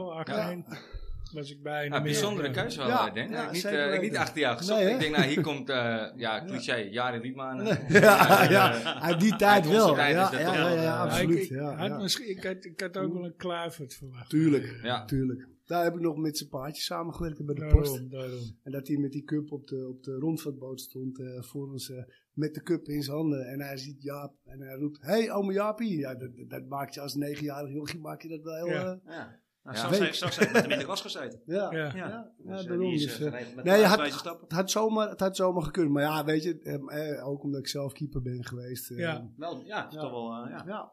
8-0, 1.30 1.34
ja. 1.34 1.34
8-1. 1.34 1.34
Was 1.34 1.50
ik 1.50 1.62
bij. 1.62 1.84
Ja, 1.84 1.90
meer. 1.90 2.02
bijzondere 2.02 2.50
keuze 2.50 2.78
wel, 2.78 2.88
Ja, 2.88 3.08
eh, 3.08 3.14
denk 3.14 3.30
ja, 3.30 3.46
ik. 3.46 3.52
Niet, 3.52 3.64
eh, 3.64 3.94
ik 3.94 4.00
niet 4.00 4.16
achter 4.16 4.40
jou 4.40 4.56
gezocht. 4.56 4.78
Nee, 4.80 4.88
hè? 4.88 4.94
ik 4.94 5.00
denk, 5.00 5.16
nou, 5.16 5.28
hier 5.28 5.40
komt, 5.40 5.68
eh, 5.70 6.04
ja, 6.24 6.44
cliché, 6.44 6.74
Jari 6.76 7.20
Liedman. 7.20 7.64
ja, 7.88 8.42
ja, 8.50 8.74
eh, 8.74 9.02
uit 9.02 9.20
die 9.20 9.36
tijd 9.36 9.68
wel. 9.68 9.94
tijd 9.94 10.14
ja, 10.14 10.38
ja, 10.40 10.74
eh, 10.74 11.00
absoluut. 11.00 11.38
ik, 11.42 11.48
ja, 11.48 11.74
had 11.76 11.88
ja. 11.88 11.98
misschien- 11.98 12.28
ik, 12.28 12.44
had, 12.44 12.64
ik 12.64 12.80
had 12.80 12.96
ook 12.96 13.12
wel 13.12 13.24
een 13.24 13.36
Kluivert 13.36 13.94
verwacht. 13.94 14.30
Tuurlijk, 14.30 14.80
Ja. 14.82 15.04
tuurlijk. 15.04 15.48
Daar 15.66 15.84
heb 15.84 15.94
ik 15.94 16.00
nog 16.00 16.16
met 16.16 16.38
zijn 16.38 16.48
paardje 16.50 16.82
samengewerkt 16.82 17.44
bij 17.44 17.54
de 17.54 17.60
Daarom, 17.60 17.80
post. 17.82 18.10
daarom. 18.10 18.38
En 18.62 18.72
dat 18.72 18.86
hij 18.88 18.96
met 18.96 19.12
die 19.12 19.24
cup 19.24 19.52
op 19.52 19.66
de, 19.66 19.88
op 19.88 20.02
de 20.04 20.12
rondvaartboot 20.14 20.80
stond 20.80 21.20
eh, 21.20 21.42
voor 21.42 21.68
ons 21.70 21.90
eh, 21.90 22.02
met 22.32 22.54
de 22.54 22.62
cup 22.62 22.88
in 22.88 23.02
zijn 23.02 23.16
handen. 23.16 23.46
En 23.48 23.60
hij 23.60 23.76
ziet 23.76 24.02
Jaap 24.02 24.34
en 24.44 24.60
hij 24.60 24.74
roept, 24.74 24.98
hey 25.00 25.30
ome 25.32 25.52
Jaapie. 25.52 25.98
Ja, 25.98 26.14
dat, 26.14 26.30
dat- 26.48 26.68
maakt 26.68 26.94
je 26.94 27.00
als 27.00 27.14
negenjarig 27.14 27.72
jochie, 27.72 28.00
maak 28.00 28.22
je 28.22 28.28
dat 28.28 28.42
wel 28.42 28.54
heel... 28.54 28.66
Ja. 28.66 29.00
eh, 29.04 29.14
Ja. 29.14 29.38
Nou, 29.62 29.76
Ja. 29.76 30.12
straks, 30.12 30.36
heeft 30.38 30.52
met 30.52 30.62
hem 30.62 30.70
in 30.70 30.78
de 30.78 30.84
klas 30.84 31.00
gezeten. 31.00 31.42
ja. 31.46 31.72
Ja. 31.72 31.94
Ja, 31.94 32.32
Dus, 32.38 32.60
eh, 32.60 32.66
daarom. 32.66 32.78
die 32.84 32.94
is 32.94 33.02
Dus, 33.04 33.20
eh, 33.20 33.40
eh, 33.40 33.64
nee, 33.64 33.78
je 33.78 33.84
had- 33.84 34.22
het, 34.40 34.52
had 34.52 34.70
zomaar, 34.70 35.08
het 35.08 35.20
had 35.20 35.36
zomaar 35.36 35.62
gekund. 35.62 35.90
Maar 35.90 36.02
ja, 36.02 36.24
weet 36.24 36.42
je, 36.42 36.58
eh, 36.60 37.28
ook 37.28 37.42
omdat 37.42 37.60
ik 37.60 37.68
zelf 37.68 37.92
keeper 37.92 38.22
ben 38.22 38.44
geweest. 38.44 38.90
eh, 38.90 38.98
Ja. 38.98 39.30
Wel, 39.36 39.64
ja, 39.64 39.88
Ja. 39.90 40.00
toch 40.00 40.10
wel. 40.10 40.32
eh, 40.44 40.50
ja. 40.50 40.64
ja. 40.66 40.92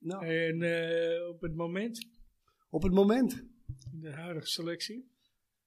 Nou, 0.00 0.24
En 0.26 0.62
eh, 0.62 1.28
op 1.28 1.40
het 1.40 1.54
moment, 1.54 2.08
op 2.70 2.82
het 2.82 2.92
moment. 2.92 3.32
in 3.92 4.00
de 4.00 4.12
huidige 4.12 4.46
selectie, 4.46 5.16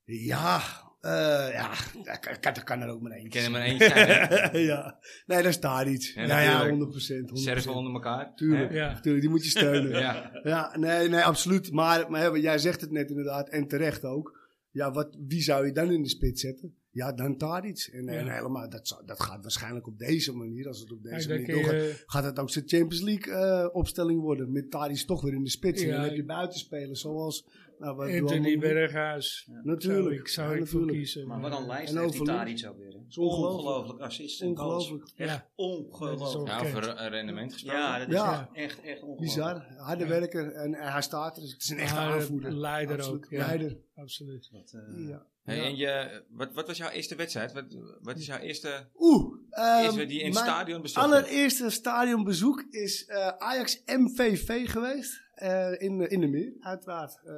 Ja, 0.04 0.60
eh, 1.02 1.12
ja, 1.54 1.70
dat 2.04 2.20
kan, 2.20 2.40
kan, 2.40 2.54
dat 2.54 2.64
kan 2.64 2.82
er 2.82 2.90
ook 2.90 3.02
maar 3.02 3.12
Ik 3.12 3.18
één. 3.20 3.30
ken 3.30 3.44
er 3.44 3.52
maar 3.52 3.62
één 3.62 3.78
zijn, 3.78 4.58
ja, 4.72 5.00
nee, 5.26 5.44
daar 5.44 5.54
staat 5.54 5.88
iets. 5.88 6.14
Ja, 6.14 6.22
Ja, 6.22 6.28
ja, 6.28 6.44
natuurlijk. 6.46 6.70
100 6.70 6.90
procent. 6.90 7.40
Serven 7.40 7.74
onder 7.74 7.94
elkaar. 7.94 8.36
Tuurlijk? 8.36 8.72
Ja. 8.72 9.00
tuurlijk, 9.00 9.22
die 9.24 9.30
moet 9.32 9.44
je 9.44 9.50
steunen. 9.50 10.00
Ja. 10.00 10.32
Ja, 10.44 10.78
nee, 10.78 11.10
nee, 11.10 11.22
absoluut. 11.22 11.72
Maar, 11.72 12.12
maar 12.12 12.38
jij 12.40 12.58
zegt 12.58 12.82
het 12.82 12.92
net 12.92 13.10
inderdaad, 13.10 13.50
en 13.50 13.68
terecht 13.68 14.04
ook. 14.06 14.40
Ja, 14.72 14.92
wat, 14.92 15.18
wie 15.28 15.42
zou 15.42 15.66
je 15.66 15.72
dan 15.72 15.92
in 15.92 16.02
de 16.04 16.10
spits 16.10 16.42
zetten? 16.42 16.76
Ja, 16.92 17.14
dan 17.14 17.38
Tadic. 17.38 17.90
En, 17.94 18.08
en 18.08 18.26
Ja. 18.26 18.32
helemaal, 18.34 18.70
dat, 18.70 19.02
dat 19.06 19.20
gaat 19.22 19.42
waarschijnlijk 19.42 19.88
op 19.88 19.98
deze 19.98 20.36
manier, 20.36 20.68
als 20.68 20.80
het 20.80 20.92
op 20.92 21.04
deze 21.04 21.30
manier 21.30 21.48
doorgaat, 21.48 21.72
je, 21.72 22.04
gaat 22.06 22.24
het 22.24 22.40
ook 22.40 22.50
zijn 22.50 22.68
Champions 22.68 23.02
League 23.04 23.34
eh, 23.34 23.68
opstelling 23.76 24.22
worden. 24.22 24.52
Met 24.52 24.72
Tadic 24.72 24.98
toch 24.98 25.22
weer 25.22 25.34
in 25.34 25.44
de 25.44 25.50
spits. 25.50 25.82
en 25.82 25.92
dan 25.92 26.02
heb 26.02 26.16
je 26.16 26.26
buitenspelers 26.26 27.02
zoals... 27.02 27.48
Nou, 27.80 27.96
wat 27.96 28.10
Anthony 28.10 28.58
Berghuis, 28.58 29.48
Natuurlijk. 29.64 30.04
zou 30.06 30.14
ik, 30.16 30.28
zou 30.28 30.48
ja, 30.56 30.62
ik 30.62 30.68
voor 30.68 30.80
natuurlijk. 30.80 30.98
kiezen. 30.98 31.28
Maar 31.28 31.40
wat 31.42 31.60
een 31.60 31.66
lijst 31.68 31.94
En 31.96 32.02
heeft 32.02 32.14
die. 32.14 32.24
Tadic 32.24 32.66
ook 32.70 32.78
weer. 32.78 32.94
hè. 32.94 33.00
is 33.10 33.18
ongelooflijk. 33.18 33.68
Ongelooflijk 33.68 34.00
assist 34.00 34.42
en. 34.42 34.48
Ongelooflijk. 34.48 35.12
Ja, 35.16 35.26
Echt 35.26 35.46
ongelooflijk. 35.56 36.48
Ja, 36.48 36.96
eh, 36.96 37.10
rendement 37.10 37.54
gesproken. 37.54 37.80
Ja, 37.80 38.00
dat 38.00 38.08
is 38.08 38.14
Ja. 38.14 38.50
echt, 38.54 38.82
echt, 38.82 39.02
ongelooflijk. 39.02 39.20
Bizar, 39.20 39.66
harde 39.78 40.04
Ja. 40.04 40.10
werker 40.10 40.52
en, 40.52 40.74
en 40.74 40.92
hij 40.92 41.02
staat 41.02 41.36
er. 41.36 41.42
Dus 41.42 41.52
het 41.54 41.62
is 41.62 41.70
een 41.70 41.78
echte 41.78 41.98
aanvoerder. 42.00 42.52
leider 42.54 42.96
Absoluut. 42.98 43.24
ook, 43.24 43.30
ja. 43.32 43.46
Leider. 43.46 43.78
absoluut. 43.96 44.50
Eh, 44.72 45.08
Ja. 45.08 45.26
Hey, 45.44 45.56
Ja. 45.58 45.64
en 45.64 45.76
je, 45.76 46.24
wat, 46.30 46.54
wat 46.54 46.68
was 46.68 46.78
jouw 46.78 46.90
eerste 46.90 47.16
wedstrijd? 47.16 47.54
Wat, 47.54 47.78
wat 48.02 48.18
is 48.18 48.26
jouw 48.26 48.38
eerste... 48.40 48.90
Oeh. 49.00 49.34
ehm, 49.50 49.84
Eerste 49.84 50.06
die 50.06 50.22
in 50.22 50.34
stadion 50.34 50.82
bezocht 50.82 51.06
allereerste 51.06 51.70
stadionbezoek 51.70 52.62
is 52.70 53.06
eh, 53.06 53.28
Ajax 53.28 53.84
MVV 53.86 54.70
geweest. 54.70 55.22
eh, 55.34 55.72
in, 55.82 56.10
in 56.10 56.20
de 56.20 56.28
meer, 56.28 56.54
uiteraard. 56.60 57.22
eh, 57.26 57.34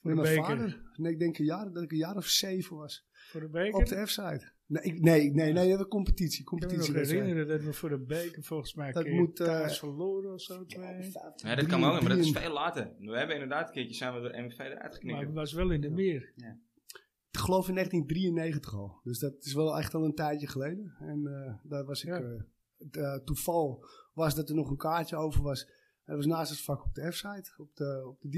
met 0.00 0.16
de 0.16 0.20
mijn 0.22 0.22
beker. 0.22 0.44
vader. 0.44 0.80
Nee, 0.96 1.12
ik 1.12 1.18
denk 1.18 1.38
een 1.38 1.44
jaar, 1.44 1.72
dat 1.72 1.82
ik 1.82 1.90
een 1.92 1.96
jaar 1.98 2.16
of 2.16 2.26
zeven 2.26 2.76
was. 2.76 3.06
Voor 3.30 3.40
de 3.40 3.48
beker? 3.48 3.74
Op 3.80 3.86
de 3.86 4.06
F-site. 4.06 4.50
Nee, 4.66 4.82
ik- 4.82 5.00
nee, 5.00 5.30
nee, 5.30 5.52
nee, 5.52 5.68
dat 5.68 5.78
was 5.78 5.88
competitie. 5.88 6.40
ik 6.40 6.44
kan 6.46 6.58
me 6.58 6.66
nog 6.66 6.84
competitie 6.84 7.14
herinneren 7.16 7.48
dat 7.48 7.62
we 7.62 7.72
voor 7.72 7.88
de 7.88 7.98
beker 7.98 8.42
volgens 8.42 8.74
mij 8.74 8.92
Dat 8.92 9.06
moet, 9.08 9.40
eh, 9.40 9.46
thuis 9.46 9.78
verloren 9.78 10.32
of 10.32 10.40
zo. 10.40 10.64
Ja, 10.66 11.54
dat 11.54 11.66
kan 11.66 11.80
wel, 11.80 11.90
maar 11.92 12.08
dat 12.08 12.18
is 12.18 12.30
veel 12.30 12.52
later. 12.52 12.90
We 12.98 13.16
hebben 13.16 13.34
inderdaad 13.34 13.66
een 13.68 13.74
keertje 13.74 13.94
samen 13.94 14.22
door 14.22 14.30
MVV 14.42 14.58
eruit 14.58 15.02
Maar 15.02 15.20
het 15.20 15.32
was 15.32 15.52
wel 15.52 15.70
in 15.70 15.80
de 15.80 15.90
meer. 15.90 16.32
Ik 17.32 17.38
geloof 17.38 17.68
in 17.68 17.74
1993 17.74 18.74
al. 18.74 19.00
Dus 19.02 19.18
dat 19.18 19.32
is 19.40 19.54
wel 19.54 19.78
echt 19.78 19.94
al 19.94 20.04
een 20.04 20.14
tijdje 20.14 20.46
geleden. 20.46 20.94
En 20.98 21.26
eh, 21.26 21.54
daar 21.70 21.84
was 21.84 22.02
ik. 22.04 22.08
Ja. 22.08 22.20
eh, 22.20 22.40
het 22.78 22.96
eh, 22.96 23.14
toeval 23.24 23.84
was 24.14 24.34
dat 24.34 24.48
er 24.48 24.54
nog 24.54 24.70
een 24.70 24.76
kaartje 24.76 25.16
over 25.16 25.42
was. 25.42 25.66
Dat 26.04 26.16
was 26.16 26.26
naast 26.26 26.50
het 26.50 26.60
vak 26.60 26.84
op 26.84 26.94
de 26.94 27.12
F-site, 27.12 27.52
op 27.56 27.76
de, 27.76 28.02
op 28.08 28.20
de 28.20 28.28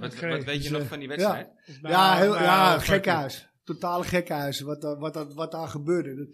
wat, 0.00 0.14
wat 0.20 0.44
weet 0.44 0.62
je 0.64 0.68
dus, 0.70 0.78
nog 0.78 0.86
van 0.88 0.98
die 0.98 1.08
wedstrijd? 1.08 1.50
Bij- 1.82 1.90
Ja, 1.90 2.16
heel, 2.16 2.34
ja 2.34 2.78
gekhuis. 2.78 3.48
Totale 3.64 4.04
gekhuis. 4.04 4.60
Wat, 4.60 4.80
daar- 4.80 4.98
wat, 4.98 5.14
dat- 5.14 5.34
wat 5.34 5.50
daar 5.52 5.68
gebeurde. 5.68 6.14
Dat 6.14 6.26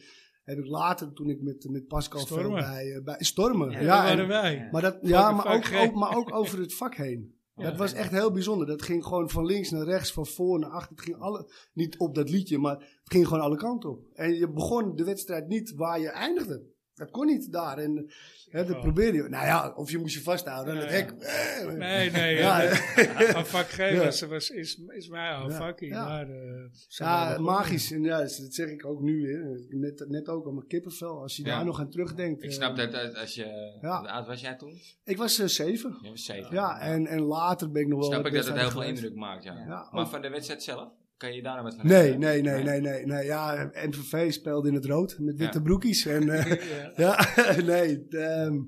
heb 0.44 0.58
ik 0.58 0.66
later, 0.66 1.12
toen 1.12 1.28
ik 1.28 1.40
met, 1.42 1.68
met 1.70 1.86
Pascal 1.86 2.26
veel 2.26 2.36
Stormen. 2.38 2.60
bij, 2.62 3.00
bij... 3.04 3.16
Stormen, 3.18 3.70
Ja, 3.70 3.78
ja. 3.78 3.84
Ja, 3.84 4.00
en- 4.00 4.04
waren 4.06 4.28
wij. 4.28 4.68
maar 4.72 4.82
dat, 4.82 4.98
ja, 5.02 5.30
maar 5.32 5.46
ook, 5.54 5.72
ook, 5.74 5.94
maar 5.94 6.16
ook 6.16 6.34
over 6.34 6.58
het 6.58 6.74
vak 6.74 6.94
heen. 6.94 7.38
Dat 7.54 7.76
was 7.76 7.92
echt 7.92 8.10
heel 8.10 8.32
bijzonder. 8.32 8.66
Dat 8.66 8.82
ging 8.82 9.04
gewoon 9.04 9.30
van 9.30 9.46
links 9.46 9.70
naar 9.70 9.84
rechts, 9.84 10.12
van 10.12 10.26
voor 10.26 10.58
naar 10.58 10.70
achter. 10.70 10.96
Het 10.96 11.04
ging 11.04 11.18
alle, 11.18 11.50
niet 11.72 11.98
op 11.98 12.14
dat 12.14 12.30
liedje, 12.30 12.58
maar 12.58 12.76
het 12.76 13.12
ging 13.12 13.26
gewoon 13.26 13.42
alle 13.42 13.56
kanten 13.56 13.90
op. 13.90 14.04
En 14.12 14.34
je 14.34 14.50
begon 14.50 14.96
de 14.96 15.04
wedstrijd 15.04 15.48
niet 15.48 15.74
waar 15.74 16.00
je 16.00 16.08
eindigde. 16.08 16.73
Dat 16.94 17.10
kon 17.10 17.26
niet 17.26 17.52
daar. 17.52 17.78
En 17.78 18.10
hè, 18.50 18.64
dat 18.66 18.76
Oh. 18.76 18.82
probeerde 18.82 19.16
je. 19.16 19.28
Nou 19.28 19.46
ja, 19.46 19.72
of 19.76 19.90
je 19.90 19.98
moest 19.98 20.14
je 20.14 20.20
vasthouden 20.22 20.74
aan 20.74 20.80
Ja, 20.80 20.86
het 20.86 20.92
hek. 20.92 21.10
Eh, 21.10 21.72
Nee, 21.72 22.10
nee. 22.10 22.36
Ja, 22.36 22.62
Ja, 22.62 22.70
ja. 22.96 23.36
Een 23.36 23.46
vak 23.46 23.66
G 23.66 23.76
Ja. 23.76 24.04
was, 24.04 24.20
was, 24.20 24.50
is, 24.50 24.80
is 24.88 25.08
mij 25.08 25.30
al 25.34 25.50
Ja. 25.50 25.56
vakkie. 25.56 25.88
Ja. 25.88 26.04
Maar, 26.04 26.28
eh, 26.30 26.64
ze 26.88 27.02
Ja, 27.04 27.38
magisch. 27.38 27.90
En 27.92 28.02
ja, 28.02 28.18
dat 28.18 28.30
zeg 28.48 28.68
ik 28.68 28.86
ook 28.86 29.00
nu 29.00 29.22
weer. 29.22 29.66
Net, 29.68 30.04
net 30.08 30.28
ook 30.28 30.46
aan 30.46 30.54
mijn 30.54 30.66
kippenvel. 30.66 31.20
Als 31.20 31.36
je 31.36 31.44
Ja. 31.44 31.56
daar 31.56 31.64
nog 31.64 31.80
aan 31.80 31.90
terugdenkt. 31.90 32.42
Ik 32.42 32.48
eh, 32.50 32.54
snap 32.56 32.76
dat 32.76 32.92
eh, 32.92 33.20
als 33.20 33.34
je... 33.34 33.78
Ja. 33.80 33.98
Hoe 33.98 34.08
oud 34.10 34.26
was 34.26 34.40
jij 34.40 34.54
toen? 34.56 34.80
Ik 35.04 35.16
was 35.16 35.38
eh, 35.38 35.46
zeven. 35.46 35.98
Je 36.02 36.08
was 36.10 36.24
zeven. 36.24 36.54
Ja, 36.54 36.80
en, 36.80 37.06
en 37.06 37.20
later 37.20 37.70
ben 37.70 37.82
ik 37.82 37.88
nog 37.88 37.98
wel 37.98 38.08
Snap 38.12 38.26
ik 38.26 38.32
dat 38.32 38.46
het 38.46 38.58
heel 38.58 38.70
veel 38.70 38.82
indruk 38.82 39.14
maakt, 39.14 39.44
ja. 39.44 39.54
Ja, 39.66 39.88
Maar 39.92 40.08
van 40.08 40.22
de 40.22 40.28
wedstrijd 40.28 40.62
zelf? 40.62 40.88
Kan 41.24 41.32
kan 41.32 41.42
je 41.42 41.42
daar 41.42 41.62
nou 41.62 41.74
van 41.76 41.86
Nee, 41.86 42.18
nee, 42.18 42.42
nee, 42.42 42.62
nee, 42.62 42.80
nee, 42.80 43.06
nee. 43.06 43.24
Ja, 43.24 43.70
NVV 43.74 44.32
speelde 44.32 44.68
in 44.68 44.74
het 44.74 44.84
rood 44.84 45.16
met 45.18 45.36
witte 45.36 45.62
broekjes. 45.62 46.06
En, 46.06 46.28
eh, 46.28 46.46
Ja. 46.96 47.18
ja, 47.36 47.60
nee. 47.72 48.06
De, 48.08 48.64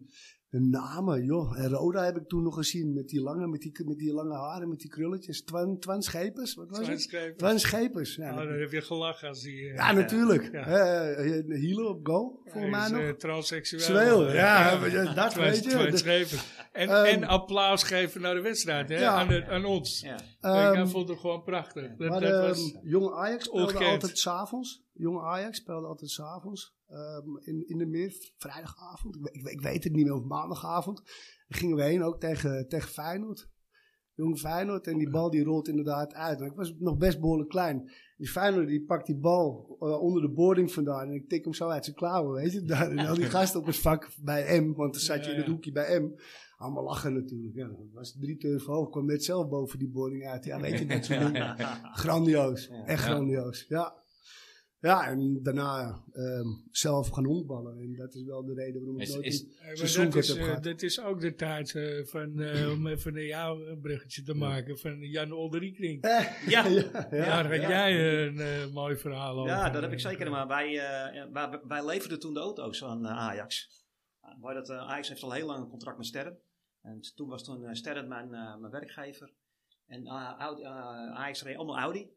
de 0.62 0.68
namen, 0.78 1.24
joh. 1.24 1.58
En 1.58 1.68
Roda 1.70 2.04
heb 2.04 2.16
ik 2.16 2.28
toen 2.28 2.42
nog 2.42 2.54
gezien 2.54 2.92
met 2.94 3.08
die 3.08 3.20
lange, 3.20 3.46
met 3.46 3.60
die, 3.60 3.72
met 3.84 3.98
die 3.98 4.12
lange 4.12 4.34
haren, 4.34 4.68
met 4.68 4.78
die 4.80 4.90
krulletjes. 4.90 5.42
Twan, 5.42 5.78
Twan 5.78 6.02
Schepers, 6.02 6.54
wat 6.54 6.68
was 6.68 6.78
het? 6.78 6.86
Transcript. 6.86 7.38
Twan 7.38 7.58
Schepers. 7.58 8.14
Ja, 8.14 8.30
Oh, 8.30 8.36
dan 8.36 8.58
heb 8.58 8.70
je 8.72 8.80
gelachen 8.82 9.28
als 9.28 9.42
die... 9.42 9.68
eh, 9.68 9.74
ja 9.74 9.92
natuurlijk. 9.92 10.48
Ja. 10.52 11.14
Hielen 11.56 11.88
op 11.88 12.06
goal, 12.06 12.40
hij 12.44 12.52
volgens 12.52 12.90
mij 12.90 12.98
nog. 13.00 13.08
eh, 13.10 13.14
transseksueel. 13.16 13.82
Zweel, 13.82 14.32
ja, 14.32 14.84
ja, 14.86 15.14
dat 15.14 15.30
Twan- 15.30 15.44
weet 15.44 15.64
je. 15.64 15.68
Twan 15.70 15.98
Schepers. 15.98 16.54
En, 16.72 16.88
Ehm, 16.88 17.04
en 17.04 17.24
applaus 17.24 17.82
geven 17.82 18.20
naar 18.20 18.34
de 18.34 18.40
wedstrijd, 18.40 18.88
hè? 18.88 18.98
Ja. 18.98 19.12
Aan, 19.12 19.28
de, 19.28 19.46
aan 19.46 19.64
ons. 19.64 20.00
Ja. 20.00 20.16
Kijk, 20.40 20.54
hij 20.54 20.72
Ehm, 20.72 20.86
vond 20.86 21.08
het 21.08 21.18
gewoon 21.18 21.42
prachtig. 21.42 21.88
Dat, 21.96 22.08
Maar 22.08 22.20
dat 22.20 22.32
ehm, 22.32 22.40
was, 22.46 22.76
jonge 22.82 23.14
Ajax 23.14 23.44
speelde 23.44 23.84
altijd 23.84 24.18
s'avonds. 24.18 24.84
Jonge 24.96 25.20
Ajax 25.20 25.56
speelde 25.58 25.86
altijd 25.86 26.10
s'avonds. 26.10 26.74
avonds 26.88 27.46
in, 27.46 27.68
in 27.68 27.78
de 27.78 27.86
meer, 27.86 28.12
vrijdagavond. 28.36 29.16
Ik, 29.16 29.22
we- 29.22 29.30
ik, 29.32 29.42
we- 29.42 29.50
ik 29.50 29.60
weet 29.60 29.84
het 29.84 29.92
niet 29.92 30.04
meer, 30.04 30.14
of 30.14 30.24
maandagavond. 30.24 31.02
Daar 31.48 31.58
gingen 31.58 31.76
we 31.76 31.82
heen 31.82 32.02
ook 32.02 32.20
tegen, 32.20 32.68
tegen 32.68 32.88
Feyenoord. 32.88 33.48
Jonge 34.14 34.36
Feyenoord. 34.36 34.86
En 34.86 34.98
die 34.98 35.10
bal 35.10 35.30
die 35.30 35.44
rolt 35.44 35.68
inderdaad 35.68 36.14
uit. 36.14 36.40
En 36.40 36.46
ik 36.46 36.54
was 36.54 36.74
nog 36.78 36.96
best 36.96 37.20
behoorlijk 37.20 37.48
klein. 37.50 37.90
Die 38.16 38.28
Feyenoord 38.28 38.68
die 38.68 38.84
pakt 38.84 39.06
die 39.06 39.16
bal 39.18 39.76
eh, 39.80 40.00
onder 40.00 40.22
de 40.22 40.30
boarding 40.30 40.72
vandaan. 40.72 41.08
En 41.08 41.14
ik 41.14 41.28
tik 41.28 41.44
hem 41.44 41.54
zo 41.54 41.68
uit 41.68 41.84
zijn 41.84 41.96
klauwen, 41.96 42.34
weet 42.42 42.52
je. 42.52 42.62
Daar, 42.62 42.90
en 42.90 42.98
al 43.06 43.14
die 43.14 43.24
gasten 43.36 43.60
op 43.60 43.66
het 43.66 43.76
vak 43.78 44.08
bij 44.22 44.60
M. 44.60 44.72
Want 44.74 44.92
dan 44.92 45.02
zat 45.02 45.24
je 45.24 45.30
in 45.30 45.36
het 45.36 45.46
hoekje 45.46 45.72
bij 45.72 46.00
M. 46.00 46.10
Allemaal 46.56 46.84
lachen 46.84 47.14
natuurlijk. 47.14 47.54
Ja, 47.54 47.66
dat 47.68 47.76
was 47.92 48.12
drie 48.20 48.36
turven 48.36 48.72
hoog. 48.72 48.90
kwam 48.90 49.06
net 49.06 49.24
zelf 49.24 49.48
boven 49.48 49.78
die 49.78 49.88
boarding 49.90 50.26
uit. 50.26 50.44
Ja, 50.44 50.60
weet 50.60 50.78
je, 50.78 50.86
dat 50.86 51.04
soort 51.04 51.20
dingen. 51.26 51.56
Grandioos. 51.92 52.68
Echt 52.84 53.02
grandioos. 53.04 53.64
Ja. 53.68 54.04
Ja, 54.86 55.06
en 55.06 55.42
daarna 55.42 56.02
ehm, 56.12 56.46
zelf 56.70 57.08
gaan 57.08 57.24
honkballen. 57.24 57.78
En 57.78 57.94
dat 57.96 58.14
is 58.14 58.22
wel 58.22 58.44
de 58.44 58.54
reden 58.54 58.80
waarom 58.80 59.00
ik 59.00 59.06
Is- 59.06 59.14
nooit 59.14 59.26
is- 59.26 59.40
een 59.40 59.52
Eh, 59.58 60.14
heb 60.14 60.14
eh, 60.38 60.44
gehad. 60.44 60.62
dat 60.62 60.82
is 60.82 61.00
ook 61.00 61.20
de 61.20 61.34
tijd 61.34 61.74
eh, 61.74 62.04
van, 62.04 62.40
eh, 62.40 62.70
om 62.70 62.86
even 62.86 63.12
naar 63.12 63.22
jou 63.24 63.66
een 63.70 63.80
bruggetje 63.80 64.22
te 64.22 64.34
maken, 64.34 64.78
van 64.78 64.98
Jan 65.00 65.32
Olderieking. 65.32 66.02
Eh, 66.02 66.24
Ja. 66.54 66.66
ja, 66.68 66.82
Ja, 66.92 67.06
ja. 67.10 67.42
daar 67.42 67.58
had 67.58 67.68
jij 67.68 68.26
een 68.26 68.72
mooi 68.72 68.96
verhaal 68.96 69.38
over. 69.38 69.52
Ja, 69.52 69.70
dat 69.70 69.82
heb 69.82 69.92
ik 69.92 70.00
zeker. 70.00 70.30
Maar 70.30 70.46
wij, 70.46 70.78
eh, 70.78 71.24
wij, 71.32 71.60
wij 71.68 71.84
leverden 71.86 72.20
toen 72.20 72.34
de 72.34 72.40
auto's 72.40 72.84
aan 72.84 73.08
Ajax. 73.08 73.68
Waar 74.40 74.54
dat, 74.54 74.70
Ajax 74.70 75.08
heeft 75.08 75.22
al 75.22 75.32
heel 75.32 75.46
lang 75.46 75.62
een 75.62 75.68
contract 75.70 75.96
met 75.96 76.06
Sterren. 76.06 76.38
En 76.82 77.00
toen 77.14 77.28
was 77.28 77.44
toen 77.44 77.74
Sterren 77.76 78.08
mijn, 78.08 78.34
eh, 78.34 78.56
mijn 78.56 78.72
werkgever. 78.72 79.32
En 79.86 80.06
Audi- 80.38 80.64
Ajax 81.14 81.42
reed 81.42 81.56
allemaal 81.56 81.78
Audi. 81.78 82.08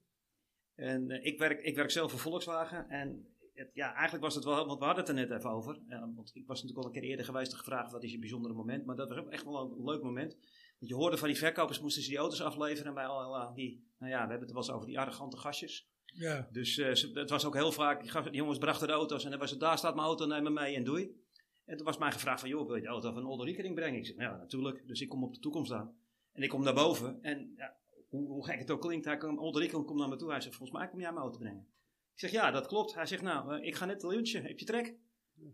En 0.79 1.09
eh, 1.11 1.25
ik, 1.25 1.39
werk, 1.39 1.61
ik 1.61 1.75
werk 1.75 1.91
zelf 1.91 2.11
voor 2.11 2.19
Volkswagen. 2.19 2.89
En 2.89 3.27
het, 3.53 3.69
ja, 3.73 3.93
eigenlijk 3.93 4.23
was 4.23 4.35
het 4.35 4.43
wel, 4.43 4.65
want 4.65 4.79
we 4.79 4.85
hadden 4.85 5.05
het 5.05 5.13
er 5.13 5.19
net 5.27 5.31
even 5.39 5.49
over. 5.49 5.79
Want 6.15 6.31
ik 6.35 6.47
was 6.47 6.61
natuurlijk 6.61 6.87
al 6.87 6.93
een 6.93 6.99
keer 7.01 7.09
eerder 7.09 7.25
geweest 7.25 7.51
en 7.51 7.57
gevraagd 7.57 7.91
wat 7.91 8.03
is 8.03 8.11
je 8.11 8.19
bijzondere 8.19 8.53
moment. 8.53 8.85
Maar 8.85 8.95
dat 8.95 9.09
was 9.09 9.17
ook 9.17 9.29
echt 9.29 9.43
wel 9.43 9.71
een 9.77 9.83
leuk 9.85 10.03
moment. 10.03 10.33
Want 10.79 10.91
je 10.91 10.95
hoorde 10.95 11.17
van 11.17 11.27
die 11.27 11.37
verkopers 11.37 11.79
moesten 11.81 12.03
ze 12.03 12.09
die 12.09 12.17
auto's 12.17 12.41
afleveren. 12.41 12.87
En 12.87 12.93
bij 12.93 13.05
al 13.05 13.53
die, 13.53 13.87
nou 13.99 14.11
ja, 14.11 14.23
we 14.23 14.29
hebben 14.29 14.39
het 14.47 14.51
wel 14.51 14.61
eens 14.61 14.71
over 14.71 14.87
die 14.87 14.99
arrogante 14.99 15.37
gastjes. 15.37 15.87
Ja, 16.05 16.47
Dus 16.51 16.77
eh, 16.77 16.93
ze- 16.93 17.11
het 17.13 17.29
was 17.29 17.45
ook 17.45 17.53
heel 17.55 17.71
vaak, 17.71 18.01
die, 18.23 18.31
jongens 18.31 18.57
brachten 18.57 18.87
de 18.87 18.93
auto's 18.93 19.23
en 19.23 19.29
dan 19.29 19.39
was 19.39 19.51
het, 19.51 19.59
daar 19.59 19.77
staat 19.77 19.95
mijn 19.95 20.07
auto, 20.07 20.25
neem 20.25 20.43
me 20.43 20.49
mee 20.49 20.75
en 20.75 20.83
doei. 20.83 21.17
En 21.65 21.77
toen 21.77 21.85
was 21.85 21.97
mij 21.97 22.11
gevraagd 22.11 22.39
van, 22.39 22.49
joh, 22.49 22.65
wil 22.67 22.75
je 22.75 22.81
de 22.81 22.87
auto 22.87 23.11
van 23.13 23.25
Older 23.25 23.45
Riekering 23.45 23.75
brengen? 23.75 23.99
Ik 23.99 24.05
zeg, 24.05 24.15
ja, 24.15 24.37
natuurlijk. 24.37 24.87
Dus 24.87 25.01
ik 25.01 25.09
kom 25.09 25.23
op 25.23 25.33
de 25.33 25.39
toekomst 25.39 25.71
aan. 25.71 25.95
En 26.33 26.43
ik 26.43 26.49
kom 26.49 26.63
naar 26.63 26.73
boven 26.73 27.17
en 27.21 27.53
ja, 27.55 27.75
hoe, 28.09 28.27
hoe 28.27 28.45
gek 28.45 28.59
het 28.59 28.71
ook 28.71 28.81
klinkt, 28.81 29.05
hij 29.05 29.21
Older 29.21 29.61
Riekering 29.61 29.87
komt 29.87 29.99
naar 29.99 30.09
me 30.09 30.15
toe. 30.15 30.31
Hij 30.31 30.41
zegt, 30.41 30.55
volgens 30.55 30.79
mij 30.79 30.89
kom 30.89 30.99
jij 30.99 31.11
mijn 31.11 31.21
auto 31.21 31.37
brengen. 31.37 31.67
Ik 32.13 32.19
zeg, 32.19 32.31
ja, 32.31 32.51
dat 32.51 32.67
klopt. 32.67 32.93
Hij 32.93 33.05
zegt, 33.05 33.21
nou, 33.21 33.55
eh, 33.55 33.67
ik 33.67 33.75
ga 33.75 33.85
net 33.85 34.03
lunchen, 34.03 34.43
heb 34.43 34.59
je 34.59 34.65
trek? 34.65 34.95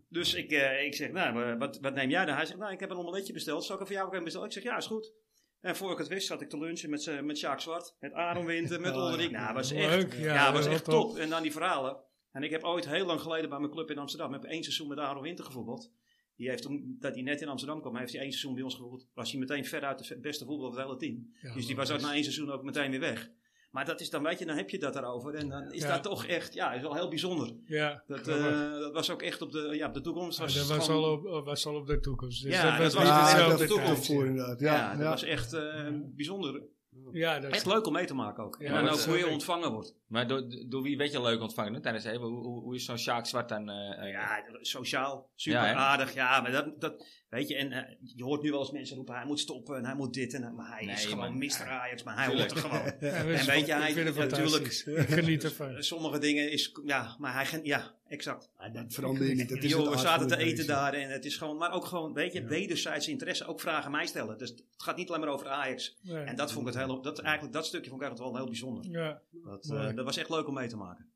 Dus 0.08 0.34
ik, 0.34 0.50
eh, 0.50 0.84
ik 0.84 0.94
zeg, 0.94 1.10
nou, 1.10 1.42
eh, 1.42 1.58
wat, 1.58 1.78
wat 1.80 1.94
neem 1.94 2.10
jij 2.10 2.24
dan? 2.24 2.34
Hij 2.36 2.46
zegt, 2.46 2.58
nou, 2.58 2.72
ik 2.72 2.80
heb 2.80 2.90
een 2.90 2.96
omeletje 2.96 3.32
besteld. 3.32 3.64
Zal 3.64 3.74
ik 3.74 3.80
er 3.80 3.86
voor 3.86 3.96
jou 3.96 4.08
ook 4.08 4.14
een 4.14 4.24
bestellen? 4.24 4.46
Ik 4.46 4.52
zeg, 4.52 4.62
ja, 4.62 4.76
is 4.76 4.86
goed. 4.86 5.12
En 5.60 5.76
voor 5.76 5.92
ik 5.92 5.98
het 5.98 6.08
wist, 6.08 6.26
zat 6.26 6.40
ik 6.40 6.48
te 6.48 6.58
lunchen 6.58 6.90
met, 6.90 7.22
met 7.24 7.38
Sjaak 7.38 7.60
Zwart, 7.60 7.96
met 8.00 8.12
Aaron 8.12 8.44
Winter, 8.46 8.80
met 8.80 8.94
Olderik. 8.94 9.30
Nou, 9.30 9.54
was 9.54 9.70
echt, 9.70 9.94
leuk. 9.94 10.14
ja, 10.14 10.34
Ja, 10.34 10.52
was 10.52 10.66
echt 10.66 10.84
top. 10.84 11.08
top. 11.08 11.18
En 11.18 11.28
dan 11.28 11.42
die 11.42 11.52
verhalen. 11.52 12.04
En 12.32 12.42
ik 12.42 12.50
heb 12.50 12.64
ooit 12.64 12.88
heel 12.88 13.06
lang 13.06 13.20
geleden 13.20 13.48
bij 13.50 13.58
mijn 13.58 13.70
club 13.70 13.90
in 13.90 13.98
Amsterdam, 13.98 14.32
heb 14.32 14.44
één 14.44 14.62
seizoen 14.62 14.88
met 14.88 14.98
Aaron 14.98 15.22
Winter 15.22 15.44
gevoetbald. 15.44 15.90
Die 16.36 16.48
heeft 16.48 16.62
toen, 16.62 16.96
dat 17.00 17.14
hij 17.14 17.22
net 17.22 17.40
in 17.40 17.48
Amsterdam 17.48 17.80
kwam, 17.80 17.96
heeft 17.96 18.12
hij 18.12 18.20
één 18.20 18.30
seizoen 18.30 18.54
bij 18.54 18.62
ons 18.62 18.74
gevoetbald. 18.74 19.06
Was 19.14 19.30
hij 19.30 19.40
meteen 19.40 19.64
veruit 19.64 20.08
de 20.08 20.18
beste 20.18 20.44
voetballer 20.44 20.72
van 20.74 20.80
het 20.90 21.00
hele 21.00 21.12
team. 21.12 21.30
Ja, 21.42 21.54
dus 21.54 21.66
die 21.66 21.76
was 21.76 21.90
ook 21.90 22.00
na 22.00 22.12
één 22.12 22.22
seizoen 22.22 22.50
ook 22.50 22.62
meteen 22.62 22.90
weer 22.90 23.00
weg. 23.00 23.30
Maar 23.70 23.84
dat 23.84 24.00
is 24.00 24.10
dan, 24.10 24.22
weet 24.22 24.38
je, 24.38 24.46
dan 24.46 24.56
heb 24.56 24.70
je 24.70 24.78
dat 24.78 24.96
erover. 24.96 25.34
En 25.34 25.48
dan 25.48 25.72
is 25.72 25.82
Ja. 25.82 25.88
dat 25.92 26.02
toch 26.02 26.26
echt, 26.26 26.54
ja, 26.54 26.72
is 26.72 26.82
wel 26.82 26.94
heel 26.94 27.08
bijzonder. 27.08 27.52
Ja, 27.66 28.02
Dat, 28.06 28.28
eh, 28.28 28.70
dat 28.70 28.92
was 28.92 29.10
ook 29.10 29.22
echt 29.22 29.42
op 29.42 29.52
de, 29.52 29.68
ja, 29.76 29.86
op 29.88 29.94
de 29.94 30.00
toekomst. 30.00 30.38
Ja, 30.38 30.44
Was 30.44 30.54
dat 30.54 30.76
was 30.76 30.86
gewoon- 30.86 31.04
al, 31.22 31.36
op, 31.38 31.44
was 31.44 31.66
al 31.66 31.74
op 31.74 31.86
de 31.86 32.00
toekomst. 32.00 32.42
Dus 32.42 32.52
Ja, 32.52 32.62
dat 32.70 32.78
dat 32.82 32.92
was 32.94 33.08
Ja, 33.08 33.38
Ja, 33.38 33.56
de 33.56 33.66
toekomst. 33.66 34.06
voor 34.06 34.26
inderdaad. 34.26 34.60
ja, 34.60 34.74
Ja, 34.74 34.90
dat 34.92 35.00
ja. 35.02 35.08
was 35.10 35.22
echt 35.22 35.52
eh, 35.52 35.88
bijzonder. 36.02 36.62
Ja, 37.12 37.38
dat 37.40 37.50
is 37.50 37.56
Echt 37.56 37.66
leuk 37.66 37.86
om 37.86 37.92
mee 37.92 38.04
te 38.06 38.14
maken 38.14 38.44
ook. 38.44 38.56
Ja, 38.58 38.66
en 38.66 38.84
dan 38.84 38.88
ook 38.94 39.00
hoe 39.00 39.16
je 39.16 39.22
leuk. 39.24 39.32
ontvangen 39.32 39.72
wordt. 39.72 39.94
Maar 40.06 40.26
door, 40.26 40.42
door 40.68 40.82
wie 40.82 40.96
werd 40.96 41.12
je 41.12 41.22
leuk 41.22 41.40
ontvangen 41.40 41.74
hè, 41.74 41.80
tijdens 41.80 42.04
even? 42.04 42.20
Hoe, 42.20 42.42
hoe, 42.44 42.60
hoe 42.62 42.74
is 42.74 42.84
zo'n 42.84 42.98
Sjaak 42.98 43.26
Zwart 43.26 43.48
dan? 43.48 43.68
eh, 43.70 44.02
eh, 44.04 44.10
Ja, 44.10 44.44
sociaal, 44.60 45.30
super 45.34 45.60
Ja, 45.60 45.74
aardig. 45.74 46.14
Ja, 46.14 46.40
maar 46.40 46.50
dat, 46.52 46.80
dat 46.80 47.06
weet 47.28 47.48
je, 47.48 47.56
en 47.56 47.72
eh, 47.72 47.94
je 48.14 48.24
hoort 48.24 48.42
nu 48.42 48.50
wel 48.50 48.60
eens 48.60 48.70
mensen 48.70 48.96
roepen, 48.96 49.14
hij 49.14 49.26
moet 49.26 49.40
stoppen 49.40 49.76
en 49.76 49.84
hij 49.84 49.94
moet 49.94 50.14
dit 50.14 50.34
en. 50.34 50.54
Maar 50.54 50.70
hij 50.70 50.84
is 50.86 51.04
gewoon 51.04 51.18
man. 51.30 51.38
Mr. 51.38 51.66
Ajax, 51.68 52.02
maar 52.02 52.16
hij 52.16 52.26
Tuurlijk. 52.28 52.50
hoort 52.52 52.64
er 52.64 52.70
gewoon. 52.70 52.92
Ja, 53.00 53.16
En 53.16 53.26
weet 53.26 53.46
je, 53.46 53.54
ik 53.56 53.66
hij- 53.66 53.92
vind 53.92 54.06
het 54.08 54.16
natuurlijk- 54.16 54.84
geniet 55.08 55.44
ervan. 55.44 55.82
Sommige 55.82 56.18
dingen 56.18 56.50
is, 56.50 56.80
ja, 56.84 57.16
maar 57.18 57.34
hij, 57.34 57.46
gen- 57.46 57.64
ja, 57.64 57.94
exact. 58.08 58.50
Ja, 58.58 58.68
dat 58.68 58.92
verander 58.94 59.26
je 59.26 59.34
niet. 59.34 59.48
Dat 59.48 59.58
we 59.58 59.98
zaten 59.98 60.26
te 60.28 60.36
eten 60.36 60.66
daar 60.66 60.94
en 60.94 61.10
het 61.10 61.24
is 61.24 61.36
gewoon, 61.36 61.56
maar 61.56 61.72
ook 61.72 61.84
gewoon, 61.84 62.12
weet 62.12 62.32
je, 62.32 62.44
wederzijdse 62.44 63.10
interesse, 63.10 63.44
ook 63.46 63.60
vragen 63.60 63.90
mij 63.90 64.06
stellen. 64.06 64.38
Dus 64.38 64.48
het 64.48 64.64
gaat 64.76 64.96
niet 64.96 65.08
alleen 65.08 65.20
maar 65.20 65.28
over 65.28 65.48
Ajax. 65.48 65.98
Ja. 66.02 66.24
En 66.24 66.36
dat 66.36 66.52
vond 66.52 66.68
ik 66.68 66.74
het 66.74 66.84
heel, 66.84 67.02
dat, 67.02 67.18
eigenlijk, 67.18 67.54
dat 67.54 67.66
stukje 67.66 67.90
vond 67.90 68.02
ik 68.02 68.08
eigenlijk 68.08 68.36
wel 68.36 68.42
heel 68.42 68.52
bijzonder. 68.52 68.90
Ja. 68.90 69.22
Dat, 69.30 69.70
eh, 69.70 69.94
dat 69.94 70.04
was 70.04 70.16
echt 70.16 70.30
leuk 70.30 70.46
om 70.48 70.54
mee 70.54 70.68
te 70.68 70.76
maken. 70.76 71.10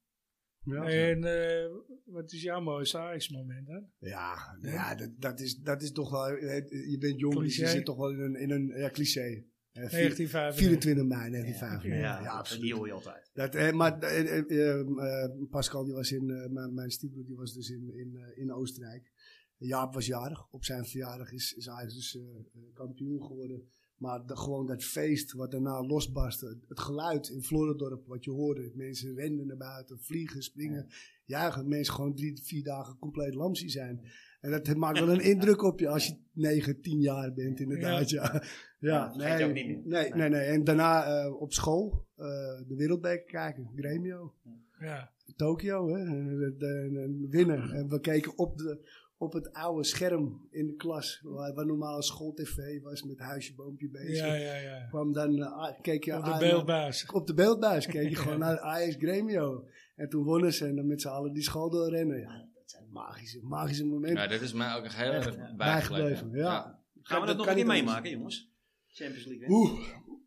Ja. 0.64 0.84
En 0.84 1.24
eh, 1.24 1.70
wat 2.04 2.32
is 2.32 2.42
jouw 2.42 2.60
mooiste 2.60 2.98
Ajax-moment 2.98 3.66
dan? 3.66 3.86
Ja, 3.98 4.36
ja 4.60 4.94
dat, 4.94 5.10
dat, 5.18 5.40
is, 5.40 5.56
dat 5.56 5.82
is 5.82 5.92
toch 5.92 6.10
wel. 6.10 6.26
eh, 6.26 6.90
Je 6.90 6.96
bent 6.98 7.20
jong, 7.20 7.38
dus 7.38 7.56
je 7.56 7.66
zit 7.66 7.84
toch 7.84 7.96
wel 7.96 8.10
in 8.10 8.20
een, 8.20 8.34
in 8.34 8.50
een 8.50 8.66
ja, 8.66 8.90
cliché. 8.90 9.44
Eh, 9.72 9.88
vier- 9.88 9.90
1995. 9.90 10.56
24 10.66 11.04
mei 11.04 11.30
1995. 11.30 12.00
Ja, 12.00 12.22
Ja, 12.22 12.30
absoluut. 12.38 12.62
die 12.62 12.74
hoor 12.74 12.86
je 12.86 12.92
altijd. 12.92 13.30
Dat, 13.32 13.54
eh, 13.54 13.72
maar 13.72 13.98
eh, 13.98 14.38
eh, 14.38 14.50
eh, 14.50 14.80
eh, 14.80 15.30
Pascal, 15.50 15.84
die 15.84 15.94
was 15.94 16.12
in, 16.12 16.30
eh, 16.30 16.50
mijn, 16.50 16.74
mijn 16.74 16.90
stiefbroer, 16.90 17.24
die 17.26 17.36
was 17.36 17.52
dus 17.54 17.70
in, 17.70 17.90
in, 17.94 18.16
eh, 18.16 18.38
in 18.42 18.52
Oostenrijk. 18.52 19.12
Jaap 19.56 19.94
was 19.94 20.06
jarig. 20.06 20.46
Op 20.50 20.64
zijn 20.64 20.84
verjaardag 20.86 21.32
is, 21.32 21.52
is 21.56 21.66
hij 21.66 21.84
dus 21.84 22.16
eh, 22.16 22.22
eh, 22.22 22.62
kampioen 22.74 23.22
geworden. 23.22 23.68
Maar 23.96 24.26
de- 24.26 24.36
gewoon 24.36 24.66
dat 24.66 24.84
feest 24.84 25.32
wat 25.32 25.50
daarna 25.50 25.82
losbarstte. 25.86 26.58
Het 26.68 26.80
geluid 26.80 27.28
in 27.28 27.42
Floridorp, 27.42 28.06
wat 28.06 28.24
je 28.24 28.30
hoorde. 28.30 28.72
Mensen 28.74 29.14
renden 29.14 29.46
naar 29.46 29.56
buiten, 29.56 30.00
vliegen, 30.00 30.42
springen, 30.42 30.86
juichen. 31.24 31.68
Mensen 31.68 31.94
gewoon 31.94 32.14
drie, 32.14 32.40
vier 32.42 32.62
dagen 32.64 32.98
compleet 32.98 33.34
lamsie 33.34 33.68
zijn. 33.70 34.00
En 34.40 34.50
dat 34.50 34.76
maakt 34.76 34.98
wel 34.98 35.10
een 35.10 35.20
indruk 35.24 35.62
op 35.62 35.80
je 35.80 35.88
als 35.88 36.06
je 36.06 36.16
9, 36.32 36.80
10 36.80 37.00
jaar 37.00 37.32
bent, 37.32 37.60
inderdaad. 37.60 38.10
Ja, 38.10 38.22
ja. 38.32 38.42
Ja, 38.80 39.04
dat 39.06 39.12
vergeet 39.14 39.30
je 39.38 39.38
nee, 39.38 39.48
ook 39.48 39.54
niet 39.54 39.66
meer. 39.86 40.02
nee, 40.02 40.14
nee, 40.14 40.28
nee. 40.28 40.46
En 40.48 40.64
daarna 40.64 41.04
eh, 41.04 41.40
op 41.40 41.52
school 41.52 42.06
eh, 42.16 42.24
de 42.68 42.74
Wereldbeker 42.76 43.24
kijken, 43.26 43.70
Gremio. 43.76 44.34
Ja. 44.80 45.10
Tokio, 45.36 45.88
hè? 45.88 45.98
En, 46.04 46.36
de- 46.38 46.54
de- 46.58 47.00
en 47.02 47.26
winnen. 47.30 47.70
En 47.72 47.88
we 47.88 48.00
keken 48.00 48.38
op, 48.38 48.58
de, 48.58 48.88
op 49.16 49.32
het 49.32 49.52
oude 49.52 49.84
scherm 49.84 50.46
in 50.50 50.66
de 50.66 50.74
klas, 50.74 51.20
waar, 51.24 51.54
waar 51.54 51.66
normaal 51.66 52.02
schooltv 52.02 52.56
was 52.82 53.02
met 53.02 53.18
huisje, 53.18 53.54
boompje, 53.54 53.88
beestje. 53.88 54.26
Ja, 54.26 54.34
ja, 54.34 54.54
ja. 54.56 54.86
Kwam 54.88 55.12
dan, 55.12 55.42
eh, 55.42 55.80
keek 55.82 56.04
je 56.04 56.16
Op 56.16 56.24
de 56.24 56.30
aan- 56.32 56.38
beeldbuis. 56.38 57.06
Op 57.12 57.26
de 57.26 57.34
beeldbuis 57.34 57.86
keek 57.86 58.08
je 58.08 58.16
gewoon 58.22 58.38
naar 58.38 58.60
Ajax 58.60 58.94
Gremio. 58.98 59.64
En 59.96 60.08
toen 60.08 60.24
wonnen 60.24 60.52
ze 60.52 60.66
en 60.66 60.76
dan 60.76 60.86
met 60.86 61.00
z'n 61.00 61.08
allen 61.08 61.32
die 61.32 61.42
school 61.42 61.70
doorrennen. 61.70 62.18
Ja, 62.20 62.48
dat 62.54 62.70
zijn 62.70 62.84
magische, 62.90 63.40
magische 63.42 63.86
momenten. 63.86 64.22
Ja, 64.22 64.28
dat 64.28 64.40
is 64.40 64.52
mij 64.52 64.74
ook 64.76 64.84
echt 64.84 64.96
heel 64.96 65.12
erg 65.12 65.56
bijgebleven, 65.56 66.30
ja. 66.32 66.78
Gaan 67.02 67.20
we 67.20 67.26
dat 67.26 67.36
nog 67.36 67.46
een 67.46 67.54
keer 67.54 67.64
niet 67.64 67.72
meemaken, 67.72 68.10
jongens? 68.10 68.49
Champions 68.92 69.24
League. 69.26 69.46
hè? 69.46 69.52
Oeh. 69.52 69.80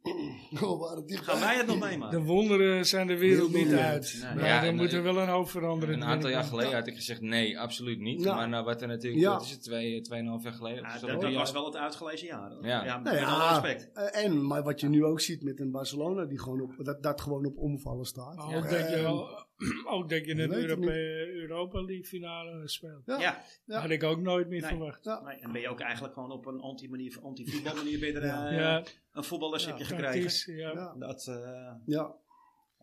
Oh, 0.62 0.96
het 0.96 1.08
dichtbij. 1.08 1.34
Gaan 1.36 1.44
wij 1.44 1.58
het 1.58 1.68
nog 1.68 1.80
De 1.80 1.86
meemaken? 1.86 2.24
wonderen 2.24 2.86
zijn 2.86 3.08
de 3.08 3.18
wereld 3.18 3.54
niet 3.54 3.74
uit. 3.74 4.20
Nee. 4.24 4.36
Maar 4.36 4.46
Ja, 4.46 4.62
er 4.62 4.68
en, 4.68 4.76
moet 4.76 4.88
eh, 4.88 4.94
er 4.94 5.04
wel 5.04 5.18
een 5.18 5.28
hoop 5.28 5.50
veranderen. 5.50 5.96
Een 5.96 6.04
aantal 6.04 6.30
jaar 6.30 6.44
geleden 6.44 6.74
had 6.74 6.88
ik 6.88 6.96
gezegd 6.96 7.22
nee, 7.22 7.60
absoluut 7.60 8.00
niet. 8.00 8.24
Ja. 8.24 8.36
Maar 8.36 8.50
nou, 8.50 8.66
wat 8.66 8.82
er 8.82 8.88
natuurlijk, 8.88 9.22
Ja. 9.22 9.32
wat 9.34 9.44
is 9.44 9.52
het, 9.52 9.64
twee, 9.64 10.02
tweeënhalf 10.02 10.44
jaar 10.44 10.54
geleden? 10.54 10.84
Ja, 10.84 11.00
dat, 11.20 11.34
was 11.34 11.52
wel 11.52 11.66
het 11.66 11.76
uitgelezen 11.76 12.28
jaar. 12.28 12.52
hoor. 12.52 12.66
Ja. 12.66 12.84
ja 12.86 13.00
Nou 13.00 13.04
met 13.16 13.20
ja, 13.20 13.26
alle 13.26 13.60
respect. 13.62 13.92
eh, 13.94 14.24
en, 14.24 14.46
maar 14.48 14.64
wat 14.64 14.80
je 14.80 14.90
nu 14.90 15.06
ook 15.06 15.20
ziet 15.22 15.44
met 15.44 15.60
een 15.60 15.72
Barcelona, 15.72 16.26
die 16.26 16.40
gewoon 16.40 16.62
op, 16.62 16.74
dat, 16.78 17.04
dat 17.04 17.22
gewoon 17.22 17.46
op 17.46 17.58
omvallen 17.58 18.06
staat. 18.06 18.46
Ja. 18.50 18.62
dat 18.62 18.70
je, 18.90 19.06
al- 19.06 19.46
ook 19.94 20.10
dat 20.10 20.26
je 20.26 20.36
het 20.36 20.52
Europe 20.52 20.92
Europa 21.34 21.82
League 21.84 22.06
finale 22.06 22.68
speelt. 22.68 23.06
ja. 23.06 23.20
Ja, 23.20 23.44
Ja. 23.66 23.80
Had 23.80 23.90
ik 23.90 24.04
ook 24.04 24.20
nooit 24.22 24.48
meer 24.50 24.62
Nee. 24.62 24.70
verwacht. 24.70 25.04
Ja. 25.04 25.22
nee, 25.24 25.36
en 25.40 25.52
ben 25.52 25.62
je 25.62 25.70
ook 25.70 25.80
eigenlijk 25.80 26.14
gewoon 26.14 26.32
op 26.32 26.46
een 26.46 26.60
anti-manier, 26.60 27.20
anti-voetbalmanier 27.22 28.00
ben 28.00 28.08
je 28.12 28.20
er, 28.20 28.26
Ja. 28.26 28.48
eh, 28.50 28.56
Ja, 28.58 28.84
een 29.12 29.24
heb 29.66 29.78
je 29.78 29.84
gekregen. 29.84 30.56
Ja. 30.56 30.72
Ja. 30.72 30.96
Dat, 31.00 31.28
eh, 31.28 31.72
Ja. 31.86 32.16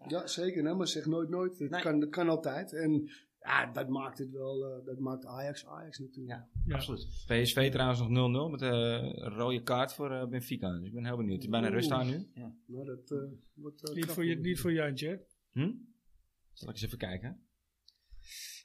Ja, 0.09 0.27
zeker. 0.27 0.63
Nee, 0.63 0.75
maar 0.75 0.89
zeg 0.89 1.07
nooit 1.07 1.29
nooit. 1.29 1.59
Het 1.59 1.71
Nee. 1.71 1.81
kan, 1.83 2.01
dat 2.01 2.09
kan 2.09 2.29
altijd. 2.29 2.73
En 2.73 3.11
ja, 3.41 3.67
dat 3.73 3.89
maakt 3.89 4.19
het 4.19 4.31
wel, 4.31 4.65
eh, 4.65 4.85
dat 4.85 4.99
maakt 4.99 5.27
Ajax 5.27 5.67
Ajax 5.67 5.99
natuurlijk. 5.99 6.29
Ja. 6.39 6.49
Ja. 6.67 6.75
Absoluut. 6.75 7.25
PSV 7.27 7.71
trouwens 7.71 8.01
nog 8.01 8.09
0-0 8.09 8.49
met 8.51 8.61
een 8.61 9.13
rode 9.15 9.63
kaart 9.63 9.93
voor 9.95 10.29
Benfica. 10.29 10.79
Dus 10.79 10.87
ik 10.87 10.95
ben 10.95 11.05
heel 11.05 11.17
benieuwd. 11.17 11.35
Het 11.35 11.45
is 11.45 11.51
bijna 11.51 11.69
rust 11.69 11.91
aan 11.91 12.07
nu. 12.07 12.29
Nou, 12.67 12.85
dat 12.85 13.29
wordt 13.55 13.95
Niet, 13.95 14.07
voor, 14.07 14.25
je, 14.25 14.37
niet 14.37 14.61
voor 14.61 14.73
Jantje, 14.73 15.09
hè? 15.09 15.17
Hm? 15.63 15.73
Zal 16.61 16.69
ik 16.69 16.75
eens 16.75 16.85
even 16.85 16.99
kijken? 16.99 17.45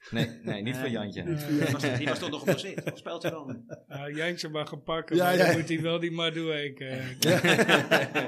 Nee, 0.10 0.40
nee 0.44 0.62
niet 0.62 0.78
voor 0.78 0.90
Jantje. 0.90 1.24
Die 1.24 1.72
was, 1.72 1.98
die 1.98 2.08
was 2.08 2.20
toch 2.20 2.30
nog 2.30 2.40
geblesseerd? 2.40 2.92
Of 2.92 2.98
speelt 2.98 3.24
hij 3.24 3.32
nu? 3.46 3.66
Nou, 3.88 4.16
Jantje 4.16 4.50
mag 4.50 4.70
hem 4.70 4.84
pakken, 4.84 5.16
Ja, 5.16 5.24
maar 5.24 5.38
ja. 5.38 5.46
dan 5.46 5.58
moet 5.58 5.70
hij 5.70 5.82
wel 5.82 6.00
die 6.00 6.12
Madueke 6.12 6.86
eh, 6.86 7.22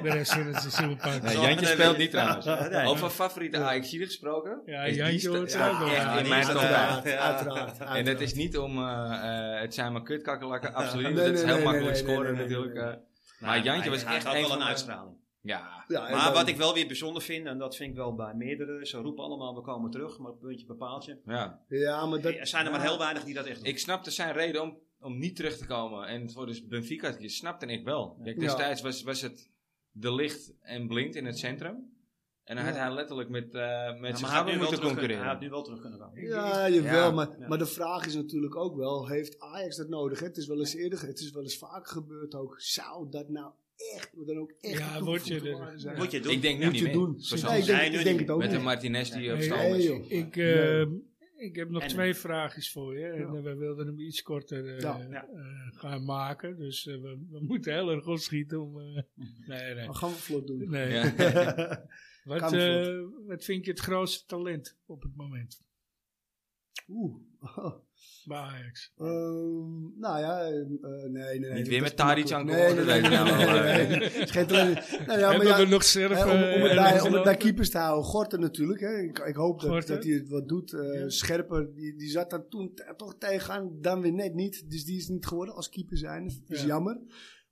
de 0.03 0.09
rest 0.09 0.33
van 0.33 0.45
het 0.45 0.55
seizoen 0.61 0.97
pakken. 0.97 1.23
Nee, 1.23 1.39
Jantje 1.39 1.65
speelt 1.65 1.97
niet 1.97 2.11
trouwens. 2.11 2.45
Ja, 2.45 2.67
nee. 2.67 2.85
Over 2.85 3.09
favoriete 3.09 3.57
ajax 3.57 3.89
gesproken. 3.89 4.61
Ja, 4.65 4.89
Jantje 4.89 5.29
hoort 5.29 5.51
ja, 5.51 5.69
ook 5.69 5.79
wel 5.79 6.17
in 6.17 6.29
mijn 6.29 6.45
top. 6.45 6.57
Uiteraard, 6.57 7.79
En 7.79 8.05
dat 8.05 8.21
is 8.21 8.33
niet 8.33 8.57
om, 8.57 8.77
eh, 8.77 9.53
eh, 9.53 9.61
het 9.61 9.73
zijn 9.73 9.91
maar 9.91 10.03
kutkakkerlakken, 10.03 10.73
absoluut 10.73 11.15
dat 11.15 11.33
is 11.33 11.43
heel 11.43 11.55
nee, 11.55 11.63
makkelijk 11.63 11.95
scoren 11.95 12.23
nee, 12.23 12.31
nee, 12.33 12.41
natuurlijk. 12.41 12.73
nee. 12.73 12.83
eh. 12.83 12.97
maar 13.39 13.63
Jantje 13.63 13.89
was 13.89 14.03
echt 14.03 14.25
een 14.25 14.31
wel 14.31 14.41
van 14.41 14.51
een 14.51 14.57
de- 14.59 14.65
uitstraling. 14.65 15.16
Ja, 15.47 15.83
Ja, 15.87 16.05
en 16.07 16.15
Maar 16.15 16.23
dan- 16.25 16.33
wat 16.33 16.47
ik 16.47 16.57
wel 16.57 16.73
weer 16.73 16.87
bijzonder 16.87 17.21
vind, 17.21 17.45
en 17.45 17.57
dat 17.57 17.75
vind 17.75 17.89
ik 17.89 17.95
wel 17.95 18.15
bij 18.15 18.33
meerdere, 18.33 18.85
ze 18.85 18.97
roepen 18.97 19.23
allemaal, 19.23 19.55
we 19.55 19.61
komen 19.61 19.91
terug, 19.91 20.17
maar 20.19 20.33
puntje 20.33 20.65
bepaaltje. 20.65 21.19
ja. 21.25 21.61
Ja, 21.67 22.05
maar 22.05 22.21
dat... 22.21 22.33
Er 22.33 22.47
zijn 22.47 22.65
er 22.65 22.71
maar 22.71 22.81
heel 22.81 22.97
weinig 22.97 23.23
die 23.23 23.33
dat 23.33 23.45
echt 23.45 23.57
doen. 23.57 23.65
Ik 23.65 23.79
snapte 23.79 24.11
zijn 24.11 24.33
reden 24.33 24.61
om, 24.61 24.77
om 24.99 25.17
niet 25.17 25.35
terug 25.35 25.57
te 25.57 25.65
komen. 25.65 26.07
En 26.07 26.31
voor 26.31 26.45
dus 26.45 26.67
Benfica 26.67 27.11
te 27.11 27.17
kiezen, 27.17 27.37
snapte 27.37 27.65
ik 27.65 27.83
wel. 27.85 28.19
Kijk, 28.23 28.39
destijds 28.39 28.81
was, 28.81 29.03
was 29.03 29.21
het 29.21 29.49
de 29.91 30.13
licht 30.13 30.53
en 30.61 30.87
blinkt 30.87 31.15
in 31.15 31.25
het 31.25 31.37
centrum. 31.37 31.95
En 32.43 32.55
dan 32.55 32.65
had 32.65 32.75
Ja. 32.75 32.81
hij 32.81 32.93
letterlijk 32.93 33.29
met, 33.29 33.53
eh 33.55 33.61
Ja, 33.61 33.91
met 33.91 34.01
maar 34.01 34.17
zijn 34.17 34.31
hij 34.31 34.37
had, 34.37 34.45
nu 34.45 34.51
gabber 34.51 34.51
wel 34.51 34.57
moeten 34.57 34.67
terug 34.67 34.79
kunnen, 34.79 34.87
concurreren. 34.89 35.23
hij 35.23 35.31
had 35.33 35.41
nu 35.41 35.49
wel 35.49 35.63
terug 35.63 35.79
kunnen 35.81 35.99
komen. 35.99 36.21
Ja, 36.21 36.69
jawel, 36.69 36.93
Ja. 37.07 37.11
maar, 37.11 37.39
Ja. 37.39 37.47
maar 37.47 37.57
de 37.57 37.65
vraag 37.65 38.05
is 38.05 38.15
natuurlijk 38.15 38.55
ook 38.55 38.75
wel, 38.75 39.07
heeft 39.07 39.39
Ajax 39.39 39.75
dat 39.77 39.87
nodig? 39.89 40.19
Hè? 40.19 40.25
Het 40.25 40.37
is 40.37 40.47
wel 40.47 40.59
eens 40.59 40.73
eerder, 40.73 41.01
het 41.07 41.19
is 41.19 41.31
wel 41.31 41.43
eens 41.43 41.57
vaak 41.57 41.87
gebeurd 41.87 42.35
ook. 42.35 42.55
Zou 42.61 43.09
dat 43.09 43.29
nou 43.29 43.51
echt, 43.95 44.11
dan 44.27 44.37
ook 44.37 44.51
echt 44.61 44.77
Ja, 44.79 45.01
word 45.03 45.27
je 45.27 45.41
er-? 45.41 45.97
Moet 45.97 46.11
je 46.11 46.19
doen. 46.19 46.31
Ik 46.31 46.41
denk 46.41 46.57
nu 46.59 46.63
Moet 46.63 46.71
niet 46.73 46.81
je 46.81 46.87
meer. 46.87 46.93
doen. 46.95 47.11
Nee, 47.11 47.59
ik 47.59 47.65
denk, 47.65 47.79
Nee, 47.79 47.85
ik 47.89 47.91
denk 48.03 48.05
niet. 48.05 48.19
het 48.19 48.29
ook 48.29 48.39
Met 48.39 48.51
de. 48.51 48.59
Martinez 48.59 49.09
die 49.11 49.33
op 49.33 49.41
stal 49.41 49.57
nee, 49.57 49.77
is. 49.77 49.83
joh. 49.85 50.11
Ik, 50.11 50.35
Nee. 50.35 50.53
eh, 50.53 50.87
ik 51.37 51.55
heb 51.55 51.69
nog 51.69 51.81
En- 51.81 51.87
twee 51.87 52.13
vraagjes 52.13 52.71
voor 52.71 52.97
je. 52.97 53.05
En 53.05 53.19
Ja. 53.19 53.25
eh, 53.37 53.43
we 53.43 53.55
wilden 53.55 53.85
hem 53.87 53.99
iets 53.99 54.21
korter 54.21 54.75
eh, 54.75 54.79
Ja. 54.79 55.07
Ja. 55.09 55.27
eh, 55.27 55.79
gaan 55.79 56.03
maken. 56.05 56.57
Dus 56.57 56.83
we, 56.85 56.99
we 57.31 57.39
moeten 57.41 57.73
heel 57.73 57.91
erg 57.91 58.07
opschieten 58.07 58.61
om... 58.61 58.79
eh, 58.79 58.85
nee, 59.47 59.73
nee. 59.73 59.85
Dan 59.85 59.95
gaan 59.95 60.09
we 60.09 60.15
vlot 60.15 60.47
doen. 60.47 60.69
nee. 60.69 60.89
Ja. 60.93 61.13
Wat, 62.23 62.53
eh, 62.53 62.99
wat 63.27 63.43
vind 63.43 63.65
je 63.65 63.71
het 63.71 63.79
grootste 63.79 64.25
talent 64.25 64.77
op 64.85 65.01
het 65.01 65.15
moment 65.15 65.61
Oeh. 66.87 67.15
bij 68.25 68.37
Ajax? 68.37 68.93
Ehm, 68.97 69.99
nou 69.99 70.19
ja, 70.19 70.41
eh, 70.41 70.53
nee, 71.09 71.09
nee, 71.09 71.39
nee. 71.39 71.53
Niet 71.53 71.67
weer 71.67 71.81
met 71.81 71.97
makkelijk. 71.97 72.31
aan 72.31 72.45
Nee, 72.45 72.55
nee, 72.55 72.75
dat 72.75 72.85
nee, 72.85 73.01
weet 73.01 73.09
nee, 73.09 73.19
ik 73.19 73.25
nee, 73.37 73.87
nee, 73.87 73.87
nee. 73.87 74.09
Het 74.09 74.13
is 74.23 74.31
geen 74.31 74.47
talent. 74.47 74.75
Nou 75.07 75.19
ja, 75.19 75.27
maar 75.37 75.45
ja, 75.45 75.63
nog. 75.63 75.93
Hè, 75.93 76.23
om, 76.25 76.31
om, 76.31 76.61
het 76.61 76.71
eh, 76.71 76.75
bij, 76.75 77.01
om 77.01 77.13
het 77.13 77.23
bij 77.23 77.37
keepers 77.37 77.69
te 77.69 77.77
houden. 77.77 78.05
Gorten 78.05 78.39
natuurlijk. 78.39 78.79
Hè. 78.79 78.97
Ik, 78.97 79.19
ik 79.19 79.35
hoop 79.35 79.59
dat, 79.61 79.69
Gorten. 79.69 79.95
dat 79.95 80.03
hij 80.03 80.13
het 80.13 80.29
wat 80.29 80.47
doet. 80.47 80.73
Eh, 80.73 80.93
Ja. 80.99 81.09
Scherper, 81.09 81.73
die, 81.75 81.95
die 81.95 82.09
zat 82.09 82.29
daar 82.29 82.47
toen 82.47 82.73
toch 82.97 83.15
tegenaan. 83.17 83.77
Dan 83.81 84.01
weer 84.01 84.13
net 84.13 84.33
niet. 84.33 84.69
Dus 84.69 84.85
die 84.85 84.97
is 84.97 85.07
niet 85.07 85.25
geworden 85.25 85.55
als 85.55 85.69
keeper 85.69 85.97
zijn. 85.97 86.23
Dat 86.27 86.35
is 86.57 86.61
Ja. 86.61 86.67
jammer. 86.67 86.99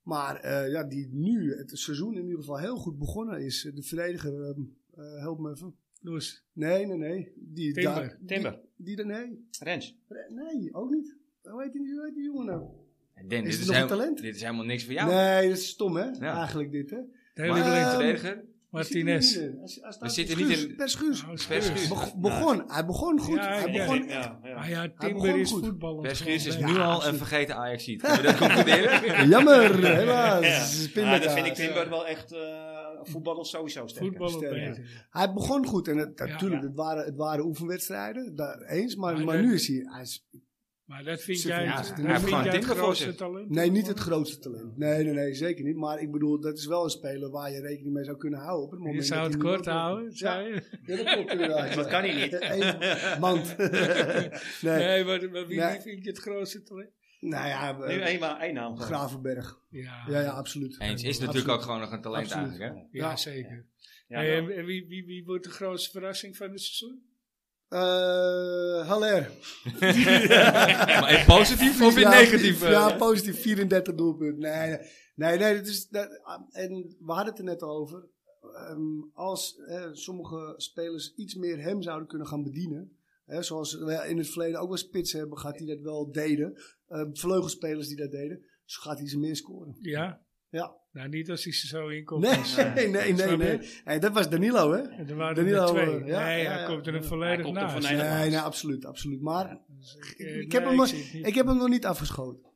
Maar 0.01 0.35
eh, 0.39 0.71
ja, 0.71 0.83
die 0.83 1.09
nu 1.11 1.55
het 1.57 1.71
seizoen 1.79 2.15
in 2.17 2.23
ieder 2.23 2.39
geval 2.39 2.59
heel 2.59 2.75
goed 2.77 2.97
begonnen 2.97 3.41
is. 3.45 3.71
De 3.73 3.83
verdediger, 3.83 4.33
ehm, 4.43 4.61
eh, 4.95 5.19
help 5.19 5.39
me 5.39 5.51
even. 5.51 5.75
Loes. 6.01 6.43
Nee, 6.53 6.85
nee, 6.85 6.97
nee. 6.97 7.31
Die, 7.35 7.73
Timber. 7.73 7.93
daar- 7.93 8.17
Timber. 8.25 8.59
Die, 8.77 8.95
die, 8.95 9.05
nee. 9.05 9.47
Rens. 9.59 9.97
Nee, 10.29 10.73
ook 10.73 10.89
niet. 10.89 11.15
Hoe 11.41 11.63
heet 11.63 11.73
die, 11.73 11.93
hoe 11.93 12.05
heet 12.05 12.15
die 12.15 12.23
jongen 12.23 12.45
nou? 12.45 12.63
Den, 13.27 13.43
Is 13.45 13.51
dit, 13.51 13.59
is 13.59 13.59
nog 13.59 13.67
een 13.69 13.75
heel- 13.75 13.87
talent? 13.87 14.21
dit 14.21 14.35
is 14.35 14.41
helemaal 14.41 14.65
niks 14.65 14.83
voor 14.83 14.93
jou. 14.93 15.09
Nee, 15.13 15.49
dat 15.49 15.57
is 15.57 15.67
stom 15.67 15.95
hè, 15.95 16.03
Ja. 16.05 16.37
eigenlijk 16.37 16.71
dit 16.71 16.89
hè. 16.89 16.97
De 17.33 17.41
hele 17.41 17.53
Maar, 17.53 17.61
blind. 17.61 17.75
Ehm, 17.77 17.95
verdediger? 17.95 18.43
Martinez. 18.75 19.35
We 19.99 20.09
zitten 20.09 20.37
niet 20.37 20.57
in- 20.57 20.75
Per 20.75 20.89
Schuurs. 20.89 21.21
Per 21.47 21.61
Schuurs. 21.61 21.87
Beg- 21.87 22.15
begon, 22.15 22.63
hij 22.67 22.85
begon 22.85 23.19
goed. 23.19 23.35
Ja, 23.35 23.53
hij 23.59 23.71
ja, 23.71 23.85
begon, 23.85 24.07
Ja, 24.07 24.39
ja. 24.43 24.53
Maar 24.55 24.69
ja, 24.69 24.81
begon 24.95 24.97
Timber 25.21 25.39
is 25.39 25.51
goed. 25.51 25.65
voetbal. 25.65 25.95
Perschiers 26.01 26.45
is 26.45 26.57
nu 26.57 26.77
al 26.77 27.05
een 27.05 27.15
vergeten 27.15 27.55
ajax. 27.55 27.85
Kunnen 27.95 28.17
we 28.17 28.23
dat 28.23 28.37
concluderen? 28.37 29.27
Jammer, 29.29 29.85
helaas. 29.95 30.89
Ja. 30.93 31.19
Dat 31.19 31.31
vind 31.33 31.45
ik 31.45 31.53
Timber 31.53 31.89
wel 31.89 32.07
echt 32.07 32.33
uh, 32.33 32.39
voetballers 33.03 33.49
sowieso 33.49 33.87
sterk. 33.87 34.05
Voetbal 34.05 34.27
op 34.27 34.33
Sterk, 34.33 34.51
beter. 34.75 35.05
Hij 35.09 35.33
begon 35.33 35.65
goed 35.65 35.87
en 35.87 35.97
het, 35.97 36.11
Ja. 36.15 36.25
natuurlijk, 36.25 36.61
het, 36.61 36.75
waren, 36.75 37.05
het 37.05 37.15
waren 37.15 37.45
oefenwedstrijden, 37.45 38.35
daar 38.35 38.61
eens, 38.61 38.95
maar, 38.95 39.23
Maar 39.23 39.41
nu 39.41 39.53
is 39.53 39.67
hij, 39.67 39.81
hij 39.89 40.01
is, 40.01 40.25
Maar 40.85 41.03
dat 41.03 41.21
vind 41.21 41.41
jij, 41.41 41.63
ja, 41.63 41.75
dat 41.75 41.87
hij 41.87 41.95
vind 41.95 42.07
heeft 42.07 42.23
gewoon 42.23 42.43
jij 42.43 42.53
het 42.55 42.63
grootste 42.65 43.15
talent? 43.15 43.49
nee, 43.49 43.71
niet 43.71 43.87
het 43.87 43.99
grootste 43.99 44.39
talent. 44.39 44.77
Nee, 44.77 45.03
nee, 45.03 45.13
nee, 45.13 45.33
zeker 45.33 45.63
niet. 45.63 45.75
Maar 45.75 45.99
ik 46.01 46.11
bedoel, 46.11 46.39
dat 46.39 46.57
is 46.57 46.65
wel 46.65 46.83
een 46.83 46.89
speler 46.89 47.29
waar 47.29 47.51
je 47.51 47.61
rekening 47.61 47.93
mee 47.93 48.03
zou 48.03 48.17
kunnen 48.17 48.39
houden 48.39 48.65
op 48.65 48.71
het 48.71 48.79
moment 48.79 48.97
Je 48.97 49.03
zou 49.03 49.21
dat 49.21 49.33
het 49.33 49.41
nu 49.41 49.49
kort 49.49 49.65
houden, 49.65 50.03
Ja, 50.09 50.15
zei 50.15 50.47
je? 50.53 50.63
ja, 50.85 50.95
dat 50.95 51.13
klopt 51.13 51.31
inderdaad. 51.31 51.73
Dat 51.73 51.87
kan 51.87 52.01
hij 52.03 52.13
niet. 52.13 52.33
Eén 52.51 53.19
mand. 53.19 53.55
nee. 54.61 54.77
Nee, 54.77 55.03
maar, 55.03 55.29
maar 55.31 55.47
wie, 55.47 55.59
Nee. 55.59 55.81
vind 55.81 56.03
je 56.03 56.09
het 56.09 56.19
grootste 56.19 56.63
talent? 56.63 56.89
Nou 57.19 57.47
ja, 57.47 57.77
Nu 57.77 57.83
eh, 57.83 58.05
één, 58.05 58.19
maar 58.19 58.39
één 58.39 58.53
naam. 58.53 58.77
Gravenberg. 58.77 59.59
Ja, 59.69 60.03
Ja, 60.07 60.19
ja, 60.21 60.29
absoluut. 60.31 60.79
Eens 60.79 61.03
is 61.03 61.19
natuurlijk 61.19 61.27
Absoluut. 61.27 61.49
ook 61.49 61.61
gewoon 61.61 61.79
nog 61.79 61.91
een 61.91 62.01
talent 62.01 62.25
Absoluut. 62.25 62.59
eigenlijk. 62.59 62.89
Hè? 62.91 62.97
ja, 62.99 63.09
Ja. 63.09 63.15
zeker. 63.15 63.65
Ja, 64.07 64.23
en 64.23 64.65
wie, 64.65 64.85
wie, 64.87 65.05
wie 65.05 65.25
wordt 65.25 65.43
de 65.43 65.49
grootste 65.49 65.91
verrassing 65.91 66.37
van 66.37 66.49
het 66.51 66.61
seizoen? 66.61 67.03
Eh 67.75 68.87
Haller. 68.87 69.31
Maar 71.01 71.19
in 71.19 71.25
positief 71.25 71.81
of 71.81 71.95
in 71.95 72.01
Ja, 72.01 72.09
negatief? 72.09 72.61
eh? 72.63 72.69
Ja, 72.71 72.95
positief 72.97 73.41
34 73.41 73.95
doelpunten. 73.95 74.39
Nee, 74.39 74.77
nee, 75.15 75.37
nee, 75.37 75.55
dat 75.57 75.67
is, 75.67 75.87
dat, 75.87 76.09
en 76.51 76.95
we 76.99 77.11
hadden 77.11 77.29
het 77.29 77.37
er 77.37 77.43
net 77.43 77.61
al 77.61 77.77
over. 77.77 78.05
Ehm, 78.53 79.01
als 79.13 79.57
eh, 79.67 79.85
sommige 79.91 80.53
spelers 80.57 81.13
iets 81.15 81.35
meer 81.35 81.61
hem 81.61 81.81
zouden 81.81 82.07
kunnen 82.07 82.27
gaan 82.27 82.43
bedienen. 82.43 82.97
Hè, 83.25 83.43
zoals 83.43 83.73
we 83.73 84.05
in 84.07 84.17
het 84.17 84.29
verleden 84.29 84.59
ook 84.59 84.67
wel 84.67 84.77
spitsen 84.77 85.19
hebben 85.19 85.37
gehad 85.37 85.57
die 85.57 85.67
dat 85.67 85.79
wel 85.81 86.11
deden. 86.11 86.57
Ehm, 86.87 87.13
vleugelspelers 87.13 87.87
die 87.87 87.97
dat 87.97 88.11
deden. 88.11 88.45
Zo 88.65 88.81
gaat 88.81 88.97
hij 88.99 89.07
ze 89.07 89.19
meer 89.19 89.35
scoren. 89.35 89.75
Ja? 89.81 90.21
Ja. 90.55 90.73
Nou, 90.91 91.07
niet 91.09 91.29
als 91.29 91.43
hij 91.43 91.53
er 91.53 91.67
zo 91.67 91.87
in 91.87 92.03
komt. 92.05 92.21
Nee, 92.21 92.87
nee, 92.87 93.13
nee, 93.13 93.13
nee. 93.13 93.37
Nee. 93.37 93.59
Hey, 93.83 93.99
dat 93.99 94.13
was 94.13 94.29
Danilo, 94.29 94.71
hè? 94.71 94.79
En 94.81 95.09
er 95.09 95.15
waren 95.15 95.35
Danilo, 95.35 95.61
er 95.61 95.67
twee. 95.67 95.85
eh, 95.85 96.07
ja, 96.07 96.23
nee, 96.25 96.41
ja, 96.43 96.49
hij 96.51 96.59
ja. 96.61 96.65
komt 96.65 96.87
er 96.87 96.95
een 96.95 97.01
Ja. 97.01 97.07
volledig 97.07 97.35
Hij 97.35 97.43
komt 97.43 97.55
er 97.57 97.61
naast. 97.63 97.73
volledig 97.87 98.09
Nee, 98.19 98.29
nee, 98.29 98.39
absoluut, 98.39 98.85
absoluut. 98.85 99.21
Maar 99.21 99.57
Dus 99.67 99.95
ik, 99.95 100.19
eh, 100.19 100.39
ik 100.39 100.51
heb 100.51 100.61
nee, 100.61 100.69
hem, 100.69 100.79
nog- 100.79 100.91
ik 101.27 101.35
heb 101.35 101.45
hem 101.45 101.57
nog 101.57 101.69
niet 101.69 101.85
afgeschoten. 101.85 102.49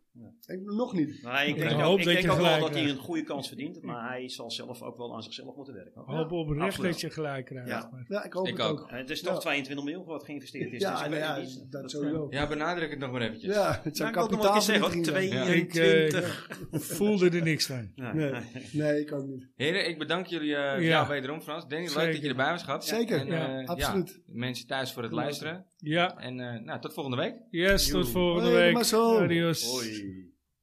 Ik, 0.45 0.61
nog 0.63 0.93
niet. 0.93 1.23
Nee, 1.23 1.47
ik 1.47 1.55
denk, 1.57 1.71
Ik 1.71 1.75
ook, 1.77 1.81
hoop 1.83 1.99
ik 1.99 2.05
dat 2.05 2.13
denk 2.13 2.25
je 2.25 2.31
ook 2.31 2.37
wel 2.39 2.59
dat 2.59 2.73
hij 2.73 2.89
een 2.89 2.97
goede 2.97 3.23
kans 3.23 3.47
verdient. 3.47 3.81
Maar 3.81 4.09
hij 4.09 4.29
zal 4.29 4.51
zelf 4.51 4.81
ook 4.81 4.97
wel 4.97 5.15
aan 5.15 5.23
zichzelf 5.23 5.55
moeten 5.55 5.73
werken. 5.73 6.01
Hoop 6.05 6.31
oprecht 6.31 6.81
dat 6.81 6.99
je 7.01 7.09
gelijk 7.09 7.45
krijgt. 7.45 7.69
Ja. 7.69 7.89
maar- 7.91 8.05
Ja, 8.07 8.23
ik 8.23 8.33
hoop 8.33 8.47
Ik 8.47 8.57
het 8.57 8.65
ook. 8.65 8.79
ook. 8.81 8.89
Eh, 8.89 8.97
Het 8.97 9.09
is 9.09 9.21
toch 9.21 9.33
Ja. 9.33 9.39
22 9.39 9.85
miljoen 9.85 10.05
wat 10.05 10.23
geïnvesteerd 10.23 10.73
is. 10.73 10.81
Ja, 10.81 10.91
dus 10.91 11.01
ik 11.01 11.09
nou 11.09 11.21
ja, 11.21 11.35
dat 11.69 11.81
eh, 11.81 11.87
sowieso. 11.87 12.27
Ja, 12.29 12.47
benadruk 12.47 12.89
het 12.89 12.99
nog 12.99 13.11
maar 13.11 13.21
eventjes. 13.21 13.53
Ja, 13.55 13.79
het 13.83 13.99
ik 13.99 14.13
wel 14.13 14.31
een 14.31 14.39
keer 14.39 14.61
zeggen, 14.61 14.91
kapitaalvernietiging 14.91 15.33
hoor. 15.33 15.43
zijn. 15.45 15.57
Ik, 15.57 15.71
22. 15.71 16.49
eh, 16.71 16.79
voelde 16.79 17.29
er 17.29 17.41
niks 17.43 17.65
van. 17.65 17.91
Nee, 17.95 18.13
Nee. 18.13 18.31
nee. 18.31 18.41
Nee, 18.71 18.99
ik 19.01 19.11
ook 19.11 19.25
niet. 19.27 19.47
Heren, 19.55 19.87
ik 19.87 19.97
bedank 19.97 20.25
jullie 20.27 20.49
uh, 20.49 20.81
Ja. 20.87 21.07
wederom, 21.07 21.41
Frans. 21.41 21.67
Danny, 21.67 21.85
leuk 21.95 22.11
dat 22.13 22.21
je 22.21 22.27
erbij 22.29 22.51
was 22.51 22.63
gehad. 22.63 22.85
Zeker, 22.85 23.27
eh, 23.27 23.67
absoluut. 23.67 24.21
mensen 24.25 24.67
thuis 24.67 24.93
voor 24.93 25.03
het 25.03 25.11
maar. 25.11 25.23
luisteren. 25.23 25.65
Ja, 25.81 26.17
En 26.17 26.39
eh, 26.39 26.61
nou, 26.61 26.79
tot 26.79 26.93
volgende 26.93 27.17
week. 27.17 27.35
yes, 27.49 27.87
tot 27.89 28.09
volgende 28.09 28.49
Hoi, 28.49 28.61
week. 28.63 28.73
Marcel. 28.73 29.19
Adios. 29.19 29.63
Hoi. 29.63 30.27